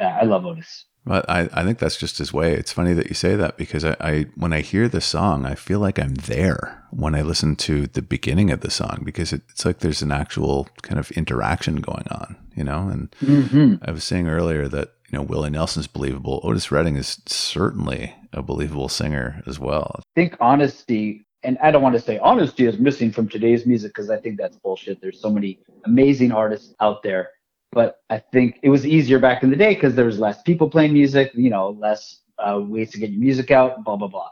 Yeah, 0.00 0.18
I 0.20 0.24
love 0.24 0.46
Otis. 0.46 0.86
But 1.06 1.28
I, 1.28 1.48
I 1.52 1.64
think 1.64 1.78
that's 1.78 1.98
just 1.98 2.18
his 2.18 2.32
way. 2.32 2.54
It's 2.54 2.72
funny 2.72 2.94
that 2.94 3.08
you 3.08 3.14
say 3.14 3.36
that 3.36 3.58
because 3.58 3.84
I, 3.84 3.96
I 4.00 4.26
when 4.36 4.52
I 4.52 4.60
hear 4.60 4.88
the 4.88 5.02
song, 5.02 5.44
I 5.44 5.54
feel 5.54 5.78
like 5.78 5.98
I'm 5.98 6.14
there 6.14 6.82
when 6.90 7.14
I 7.14 7.22
listen 7.22 7.56
to 7.56 7.86
the 7.86 8.00
beginning 8.00 8.50
of 8.50 8.60
the 8.60 8.70
song 8.70 9.02
because 9.04 9.32
it, 9.32 9.42
it's 9.50 9.64
like 9.64 9.80
there's 9.80 10.02
an 10.02 10.12
actual 10.12 10.68
kind 10.82 10.98
of 10.98 11.10
interaction 11.12 11.76
going 11.76 12.06
on, 12.10 12.36
you 12.56 12.64
know. 12.64 12.88
And 12.88 13.10
mm-hmm. 13.20 13.74
I 13.82 13.90
was 13.90 14.04
saying 14.04 14.28
earlier 14.28 14.66
that 14.68 14.92
you 15.10 15.18
know 15.18 15.22
Willie 15.22 15.50
Nelson's 15.50 15.86
believable. 15.86 16.40
Otis 16.42 16.72
Redding 16.72 16.96
is 16.96 17.20
certainly 17.26 18.14
a 18.32 18.40
believable 18.40 18.88
singer 18.88 19.42
as 19.46 19.58
well. 19.58 19.96
I 19.98 20.02
think 20.14 20.38
honesty, 20.40 21.26
and 21.42 21.58
I 21.62 21.70
don't 21.70 21.82
want 21.82 21.96
to 21.96 22.00
say 22.00 22.18
honesty 22.18 22.64
is 22.64 22.78
missing 22.78 23.12
from 23.12 23.28
today's 23.28 23.66
music 23.66 23.92
because 23.94 24.08
I 24.08 24.16
think 24.16 24.38
that's 24.38 24.56
bullshit. 24.56 25.02
There's 25.02 25.20
so 25.20 25.28
many 25.28 25.58
amazing 25.84 26.32
artists 26.32 26.74
out 26.80 27.02
there 27.02 27.28
but 27.74 28.00
I 28.08 28.22
think 28.32 28.60
it 28.62 28.68
was 28.68 28.86
easier 28.86 29.18
back 29.18 29.42
in 29.42 29.50
the 29.50 29.56
day 29.56 29.74
because 29.74 29.94
there 29.94 30.06
was 30.06 30.18
less 30.18 30.42
people 30.42 30.70
playing 30.70 30.92
music, 30.92 31.32
you 31.34 31.50
know, 31.50 31.70
less 31.70 32.20
uh, 32.38 32.60
ways 32.60 32.90
to 32.92 32.98
get 32.98 33.10
your 33.10 33.20
music 33.20 33.50
out, 33.50 33.84
blah 33.84 33.96
blah 33.96 34.08
blah. 34.08 34.30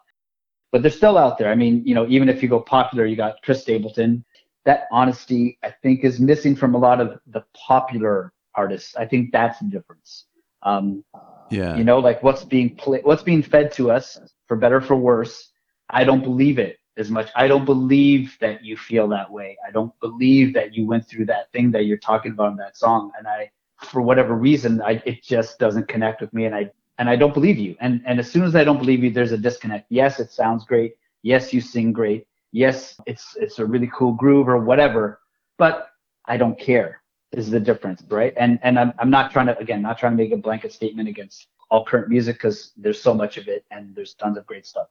But 0.70 0.82
they're 0.82 0.90
still 0.90 1.18
out 1.18 1.36
there. 1.36 1.50
I 1.50 1.54
mean, 1.54 1.82
you 1.84 1.94
know, 1.94 2.06
even 2.08 2.28
if 2.28 2.42
you 2.42 2.48
go 2.48 2.60
popular, 2.60 3.04
you 3.04 3.16
got 3.16 3.42
Chris 3.42 3.62
Stapleton. 3.62 4.24
That 4.64 4.86
honesty, 4.92 5.58
I 5.62 5.74
think, 5.82 6.04
is 6.04 6.20
missing 6.20 6.54
from 6.54 6.74
a 6.74 6.78
lot 6.78 7.00
of 7.00 7.18
the 7.26 7.44
popular 7.54 8.32
artists. 8.54 8.94
I 8.96 9.04
think 9.06 9.32
that's 9.32 9.58
the 9.58 9.66
difference. 9.66 10.26
Um, 10.62 11.04
yeah. 11.50 11.76
You 11.76 11.84
know, 11.84 11.98
like 11.98 12.22
what's 12.22 12.44
being 12.44 12.76
played, 12.76 13.04
what's 13.04 13.24
being 13.24 13.42
fed 13.42 13.72
to 13.72 13.90
us, 13.90 14.18
for 14.46 14.56
better 14.56 14.80
for 14.80 14.96
worse. 14.96 15.50
I 15.90 16.04
don't 16.04 16.22
believe 16.22 16.58
it 16.58 16.78
as 16.96 17.10
much. 17.10 17.30
I 17.34 17.48
don't 17.48 17.64
believe 17.64 18.36
that 18.40 18.64
you 18.64 18.76
feel 18.76 19.08
that 19.08 19.30
way. 19.30 19.56
I 19.66 19.70
don't 19.70 19.98
believe 20.00 20.52
that 20.54 20.74
you 20.74 20.86
went 20.86 21.06
through 21.08 21.26
that 21.26 21.50
thing 21.52 21.70
that 21.72 21.86
you're 21.86 21.96
talking 21.96 22.32
about 22.32 22.52
in 22.52 22.56
that 22.58 22.76
song. 22.76 23.12
And 23.18 23.26
I, 23.26 23.50
for 23.78 24.02
whatever 24.02 24.34
reason, 24.34 24.82
I, 24.82 25.02
it 25.06 25.22
just 25.22 25.58
doesn't 25.58 25.88
connect 25.88 26.20
with 26.20 26.32
me. 26.32 26.44
And 26.44 26.54
I, 26.54 26.70
and 26.98 27.08
I 27.08 27.16
don't 27.16 27.34
believe 27.34 27.58
you. 27.58 27.74
And, 27.80 28.02
and 28.06 28.20
as 28.20 28.30
soon 28.30 28.44
as 28.44 28.54
I 28.54 28.64
don't 28.64 28.78
believe 28.78 29.02
you, 29.02 29.10
there's 29.10 29.32
a 29.32 29.38
disconnect. 29.38 29.86
Yes, 29.88 30.20
it 30.20 30.30
sounds 30.30 30.64
great. 30.64 30.94
Yes, 31.22 31.52
you 31.52 31.60
sing 31.60 31.92
great. 31.92 32.26
Yes, 32.52 33.00
it's, 33.06 33.36
it's 33.36 33.58
a 33.58 33.64
really 33.64 33.90
cool 33.94 34.12
groove 34.12 34.48
or 34.48 34.58
whatever, 34.58 35.20
but 35.56 35.88
I 36.26 36.36
don't 36.36 36.58
care 36.58 37.02
This 37.32 37.46
is 37.46 37.50
the 37.50 37.60
difference, 37.60 38.04
right? 38.08 38.34
And, 38.36 38.58
and 38.62 38.78
I'm, 38.78 38.92
I'm 38.98 39.08
not 39.10 39.32
trying 39.32 39.46
to, 39.46 39.58
again, 39.58 39.80
not 39.80 39.98
trying 39.98 40.12
to 40.12 40.22
make 40.22 40.32
a 40.32 40.36
blanket 40.36 40.72
statement 40.72 41.08
against 41.08 41.48
all 41.70 41.84
current 41.84 42.08
music 42.10 42.36
because 42.36 42.72
there's 42.76 43.00
so 43.00 43.14
much 43.14 43.38
of 43.38 43.48
it 43.48 43.64
and 43.70 43.94
there's 43.96 44.14
tons 44.14 44.36
of 44.36 44.44
great 44.44 44.66
stuff. 44.66 44.88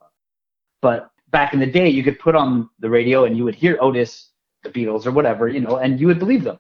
But 0.82 1.12
back 1.30 1.54
in 1.54 1.60
the 1.60 1.66
day, 1.66 1.90
you 1.90 2.04
could 2.04 2.20
put 2.20 2.36
on 2.36 2.70
the 2.80 2.90
radio 2.90 3.26
and 3.26 3.38
you 3.38 3.44
would 3.44 3.56
hear 3.56 3.78
Otis, 3.80 4.30
the 4.64 4.70
Beatles, 4.70 5.06
or 5.06 5.12
whatever, 5.12 5.48
you 5.48 5.62
know, 5.62 5.78
and 5.78 6.00
you 6.00 6.08
would 6.08 6.20
believe 6.20 6.44
them. 6.44 6.60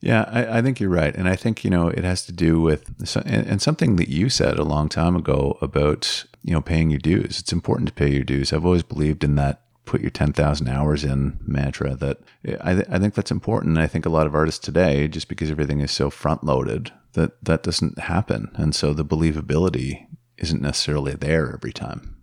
Yeah, 0.00 0.24
I, 0.28 0.58
I 0.58 0.62
think 0.62 0.80
you're 0.80 0.90
right, 0.90 1.14
and 1.14 1.28
I 1.28 1.36
think 1.36 1.62
you 1.62 1.70
know 1.70 1.86
it 1.86 2.02
has 2.02 2.26
to 2.26 2.32
do 2.32 2.60
with 2.60 2.88
and, 3.24 3.46
and 3.46 3.62
something 3.62 3.96
that 3.96 4.08
you 4.08 4.28
said 4.28 4.58
a 4.58 4.64
long 4.64 4.88
time 4.88 5.14
ago 5.14 5.58
about 5.60 6.24
you 6.42 6.52
know 6.52 6.60
paying 6.60 6.90
your 6.90 6.98
dues. 6.98 7.38
It's 7.38 7.52
important 7.52 7.88
to 7.88 7.94
pay 7.94 8.10
your 8.10 8.24
dues. 8.24 8.52
I've 8.52 8.66
always 8.66 8.82
believed 8.82 9.22
in 9.22 9.36
that 9.36 9.62
put 9.84 10.00
your 10.00 10.10
10,000 10.10 10.68
hours 10.68 11.04
in 11.04 11.38
mantra 11.44 11.94
that 11.96 12.18
I, 12.60 12.74
th- 12.74 12.86
I 12.88 12.98
think 12.98 13.14
that's 13.14 13.30
important. 13.30 13.78
I 13.78 13.86
think 13.86 14.06
a 14.06 14.10
lot 14.10 14.26
of 14.26 14.34
artists 14.34 14.64
today, 14.64 15.08
just 15.08 15.28
because 15.28 15.50
everything 15.50 15.80
is 15.80 15.90
so 15.90 16.08
front 16.08 16.44
loaded, 16.44 16.92
that 17.14 17.44
that 17.44 17.62
doesn't 17.62 17.98
happen. 17.98 18.50
And 18.54 18.74
so 18.74 18.92
the 18.92 19.04
believability 19.04 20.06
isn't 20.38 20.62
necessarily 20.62 21.14
there 21.14 21.52
every 21.52 21.72
time. 21.72 22.16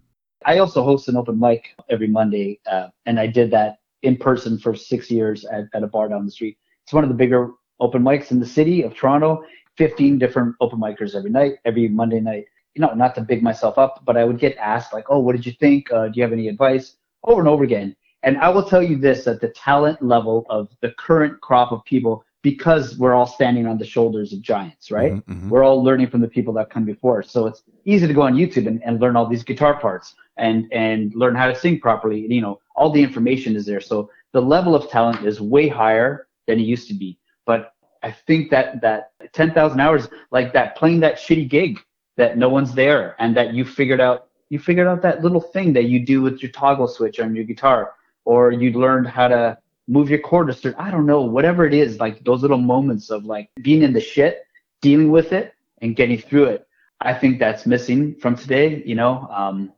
I 0.46 0.60
also 0.60 0.84
host 0.84 1.08
an 1.08 1.18
open 1.18 1.40
mic 1.40 1.76
every 1.90 2.08
Monday, 2.08 2.60
uh, 2.66 2.88
and 3.06 3.20
I 3.20 3.28
did 3.28 3.52
that 3.52 3.80
in 4.04 4.16
person 4.16 4.58
for 4.58 4.74
six 4.76 5.12
years 5.12 5.46
at, 5.46 5.66
at 5.74 5.84
a 5.84 5.88
bar 5.88 6.08
down 6.08 6.26
the 6.26 6.32
street. 6.32 6.58
It's 6.84 6.94
one 6.94 7.04
of 7.04 7.10
the 7.10 7.16
bigger 7.16 7.52
open 7.80 8.02
mics 8.02 8.32
in 8.32 8.40
the 8.40 8.46
city 8.46 8.84
of 8.84 8.96
Toronto. 8.96 9.44
15 9.78 10.20
different 10.20 10.56
open 10.60 10.78
micers 10.78 11.16
every 11.16 11.30
night, 11.30 11.54
every 11.64 11.88
Monday 11.88 12.20
night. 12.20 12.46
You 12.76 12.82
know, 12.82 12.94
not 12.94 13.16
to 13.16 13.22
big 13.22 13.42
myself 13.42 13.78
up, 13.78 14.04
but 14.06 14.18
I 14.18 14.26
would 14.26 14.38
get 14.40 14.58
asked 14.58 14.94
like, 14.94 15.06
"Oh, 15.10 15.20
what 15.20 15.36
did 15.36 15.46
you 15.46 15.54
think? 15.54 15.92
Uh, 15.92 16.08
do 16.08 16.14
you 16.16 16.24
have 16.24 16.34
any 16.34 16.48
advice?" 16.48 16.98
Over 17.24 17.42
and 17.42 17.50
over 17.50 17.64
again. 17.64 17.96
And 18.24 18.38
I 18.38 18.50
will 18.50 18.64
tell 18.64 18.84
you 18.84 18.98
this: 18.98 19.24
that 19.24 19.42
the 19.42 19.50
talent 19.50 20.02
level 20.02 20.46
of 20.50 20.70
the 20.82 20.92
current 20.98 21.40
crop 21.42 21.72
of 21.72 21.84
people 21.86 22.24
because 22.42 22.98
we're 22.98 23.14
all 23.14 23.26
standing 23.26 23.68
on 23.68 23.78
the 23.78 23.86
shoulders 23.86 24.32
of 24.32 24.42
giants, 24.42 24.92
right? 24.92 25.14
Mm-hmm, 25.14 25.32
mm-hmm. 25.32 25.50
We're 25.50 25.64
all 25.64 25.84
learning 25.84 26.08
from 26.08 26.22
the 26.22 26.28
people 26.28 26.54
that 26.54 26.70
come 26.70 26.86
before 26.86 27.20
us. 27.20 27.32
So 27.32 27.48
it's 27.48 27.64
easy 27.86 28.08
to 28.08 28.14
go 28.14 28.22
on 28.22 28.36
YouTube 28.36 28.68
and, 28.68 28.82
and 28.84 29.02
learn 29.02 29.16
all 29.16 29.28
these 29.28 29.44
guitar 29.44 29.80
parts 29.80 30.16
and 30.40 30.72
and 30.72 31.14
learn 31.16 31.36
how 31.36 31.48
to 31.48 31.56
sing 31.56 31.80
properly. 31.80 32.22
You 32.22 32.42
know, 32.42 32.60
all 32.76 32.92
the 32.92 33.04
information 33.04 33.56
is 33.56 33.66
there. 33.66 33.82
So 33.82 34.10
the 34.32 34.42
level 34.42 34.76
of 34.76 34.90
talent 34.90 35.26
is 35.26 35.42
way 35.42 35.68
higher 35.68 36.28
than 36.48 36.60
it 36.60 36.64
used 36.64 36.88
to 36.88 36.94
be. 36.94 37.20
But 37.46 37.74
I 38.04 38.12
think 38.12 38.50
that 38.52 38.82
that 38.82 39.12
10,000 39.34 39.80
hours, 39.80 40.08
like 40.32 40.54
that, 40.54 40.76
playing 40.76 41.02
that 41.02 41.18
shitty 41.18 41.50
gig 41.50 41.80
that 42.16 42.38
no 42.38 42.50
one's 42.50 42.74
there 42.74 43.16
and 43.20 43.36
that 43.36 43.54
you 43.54 43.66
figured 43.66 44.02
out, 44.02 44.28
you 44.50 44.60
figured 44.60 44.88
out 44.88 45.02
that 45.02 45.22
little 45.24 45.42
thing 45.42 45.74
that 45.74 45.86
you 45.86 46.06
do 46.06 46.22
with 46.22 46.42
your 46.42 46.52
toggle 46.52 46.88
switch 46.88 47.20
on 47.20 47.36
your 47.36 47.46
guitar, 47.46 47.94
or 48.26 48.52
you 48.52 48.72
learned 48.72 49.08
how 49.08 49.28
to 49.28 49.58
move 49.88 50.10
your 50.10 50.20
chord 50.20 50.50
a 50.50 50.54
certain, 50.54 50.80
I 50.80 50.92
don't 50.92 51.06
know, 51.06 51.22
whatever 51.22 51.66
it 51.66 51.74
is, 51.74 52.00
like 52.00 52.24
those 52.24 52.42
little 52.42 52.58
moments 52.58 53.10
of 53.10 53.26
like 53.26 53.50
being 53.62 53.82
in 53.82 53.94
the 53.94 54.02
shit, 54.02 54.44
dealing 54.82 55.12
with 55.12 55.34
it 55.34 55.54
and 55.82 55.96
getting 55.96 56.18
through 56.18 56.46
it. 56.46 56.68
I 57.02 57.14
think 57.14 57.40
that's 57.40 57.66
missing 57.66 58.16
from 58.16 58.36
today. 58.36 58.84
You 58.86 58.96
know, 58.96 59.28
um, 59.32 59.72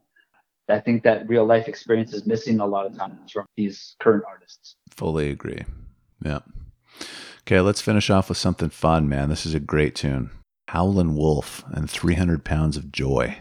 I 0.69 0.79
think 0.79 1.03
that 1.03 1.27
real 1.27 1.45
life 1.45 1.67
experience 1.67 2.13
is 2.13 2.25
missing 2.25 2.59
a 2.59 2.65
lot 2.65 2.85
of 2.85 2.97
times 2.97 3.31
from 3.31 3.45
these 3.57 3.95
current 3.99 4.23
artists. 4.27 4.75
Fully 4.89 5.29
agree. 5.29 5.65
Yeah. 6.23 6.39
Okay, 7.41 7.59
let's 7.59 7.81
finish 7.81 8.09
off 8.09 8.29
with 8.29 8.37
something 8.37 8.69
fun, 8.69 9.09
man. 9.09 9.29
This 9.29 9.45
is 9.45 9.53
a 9.53 9.59
great 9.59 9.95
tune. 9.95 10.29
Howlin' 10.69 11.15
Wolf 11.15 11.63
and 11.71 11.89
300 11.89 12.45
Pounds 12.45 12.77
of 12.77 12.91
Joy. 12.91 13.37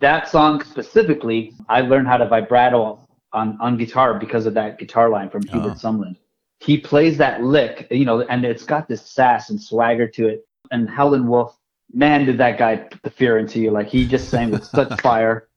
That 0.00 0.28
song 0.28 0.64
specifically, 0.64 1.52
I 1.68 1.82
learned 1.82 2.08
how 2.08 2.16
to 2.16 2.26
vibrato 2.26 3.06
on, 3.32 3.58
on 3.60 3.76
guitar 3.76 4.18
because 4.18 4.46
of 4.46 4.54
that 4.54 4.78
guitar 4.78 5.10
line 5.10 5.28
from 5.28 5.42
Hubert 5.46 5.72
oh. 5.72 5.74
Sumlin. 5.74 6.16
He 6.60 6.78
plays 6.78 7.18
that 7.18 7.42
lick, 7.42 7.86
you 7.90 8.04
know, 8.04 8.22
and 8.22 8.44
it's 8.44 8.64
got 8.64 8.88
this 8.88 9.02
sass 9.02 9.50
and 9.50 9.60
swagger 9.60 10.08
to 10.08 10.28
it. 10.28 10.46
And 10.70 10.88
Howlin' 10.88 11.28
Wolf, 11.28 11.58
man, 11.92 12.24
did 12.24 12.38
that 12.38 12.58
guy 12.58 12.76
put 12.76 13.02
the 13.02 13.10
fear 13.10 13.38
into 13.38 13.60
you. 13.60 13.70
Like 13.70 13.88
he 13.88 14.06
just 14.06 14.30
sang 14.30 14.50
with 14.50 14.64
such 14.64 15.00
fire. 15.02 15.48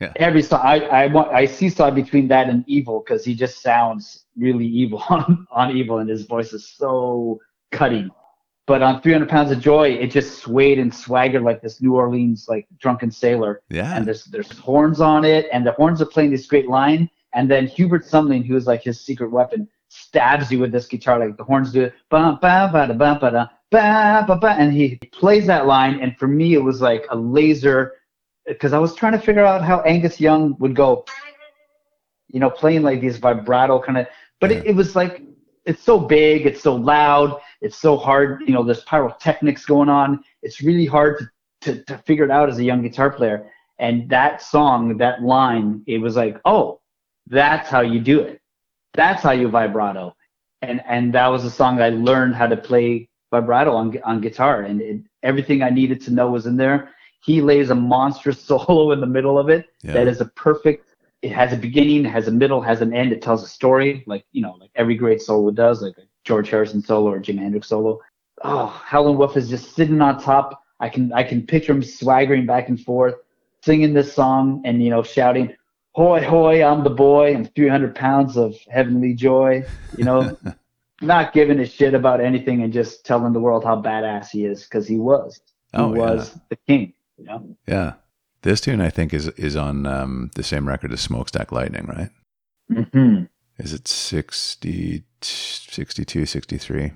Yeah. 0.00 0.12
Every 0.16 0.42
song, 0.42 0.60
I 0.62 0.78
I 0.86 1.06
want 1.08 1.32
I 1.32 1.44
seesaw 1.44 1.90
between 1.90 2.28
that 2.28 2.48
and 2.48 2.64
Evil 2.66 3.02
because 3.04 3.24
he 3.24 3.34
just 3.34 3.60
sounds 3.60 4.24
really 4.36 4.66
evil 4.66 5.02
on, 5.10 5.46
on 5.50 5.76
Evil, 5.76 5.98
and 5.98 6.08
his 6.08 6.24
voice 6.24 6.52
is 6.52 6.66
so 6.66 7.38
cutting. 7.70 8.10
But 8.66 8.82
on 8.82 9.02
300 9.02 9.28
Pounds 9.28 9.50
of 9.50 9.58
Joy, 9.58 9.88
it 9.90 10.12
just 10.12 10.38
swayed 10.38 10.78
and 10.78 10.94
swaggered 10.94 11.42
like 11.42 11.60
this 11.60 11.82
New 11.82 11.96
Orleans 11.96 12.46
like 12.48 12.66
drunken 12.78 13.10
sailor. 13.10 13.62
Yeah. 13.68 13.96
And 13.96 14.06
there's 14.06 14.24
there's 14.26 14.56
horns 14.58 15.00
on 15.00 15.24
it, 15.24 15.48
and 15.52 15.66
the 15.66 15.72
horns 15.72 16.00
are 16.00 16.06
playing 16.06 16.30
this 16.30 16.46
great 16.46 16.68
line. 16.68 17.10
And 17.34 17.50
then 17.50 17.66
Hubert 17.66 18.04
Sumlin, 18.04 18.44
who 18.44 18.56
is 18.56 18.66
like 18.66 18.82
his 18.82 19.00
secret 19.00 19.30
weapon, 19.30 19.68
stabs 19.88 20.50
you 20.50 20.60
with 20.60 20.72
this 20.72 20.86
guitar 20.86 21.18
like 21.18 21.36
the 21.36 21.44
horns 21.44 21.72
do 21.72 21.82
it. 21.82 21.94
Ba 22.10 22.38
ba 22.40 22.70
ba 22.72 22.86
da 22.86 22.94
ba 22.94 23.18
ba 23.20 23.30
da 23.30 23.46
ba 23.70 24.24
ba 24.26 24.36
ba, 24.36 24.50
and 24.56 24.72
he 24.72 24.96
plays 25.12 25.46
that 25.46 25.66
line. 25.66 26.00
And 26.00 26.16
for 26.16 26.28
me, 26.28 26.54
it 26.54 26.62
was 26.62 26.80
like 26.80 27.04
a 27.10 27.16
laser 27.16 27.94
because 28.50 28.72
I 28.72 28.78
was 28.78 28.94
trying 28.94 29.12
to 29.12 29.18
figure 29.18 29.44
out 29.44 29.62
how 29.62 29.80
Angus 29.82 30.20
Young 30.20 30.56
would 30.58 30.74
go, 30.74 31.04
you 32.28 32.40
know, 32.40 32.50
playing 32.50 32.82
like 32.82 33.00
these 33.00 33.16
vibrato 33.16 33.80
kind 33.80 33.98
of, 33.98 34.06
but 34.40 34.50
it, 34.50 34.66
it 34.66 34.74
was 34.74 34.96
like, 34.96 35.22
it's 35.64 35.82
so 35.82 35.98
big, 35.98 36.46
it's 36.46 36.62
so 36.62 36.74
loud, 36.74 37.40
it's 37.60 37.76
so 37.76 37.96
hard, 37.96 38.42
you 38.46 38.52
know, 38.52 38.62
there's 38.62 38.82
pyrotechnics 38.84 39.64
going 39.64 39.88
on. 39.88 40.24
It's 40.42 40.60
really 40.62 40.86
hard 40.86 41.18
to, 41.18 41.74
to, 41.74 41.84
to 41.84 41.98
figure 41.98 42.24
it 42.24 42.30
out 42.30 42.48
as 42.48 42.58
a 42.58 42.64
young 42.64 42.82
guitar 42.82 43.10
player. 43.10 43.50
And 43.78 44.08
that 44.10 44.42
song, 44.42 44.96
that 44.98 45.22
line, 45.22 45.82
it 45.86 45.98
was 45.98 46.16
like, 46.16 46.40
oh, 46.44 46.80
that's 47.26 47.68
how 47.68 47.80
you 47.80 48.00
do 48.00 48.20
it. 48.20 48.40
That's 48.94 49.22
how 49.22 49.30
you 49.30 49.48
vibrato. 49.48 50.14
And, 50.62 50.82
and 50.86 51.14
that 51.14 51.28
was 51.28 51.44
a 51.44 51.50
song 51.50 51.80
I 51.80 51.90
learned 51.90 52.34
how 52.34 52.46
to 52.46 52.56
play 52.56 53.08
vibrato 53.30 53.74
on, 53.74 53.96
on 54.04 54.20
guitar. 54.20 54.62
And 54.62 54.80
it, 54.80 55.00
everything 55.22 55.62
I 55.62 55.70
needed 55.70 56.00
to 56.02 56.10
know 56.10 56.30
was 56.30 56.46
in 56.46 56.56
there 56.56 56.90
he 57.20 57.40
lays 57.40 57.70
a 57.70 57.74
monstrous 57.74 58.40
solo 58.46 58.92
in 58.92 59.00
the 59.00 59.06
middle 59.06 59.38
of 59.38 59.48
it 59.48 59.66
yeah. 59.82 59.92
that 59.92 60.08
is 60.08 60.20
a 60.20 60.26
perfect 60.26 60.90
it 61.22 61.32
has 61.32 61.52
a 61.52 61.56
beginning 61.56 62.04
has 62.04 62.28
a 62.28 62.30
middle 62.30 62.60
has 62.60 62.80
an 62.80 62.94
end. 62.94 63.12
It 63.12 63.22
tells 63.22 63.42
a 63.42 63.48
story 63.48 64.04
like 64.06 64.24
you 64.32 64.42
know 64.42 64.56
like 64.60 64.70
every 64.74 64.94
great 64.94 65.20
solo 65.20 65.50
does 65.50 65.82
like 65.82 65.96
a 65.98 66.02
george 66.24 66.50
harrison 66.50 66.82
solo 66.82 67.10
or 67.10 67.18
jim 67.18 67.36
hendrix 67.36 67.68
solo. 67.68 68.00
Oh 68.42 68.66
Howlin' 68.66 69.18
Wolf 69.18 69.36
is 69.36 69.48
just 69.48 69.74
sitting 69.74 70.00
on 70.00 70.20
top. 70.20 70.62
I 70.80 70.88
can 70.88 71.12
i 71.12 71.22
can 71.22 71.46
picture 71.46 71.72
him 71.72 71.82
swaggering 71.82 72.46
back 72.46 72.68
and 72.68 72.80
forth 72.80 73.16
singing 73.62 73.92
this 73.92 74.12
song 74.14 74.62
and 74.64 74.82
you 74.82 74.88
know 74.88 75.02
shouting 75.02 75.54
hoy 75.92 76.22
hoy 76.22 76.64
i'm 76.64 76.82
the 76.82 76.88
boy 76.88 77.34
and 77.34 77.54
300 77.54 77.94
pounds 77.94 78.38
of 78.38 78.56
heavenly 78.70 79.12
joy 79.12 79.62
you 79.96 80.04
know? 80.04 80.36
Not 81.02 81.32
giving 81.32 81.60
a 81.60 81.66
shit 81.66 81.94
about 81.94 82.20
anything 82.20 82.62
and 82.62 82.70
just 82.70 83.06
telling 83.06 83.32
the 83.32 83.40
world 83.40 83.64
how 83.64 83.80
badass 83.80 84.28
he 84.28 84.44
is 84.44 84.64
because 84.64 84.86
he 84.86 84.98
was. 84.98 85.40
He 85.72 85.78
oh, 85.78 85.88
was 85.88 86.34
yeah. 86.34 86.40
the 86.50 86.56
king 86.68 86.92
you 87.20 87.26
know? 87.26 87.56
Yeah. 87.66 87.94
This 88.42 88.60
tune, 88.60 88.80
I 88.80 88.88
think, 88.88 89.12
is 89.12 89.28
is 89.28 89.54
on 89.54 89.86
um, 89.86 90.30
the 90.34 90.42
same 90.42 90.66
record 90.66 90.92
as 90.92 91.00
Smokestack 91.00 91.52
Lightning, 91.52 91.86
right? 91.86 92.10
Mm-hmm. 92.72 93.24
Is 93.58 93.74
it 93.74 93.86
60, 93.86 95.04
62, 95.20 96.26
63? 96.26 96.92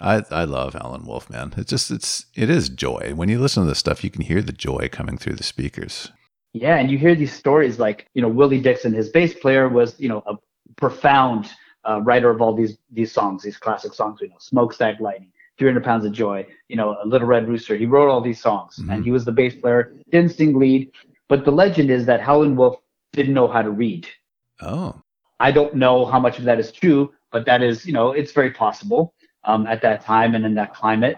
I 0.00 0.22
I 0.30 0.44
love 0.44 0.74
Howlin' 0.74 1.06
Wolf, 1.06 1.30
man. 1.30 1.54
It's 1.56 1.70
just 1.70 1.90
it's 1.90 2.26
it 2.34 2.50
is 2.50 2.68
joy. 2.68 3.12
When 3.14 3.28
you 3.28 3.40
listen 3.40 3.62
to 3.62 3.68
this 3.68 3.78
stuff, 3.78 4.04
you 4.04 4.10
can 4.10 4.22
hear 4.22 4.42
the 4.42 4.52
joy 4.52 4.88
coming 4.90 5.16
through 5.16 5.34
the 5.34 5.42
speakers. 5.42 6.10
Yeah, 6.52 6.76
and 6.76 6.90
you 6.90 6.98
hear 6.98 7.14
these 7.14 7.32
stories 7.32 7.78
like 7.78 8.08
you 8.14 8.20
know 8.20 8.28
Willie 8.28 8.60
Dixon, 8.60 8.92
his 8.92 9.08
bass 9.08 9.34
player, 9.34 9.68
was 9.68 9.98
you 9.98 10.08
know 10.08 10.22
a 10.26 10.34
profound 10.76 11.50
uh, 11.88 12.00
writer 12.02 12.30
of 12.30 12.42
all 12.42 12.54
these 12.54 12.76
these 12.90 13.12
songs, 13.12 13.42
these 13.42 13.56
classic 13.56 13.94
songs. 13.94 14.20
You 14.20 14.28
know, 14.28 14.36
Smokestack 14.38 15.00
Lightning, 15.00 15.32
300 15.58 15.84
Pounds 15.84 16.04
of 16.04 16.12
Joy, 16.12 16.46
you 16.68 16.76
know, 16.76 16.96
a 17.02 17.06
Little 17.06 17.26
Red 17.26 17.48
Rooster. 17.48 17.76
He 17.76 17.86
wrote 17.86 18.10
all 18.10 18.20
these 18.20 18.40
songs 18.40 18.76
mm-hmm. 18.78 18.90
and 18.90 19.04
he 19.04 19.10
was 19.10 19.24
the 19.24 19.32
bass 19.32 19.54
player, 19.54 19.94
didn't 20.10 20.32
sing 20.32 20.58
lead. 20.58 20.90
But 21.28 21.44
the 21.44 21.50
legend 21.50 21.90
is 21.90 22.04
that 22.06 22.20
Howlin' 22.20 22.56
Wolf 22.56 22.76
didn't 23.12 23.34
know 23.34 23.48
how 23.48 23.62
to 23.62 23.70
read. 23.70 24.08
Oh. 24.60 25.00
I 25.40 25.50
don't 25.50 25.74
know 25.74 26.04
how 26.04 26.20
much 26.20 26.38
of 26.38 26.44
that 26.44 26.58
is 26.58 26.72
true, 26.72 27.12
but 27.30 27.44
that 27.46 27.62
is, 27.62 27.86
you 27.86 27.92
know, 27.92 28.12
it's 28.12 28.32
very 28.32 28.50
possible 28.50 29.14
um, 29.44 29.66
at 29.66 29.82
that 29.82 30.02
time 30.02 30.34
and 30.34 30.44
in 30.44 30.54
that 30.54 30.74
climate. 30.74 31.16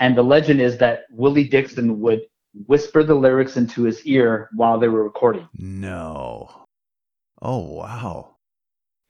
And 0.00 0.16
the 0.16 0.22
legend 0.22 0.60
is 0.60 0.76
that 0.78 1.04
Willie 1.10 1.48
Dixon 1.48 2.00
would 2.00 2.22
whisper 2.66 3.02
the 3.02 3.14
lyrics 3.14 3.56
into 3.56 3.84
his 3.84 4.04
ear 4.06 4.48
while 4.54 4.78
they 4.78 4.88
were 4.88 5.04
recording. 5.04 5.48
No. 5.54 6.66
Oh, 7.40 7.58
wow 7.58 8.33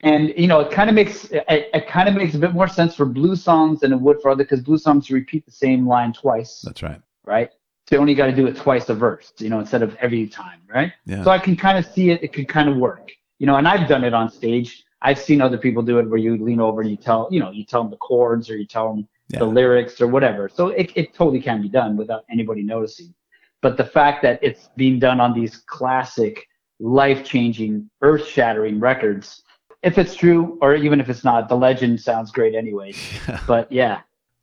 and 0.05 0.33
you 0.37 0.47
know 0.47 0.61
it 0.61 0.71
kind 0.71 0.89
of 0.89 0.95
makes 0.95 1.25
it, 1.25 1.45
it 1.49 1.89
kind 1.89 2.09
of 2.09 2.15
makes 2.15 2.35
a 2.35 2.39
bit 2.39 2.53
more 2.53 2.69
sense 2.69 2.95
for 2.95 3.07
blue 3.07 3.35
songs 3.35 3.81
than 3.81 3.93
it 3.93 4.01
would 4.01 4.21
for 4.21 4.31
other 4.31 4.45
because 4.45 4.61
blue 4.61 4.79
songs 4.79 5.11
repeat 5.11 5.45
the 5.45 5.53
same 5.53 5.89
line 5.89 6.13
twice. 6.13 6.61
That's 6.61 6.83
right. 6.83 7.01
Right. 7.25 7.51
So 7.89 7.97
you 7.97 8.01
only 8.01 8.15
got 8.15 8.27
to 8.27 8.33
do 8.33 8.47
it 8.47 8.57
twice 8.57 8.89
a 8.89 8.95
verse, 8.95 9.33
you 9.39 9.51
know, 9.51 9.61
instead 9.61 9.83
of 9.83 9.95
every 9.97 10.27
time, 10.27 10.61
right? 10.69 10.93
Yeah. 11.05 11.23
So 11.25 11.31
I 11.31 11.39
can 11.39 11.57
kind 11.57 11.77
of 11.77 11.85
see 11.87 12.11
it. 12.11 12.23
It 12.23 12.33
could 12.33 12.49
kind 12.49 12.69
of 12.69 12.77
work, 12.77 13.11
you 13.39 13.47
know. 13.47 13.57
And 13.57 13.67
I've 13.67 13.89
done 13.89 14.05
it 14.05 14.15
on 14.15 14.31
stage. 14.31 14.85
I've 15.03 15.19
seen 15.19 15.41
other 15.41 15.59
people 15.59 15.83
do 15.83 15.99
it 15.99 16.09
where 16.09 16.19
you 16.19 16.43
lean 16.43 16.61
over 16.61 16.81
and 16.81 16.91
you 16.91 16.97
tell, 16.97 17.29
you 17.31 17.41
know, 17.41 17.51
you 17.51 17.65
tell 17.65 17.83
them 17.83 17.91
the 17.91 17.99
chords 17.99 18.49
or 18.49 18.57
you 18.57 18.67
tell 18.67 18.95
them 18.95 19.07
yeah. 19.29 19.41
the 19.41 19.45
lyrics 19.45 20.01
or 20.01 20.07
whatever. 20.07 20.49
So 20.49 20.69
it 20.69 20.93
it 20.95 21.15
totally 21.15 21.41
can 21.41 21.61
be 21.61 21.69
done 21.69 21.97
without 21.97 22.25
anybody 22.31 22.63
noticing. 22.63 23.15
But 23.61 23.77
the 23.77 23.85
fact 23.85 24.23
that 24.23 24.39
it's 24.43 24.69
being 24.77 24.99
done 24.99 25.21
on 25.21 25.33
these 25.33 25.57
classic, 25.57 26.47
life-changing, 26.81 27.89
earth-shattering 28.03 28.79
records 28.79 29.43
if 29.85 29.99
it's 29.99 30.17
true 30.17 30.59
or 30.61 30.75
even 30.75 30.99
if 30.99 31.09
it's 31.09 31.25
not, 31.25 31.49
the 31.49 31.57
legend 31.57 32.01
sounds 32.01 32.33
great 32.33 32.55
anyway. 32.55 32.95
but 33.47 33.71
yeah, 33.71 34.01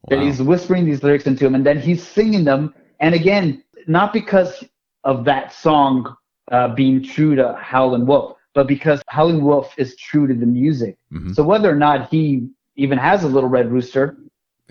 wow. 0.10 0.20
he's 0.20 0.42
whispering 0.42 0.86
these 0.86 1.04
lyrics 1.04 1.26
into 1.26 1.46
him 1.46 1.56
and 1.56 1.66
then 1.66 1.80
he's 1.80 2.06
singing 2.08 2.44
them. 2.44 2.74
And 3.00 3.16
again, 3.16 3.64
not 3.88 4.14
because 4.14 4.64
of 5.04 5.26
that 5.26 5.52
song 5.52 6.16
uh, 6.52 6.70
being 6.76 7.04
true 7.04 7.36
to 7.36 7.54
Howlin' 7.60 8.06
Wolf, 8.06 8.38
but 8.54 8.68
because 8.68 9.02
Howlin' 9.08 9.44
Wolf 9.44 9.74
is 9.78 9.96
true 9.96 10.28
to 10.28 10.34
the 10.34 10.46
music. 10.46 10.98
Mm-hmm. 11.12 11.34
So 11.34 11.44
whether 11.44 11.70
or 11.70 11.76
not 11.76 12.10
he 12.10 12.48
even 12.76 13.00
has 13.00 13.24
a 13.24 13.28
little 13.28 13.50
red 13.50 13.72
rooster, 13.72 14.18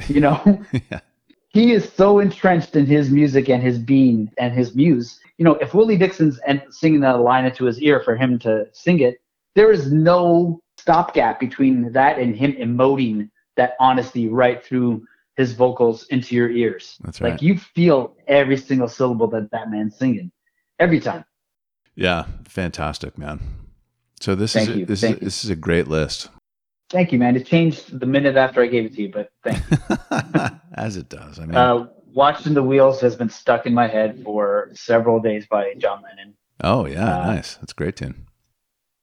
you 0.06 0.20
know, 0.20 0.62
yeah. 0.72 1.00
he 1.48 1.72
is 1.72 1.92
so 1.92 2.20
entrenched 2.20 2.76
in 2.76 2.86
his 2.86 3.10
music 3.10 3.48
and 3.48 3.62
his 3.62 3.78
being 3.78 4.30
and 4.38 4.54
his 4.54 4.76
muse. 4.76 5.18
You 5.38 5.44
know, 5.44 5.54
if 5.54 5.74
Willie 5.74 5.96
Dixon's 5.96 6.38
and 6.46 6.62
singing 6.70 7.00
that 7.00 7.20
line 7.20 7.46
into 7.46 7.64
his 7.64 7.80
ear 7.80 8.00
for 8.04 8.14
him 8.14 8.38
to 8.40 8.66
sing 8.72 9.00
it, 9.00 9.20
there 9.54 9.72
is 9.72 9.92
no 9.92 10.60
stopgap 10.78 11.40
between 11.40 11.92
that 11.92 12.18
and 12.18 12.34
him 12.34 12.52
emoting 12.52 13.30
that 13.56 13.74
honesty 13.80 14.28
right 14.28 14.64
through 14.64 15.04
his 15.36 15.52
vocals 15.52 16.04
into 16.08 16.34
your 16.34 16.50
ears. 16.50 16.98
That's 17.02 17.20
right. 17.20 17.32
Like 17.32 17.42
you 17.42 17.58
feel 17.58 18.16
every 18.26 18.56
single 18.56 18.88
syllable 18.88 19.26
that 19.28 19.50
that 19.50 19.70
man's 19.70 19.96
singing 19.96 20.30
every 20.78 21.00
time. 21.00 21.24
Yeah, 21.94 22.24
fantastic, 22.46 23.18
man. 23.18 23.40
So 24.20 24.34
this 24.34 24.52
thank 24.52 24.68
is 24.70 24.76
a, 24.76 24.84
this 24.84 25.02
is 25.02 25.10
you. 25.10 25.16
this 25.16 25.44
is 25.44 25.50
a 25.50 25.56
great 25.56 25.88
list. 25.88 26.28
Thank 26.90 27.12
you, 27.12 27.18
man. 27.18 27.36
It 27.36 27.46
changed 27.46 28.00
the 28.00 28.06
minute 28.06 28.36
after 28.36 28.62
I 28.62 28.66
gave 28.66 28.84
it 28.84 28.94
to 28.94 29.02
you, 29.02 29.12
but 29.12 29.30
thank 29.44 29.62
you. 29.70 30.58
As 30.74 30.96
it 30.96 31.08
does. 31.08 31.38
I 31.38 31.46
mean, 31.46 31.56
uh, 31.56 31.86
watching 32.12 32.52
the 32.52 32.62
wheels 32.62 33.00
has 33.00 33.14
been 33.14 33.30
stuck 33.30 33.64
in 33.64 33.72
my 33.72 33.86
head 33.86 34.20
for 34.24 34.70
several 34.74 35.20
days 35.20 35.46
by 35.46 35.74
John 35.78 36.02
Lennon. 36.02 36.34
Oh 36.62 36.86
yeah, 36.86 37.20
uh, 37.20 37.26
nice. 37.26 37.56
That's 37.56 37.72
great 37.72 37.96
tune 37.96 38.26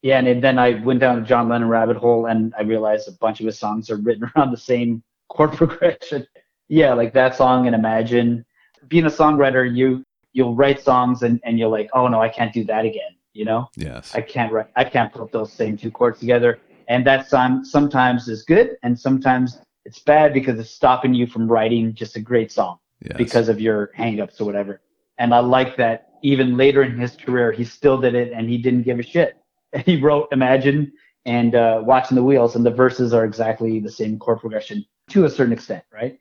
yeah, 0.07 0.19
and 0.19 0.41
then 0.41 0.57
I 0.57 0.81
went 0.85 1.01
down 1.01 1.19
the 1.19 1.27
John 1.27 1.49
Lennon 1.49 1.67
rabbit 1.67 1.97
hole, 1.97 2.27
and 2.27 2.53
I 2.57 2.61
realized 2.61 3.09
a 3.09 3.11
bunch 3.11 3.41
of 3.41 3.45
his 3.45 3.59
songs 3.59 3.89
are 3.89 3.97
written 3.97 4.31
around 4.37 4.51
the 4.51 4.57
same 4.57 5.03
chord 5.27 5.51
progression. 5.51 6.25
yeah, 6.69 6.93
like 6.93 7.11
that 7.13 7.35
song 7.35 7.67
and 7.67 7.75
Imagine. 7.75 8.45
Being 8.87 9.03
a 9.03 9.09
songwriter, 9.09 9.69
you 9.69 10.05
you'll 10.31 10.55
write 10.55 10.79
songs 10.79 11.23
and, 11.23 11.41
and 11.43 11.59
you're 11.59 11.67
like, 11.67 11.89
oh 11.93 12.07
no, 12.07 12.21
I 12.21 12.29
can't 12.29 12.53
do 12.53 12.63
that 12.65 12.85
again. 12.85 13.11
You 13.33 13.43
know? 13.43 13.67
Yes. 13.75 14.15
I 14.15 14.21
can't 14.21 14.49
write. 14.53 14.67
I 14.77 14.85
can't 14.85 15.11
put 15.11 15.33
those 15.33 15.51
same 15.51 15.75
two 15.75 15.91
chords 15.91 16.21
together, 16.21 16.59
and 16.87 17.05
that 17.05 17.27
song 17.27 17.65
sometimes 17.65 18.29
is 18.29 18.43
good, 18.43 18.77
and 18.83 18.97
sometimes 18.97 19.59
it's 19.83 19.99
bad 19.99 20.33
because 20.33 20.57
it's 20.57 20.71
stopping 20.71 21.13
you 21.13 21.27
from 21.27 21.51
writing 21.51 21.93
just 21.93 22.15
a 22.15 22.21
great 22.21 22.49
song 22.49 22.77
yes. 23.01 23.17
because 23.17 23.49
of 23.49 23.59
your 23.59 23.91
hangups 23.97 24.39
or 24.39 24.45
whatever. 24.45 24.79
And 25.17 25.33
I 25.33 25.39
like 25.39 25.75
that 25.75 26.11
even 26.21 26.55
later 26.55 26.83
in 26.83 26.97
his 26.97 27.17
career, 27.17 27.51
he 27.51 27.65
still 27.65 27.99
did 27.99 28.15
it 28.15 28.31
and 28.31 28.49
he 28.49 28.57
didn't 28.57 28.83
give 28.83 28.99
a 28.99 29.03
shit 29.03 29.35
he 29.85 29.99
wrote 30.01 30.29
Imagine 30.31 30.91
and 31.25 31.55
uh, 31.55 31.81
Watching 31.83 32.15
the 32.15 32.23
Wheels, 32.23 32.55
and 32.55 32.65
the 32.65 32.71
verses 32.71 33.13
are 33.13 33.25
exactly 33.25 33.79
the 33.79 33.91
same 33.91 34.17
chord 34.17 34.39
progression 34.39 34.85
to 35.09 35.25
a 35.25 35.29
certain 35.29 35.53
extent, 35.53 35.83
right? 35.91 36.17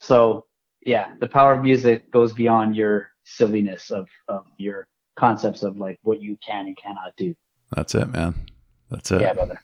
So 0.00 0.46
yeah, 0.84 1.14
the 1.20 1.28
power 1.28 1.52
of 1.52 1.62
music 1.62 2.10
goes 2.10 2.32
beyond 2.32 2.76
your 2.76 3.10
silliness 3.24 3.90
of, 3.90 4.08
of 4.28 4.46
your 4.56 4.86
concepts 5.16 5.62
of 5.62 5.76
like 5.78 5.98
what 6.02 6.22
you 6.22 6.38
can 6.46 6.66
and 6.66 6.76
cannot 6.76 7.14
do. 7.16 7.34
That's 7.74 7.94
it, 7.94 8.08
man. 8.08 8.34
That's 8.90 9.10
it. 9.10 9.20
Yeah, 9.20 9.32
brother. 9.32 9.60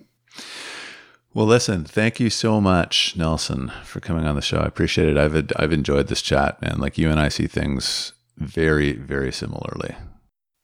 Well, 1.35 1.47
listen, 1.47 1.85
thank 1.85 2.21
you 2.21 2.29
so 2.29 2.61
much, 2.61 3.17
Nelson, 3.17 3.73
for 3.85 4.01
coming 4.01 4.27
on 4.27 4.35
the 4.35 4.43
show. 4.43 4.59
I 4.59 4.67
appreciate 4.67 5.09
it. 5.09 5.17
I've 5.17 5.51
I've 5.57 5.73
enjoyed 5.73 6.09
this 6.09 6.21
chat, 6.21 6.61
man. 6.61 6.79
Like 6.79 6.99
you 6.99 7.09
and 7.09 7.19
I 7.21 7.29
see 7.29 7.47
things 7.47 8.13
very, 8.37 8.93
very 8.93 9.33
similarly. 9.33 9.95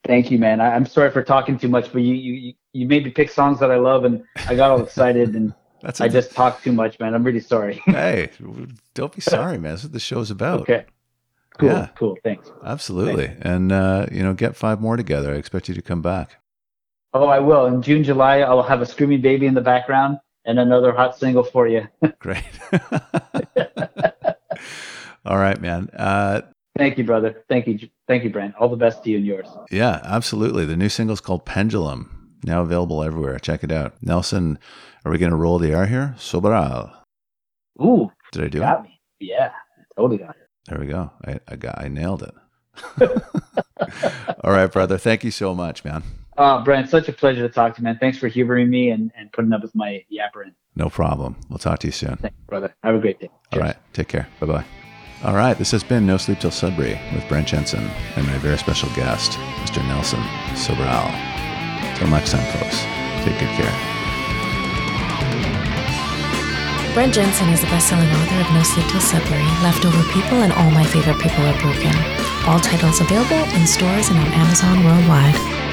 Thank 0.08 0.30
you, 0.30 0.38
man. 0.38 0.62
I, 0.62 0.74
am 0.74 0.86
sorry 0.86 1.10
for 1.10 1.22
talking 1.22 1.58
too 1.58 1.68
much, 1.68 1.92
but 1.92 2.00
you, 2.00 2.14
you 2.14 2.54
you 2.72 2.88
made 2.88 3.04
me 3.04 3.10
pick 3.10 3.30
songs 3.30 3.60
that 3.60 3.70
I 3.70 3.76
love, 3.76 4.06
and 4.06 4.24
I 4.46 4.54
got 4.54 4.70
all 4.70 4.82
excited, 4.82 5.36
and 5.36 5.52
That's 5.82 6.00
I 6.00 6.08
just 6.08 6.32
talked 6.32 6.64
too 6.64 6.72
much, 6.72 6.98
man. 6.98 7.14
I'm 7.14 7.22
really 7.22 7.40
sorry. 7.40 7.74
hey, 7.84 8.30
don't 8.94 9.14
be 9.14 9.20
sorry, 9.20 9.58
man. 9.58 9.72
That's 9.72 9.82
what 9.84 9.92
the 9.92 10.00
show's 10.00 10.30
about. 10.30 10.62
Okay. 10.62 10.86
Cool. 11.58 11.68
Yeah. 11.68 11.88
Cool. 11.94 12.16
Thanks. 12.24 12.50
Absolutely. 12.64 13.26
Thanks. 13.26 13.42
And 13.44 13.70
uh, 13.70 14.06
you 14.10 14.22
know, 14.22 14.32
get 14.32 14.56
five 14.56 14.80
more 14.80 14.96
together. 14.96 15.34
I 15.34 15.36
expect 15.36 15.68
you 15.68 15.74
to 15.74 15.82
come 15.82 16.00
back. 16.00 16.36
Oh, 17.12 17.26
I 17.26 17.40
will. 17.40 17.66
In 17.66 17.82
June, 17.82 18.02
July, 18.02 18.38
I'll 18.38 18.62
have 18.62 18.80
a 18.80 18.86
screaming 18.86 19.20
baby 19.20 19.44
in 19.44 19.52
the 19.52 19.60
background 19.60 20.16
and 20.46 20.58
another 20.58 20.92
hot 20.92 21.18
single 21.18 21.44
for 21.44 21.68
you. 21.68 21.86
Great. 22.18 22.44
All 25.26 25.36
right, 25.36 25.60
man. 25.60 25.90
Uh, 25.90 26.40
Thank 26.78 26.96
you, 26.96 27.04
brother. 27.04 27.44
Thank 27.48 27.66
you. 27.66 27.78
Thank 28.06 28.24
you, 28.24 28.30
Brent. 28.30 28.54
All 28.54 28.68
the 28.68 28.76
best 28.76 29.04
to 29.04 29.10
you 29.10 29.18
and 29.18 29.26
yours. 29.26 29.48
Yeah, 29.70 30.00
absolutely. 30.04 30.64
The 30.64 30.76
new 30.76 30.88
single 30.88 31.14
is 31.14 31.20
called 31.20 31.44
Pendulum, 31.44 32.38
now 32.44 32.62
available 32.62 33.02
everywhere. 33.02 33.38
Check 33.38 33.64
it 33.64 33.72
out. 33.72 33.94
Nelson, 34.00 34.58
are 35.04 35.10
we 35.10 35.18
going 35.18 35.32
to 35.32 35.36
roll 35.36 35.58
the 35.58 35.74
R 35.74 35.86
here? 35.86 36.14
Sobral. 36.16 36.94
Ooh. 37.82 38.10
Did 38.32 38.44
I 38.44 38.48
do 38.48 38.60
got 38.60 38.80
it? 38.80 38.82
Me. 38.84 39.00
Yeah, 39.20 39.50
totally 39.96 40.18
got 40.18 40.30
it. 40.30 40.48
There 40.68 40.78
we 40.78 40.86
go. 40.86 41.10
I, 41.26 41.40
I 41.48 41.56
got. 41.56 41.78
I 41.78 41.88
nailed 41.88 42.22
it. 42.22 42.34
All 44.44 44.52
right, 44.52 44.70
brother. 44.70 44.98
Thank 44.98 45.24
you 45.24 45.30
so 45.30 45.54
much, 45.54 45.84
man. 45.84 46.02
Uh, 46.36 46.62
Brent, 46.62 46.88
such 46.88 47.08
a 47.08 47.12
pleasure 47.12 47.46
to 47.46 47.52
talk 47.52 47.74
to 47.74 47.80
you, 47.80 47.84
man. 47.84 47.98
Thanks 47.98 48.16
for 48.16 48.28
humoring 48.28 48.70
me 48.70 48.90
and, 48.90 49.10
and 49.16 49.32
putting 49.32 49.52
up 49.52 49.62
with 49.62 49.74
my 49.74 50.04
yappering. 50.12 50.52
No 50.76 50.88
problem. 50.88 51.36
We'll 51.48 51.58
talk 51.58 51.80
to 51.80 51.88
you 51.88 51.92
soon. 51.92 52.16
Thanks, 52.16 52.36
brother. 52.46 52.72
Have 52.84 52.94
a 52.94 53.00
great 53.00 53.18
day. 53.18 53.30
Cheers. 53.52 53.60
All 53.60 53.66
right. 53.66 53.76
Take 53.92 54.08
care. 54.08 54.28
Bye 54.38 54.46
bye. 54.46 54.64
All 55.24 55.34
right. 55.34 55.58
This 55.58 55.72
has 55.72 55.82
been 55.82 56.06
No 56.06 56.16
Sleep 56.16 56.38
Till 56.38 56.52
Sudbury 56.52 56.98
with 57.12 57.26
Brent 57.28 57.48
Jensen 57.48 57.90
and 58.14 58.26
my 58.26 58.38
very 58.38 58.56
special 58.56 58.88
guest, 58.94 59.32
Mr. 59.66 59.84
Nelson 59.88 60.20
Sobral. 60.54 61.10
Till 61.96 62.06
next 62.08 62.30
time, 62.30 62.46
folks. 62.54 62.82
Take 63.26 63.38
good 63.40 63.50
care. 63.58 63.74
Brent 66.94 67.14
Jensen 67.14 67.48
is 67.50 67.60
the 67.60 67.66
best-selling 67.66 68.08
author 68.08 68.40
of 68.40 68.50
No 68.54 68.62
Sleep 68.62 68.86
Till 68.86 69.00
Sudbury, 69.00 69.42
Leftover 69.62 70.02
People, 70.12 70.42
and 70.42 70.52
All 70.52 70.70
My 70.70 70.84
Favorite 70.84 71.18
People 71.18 71.44
Are 71.46 71.60
Broken. 71.60 71.94
All 72.46 72.60
titles 72.60 73.00
available 73.00 73.42
in 73.54 73.66
stores 73.66 74.08
and 74.10 74.18
on 74.18 74.26
Amazon 74.34 74.84
worldwide. 74.84 75.67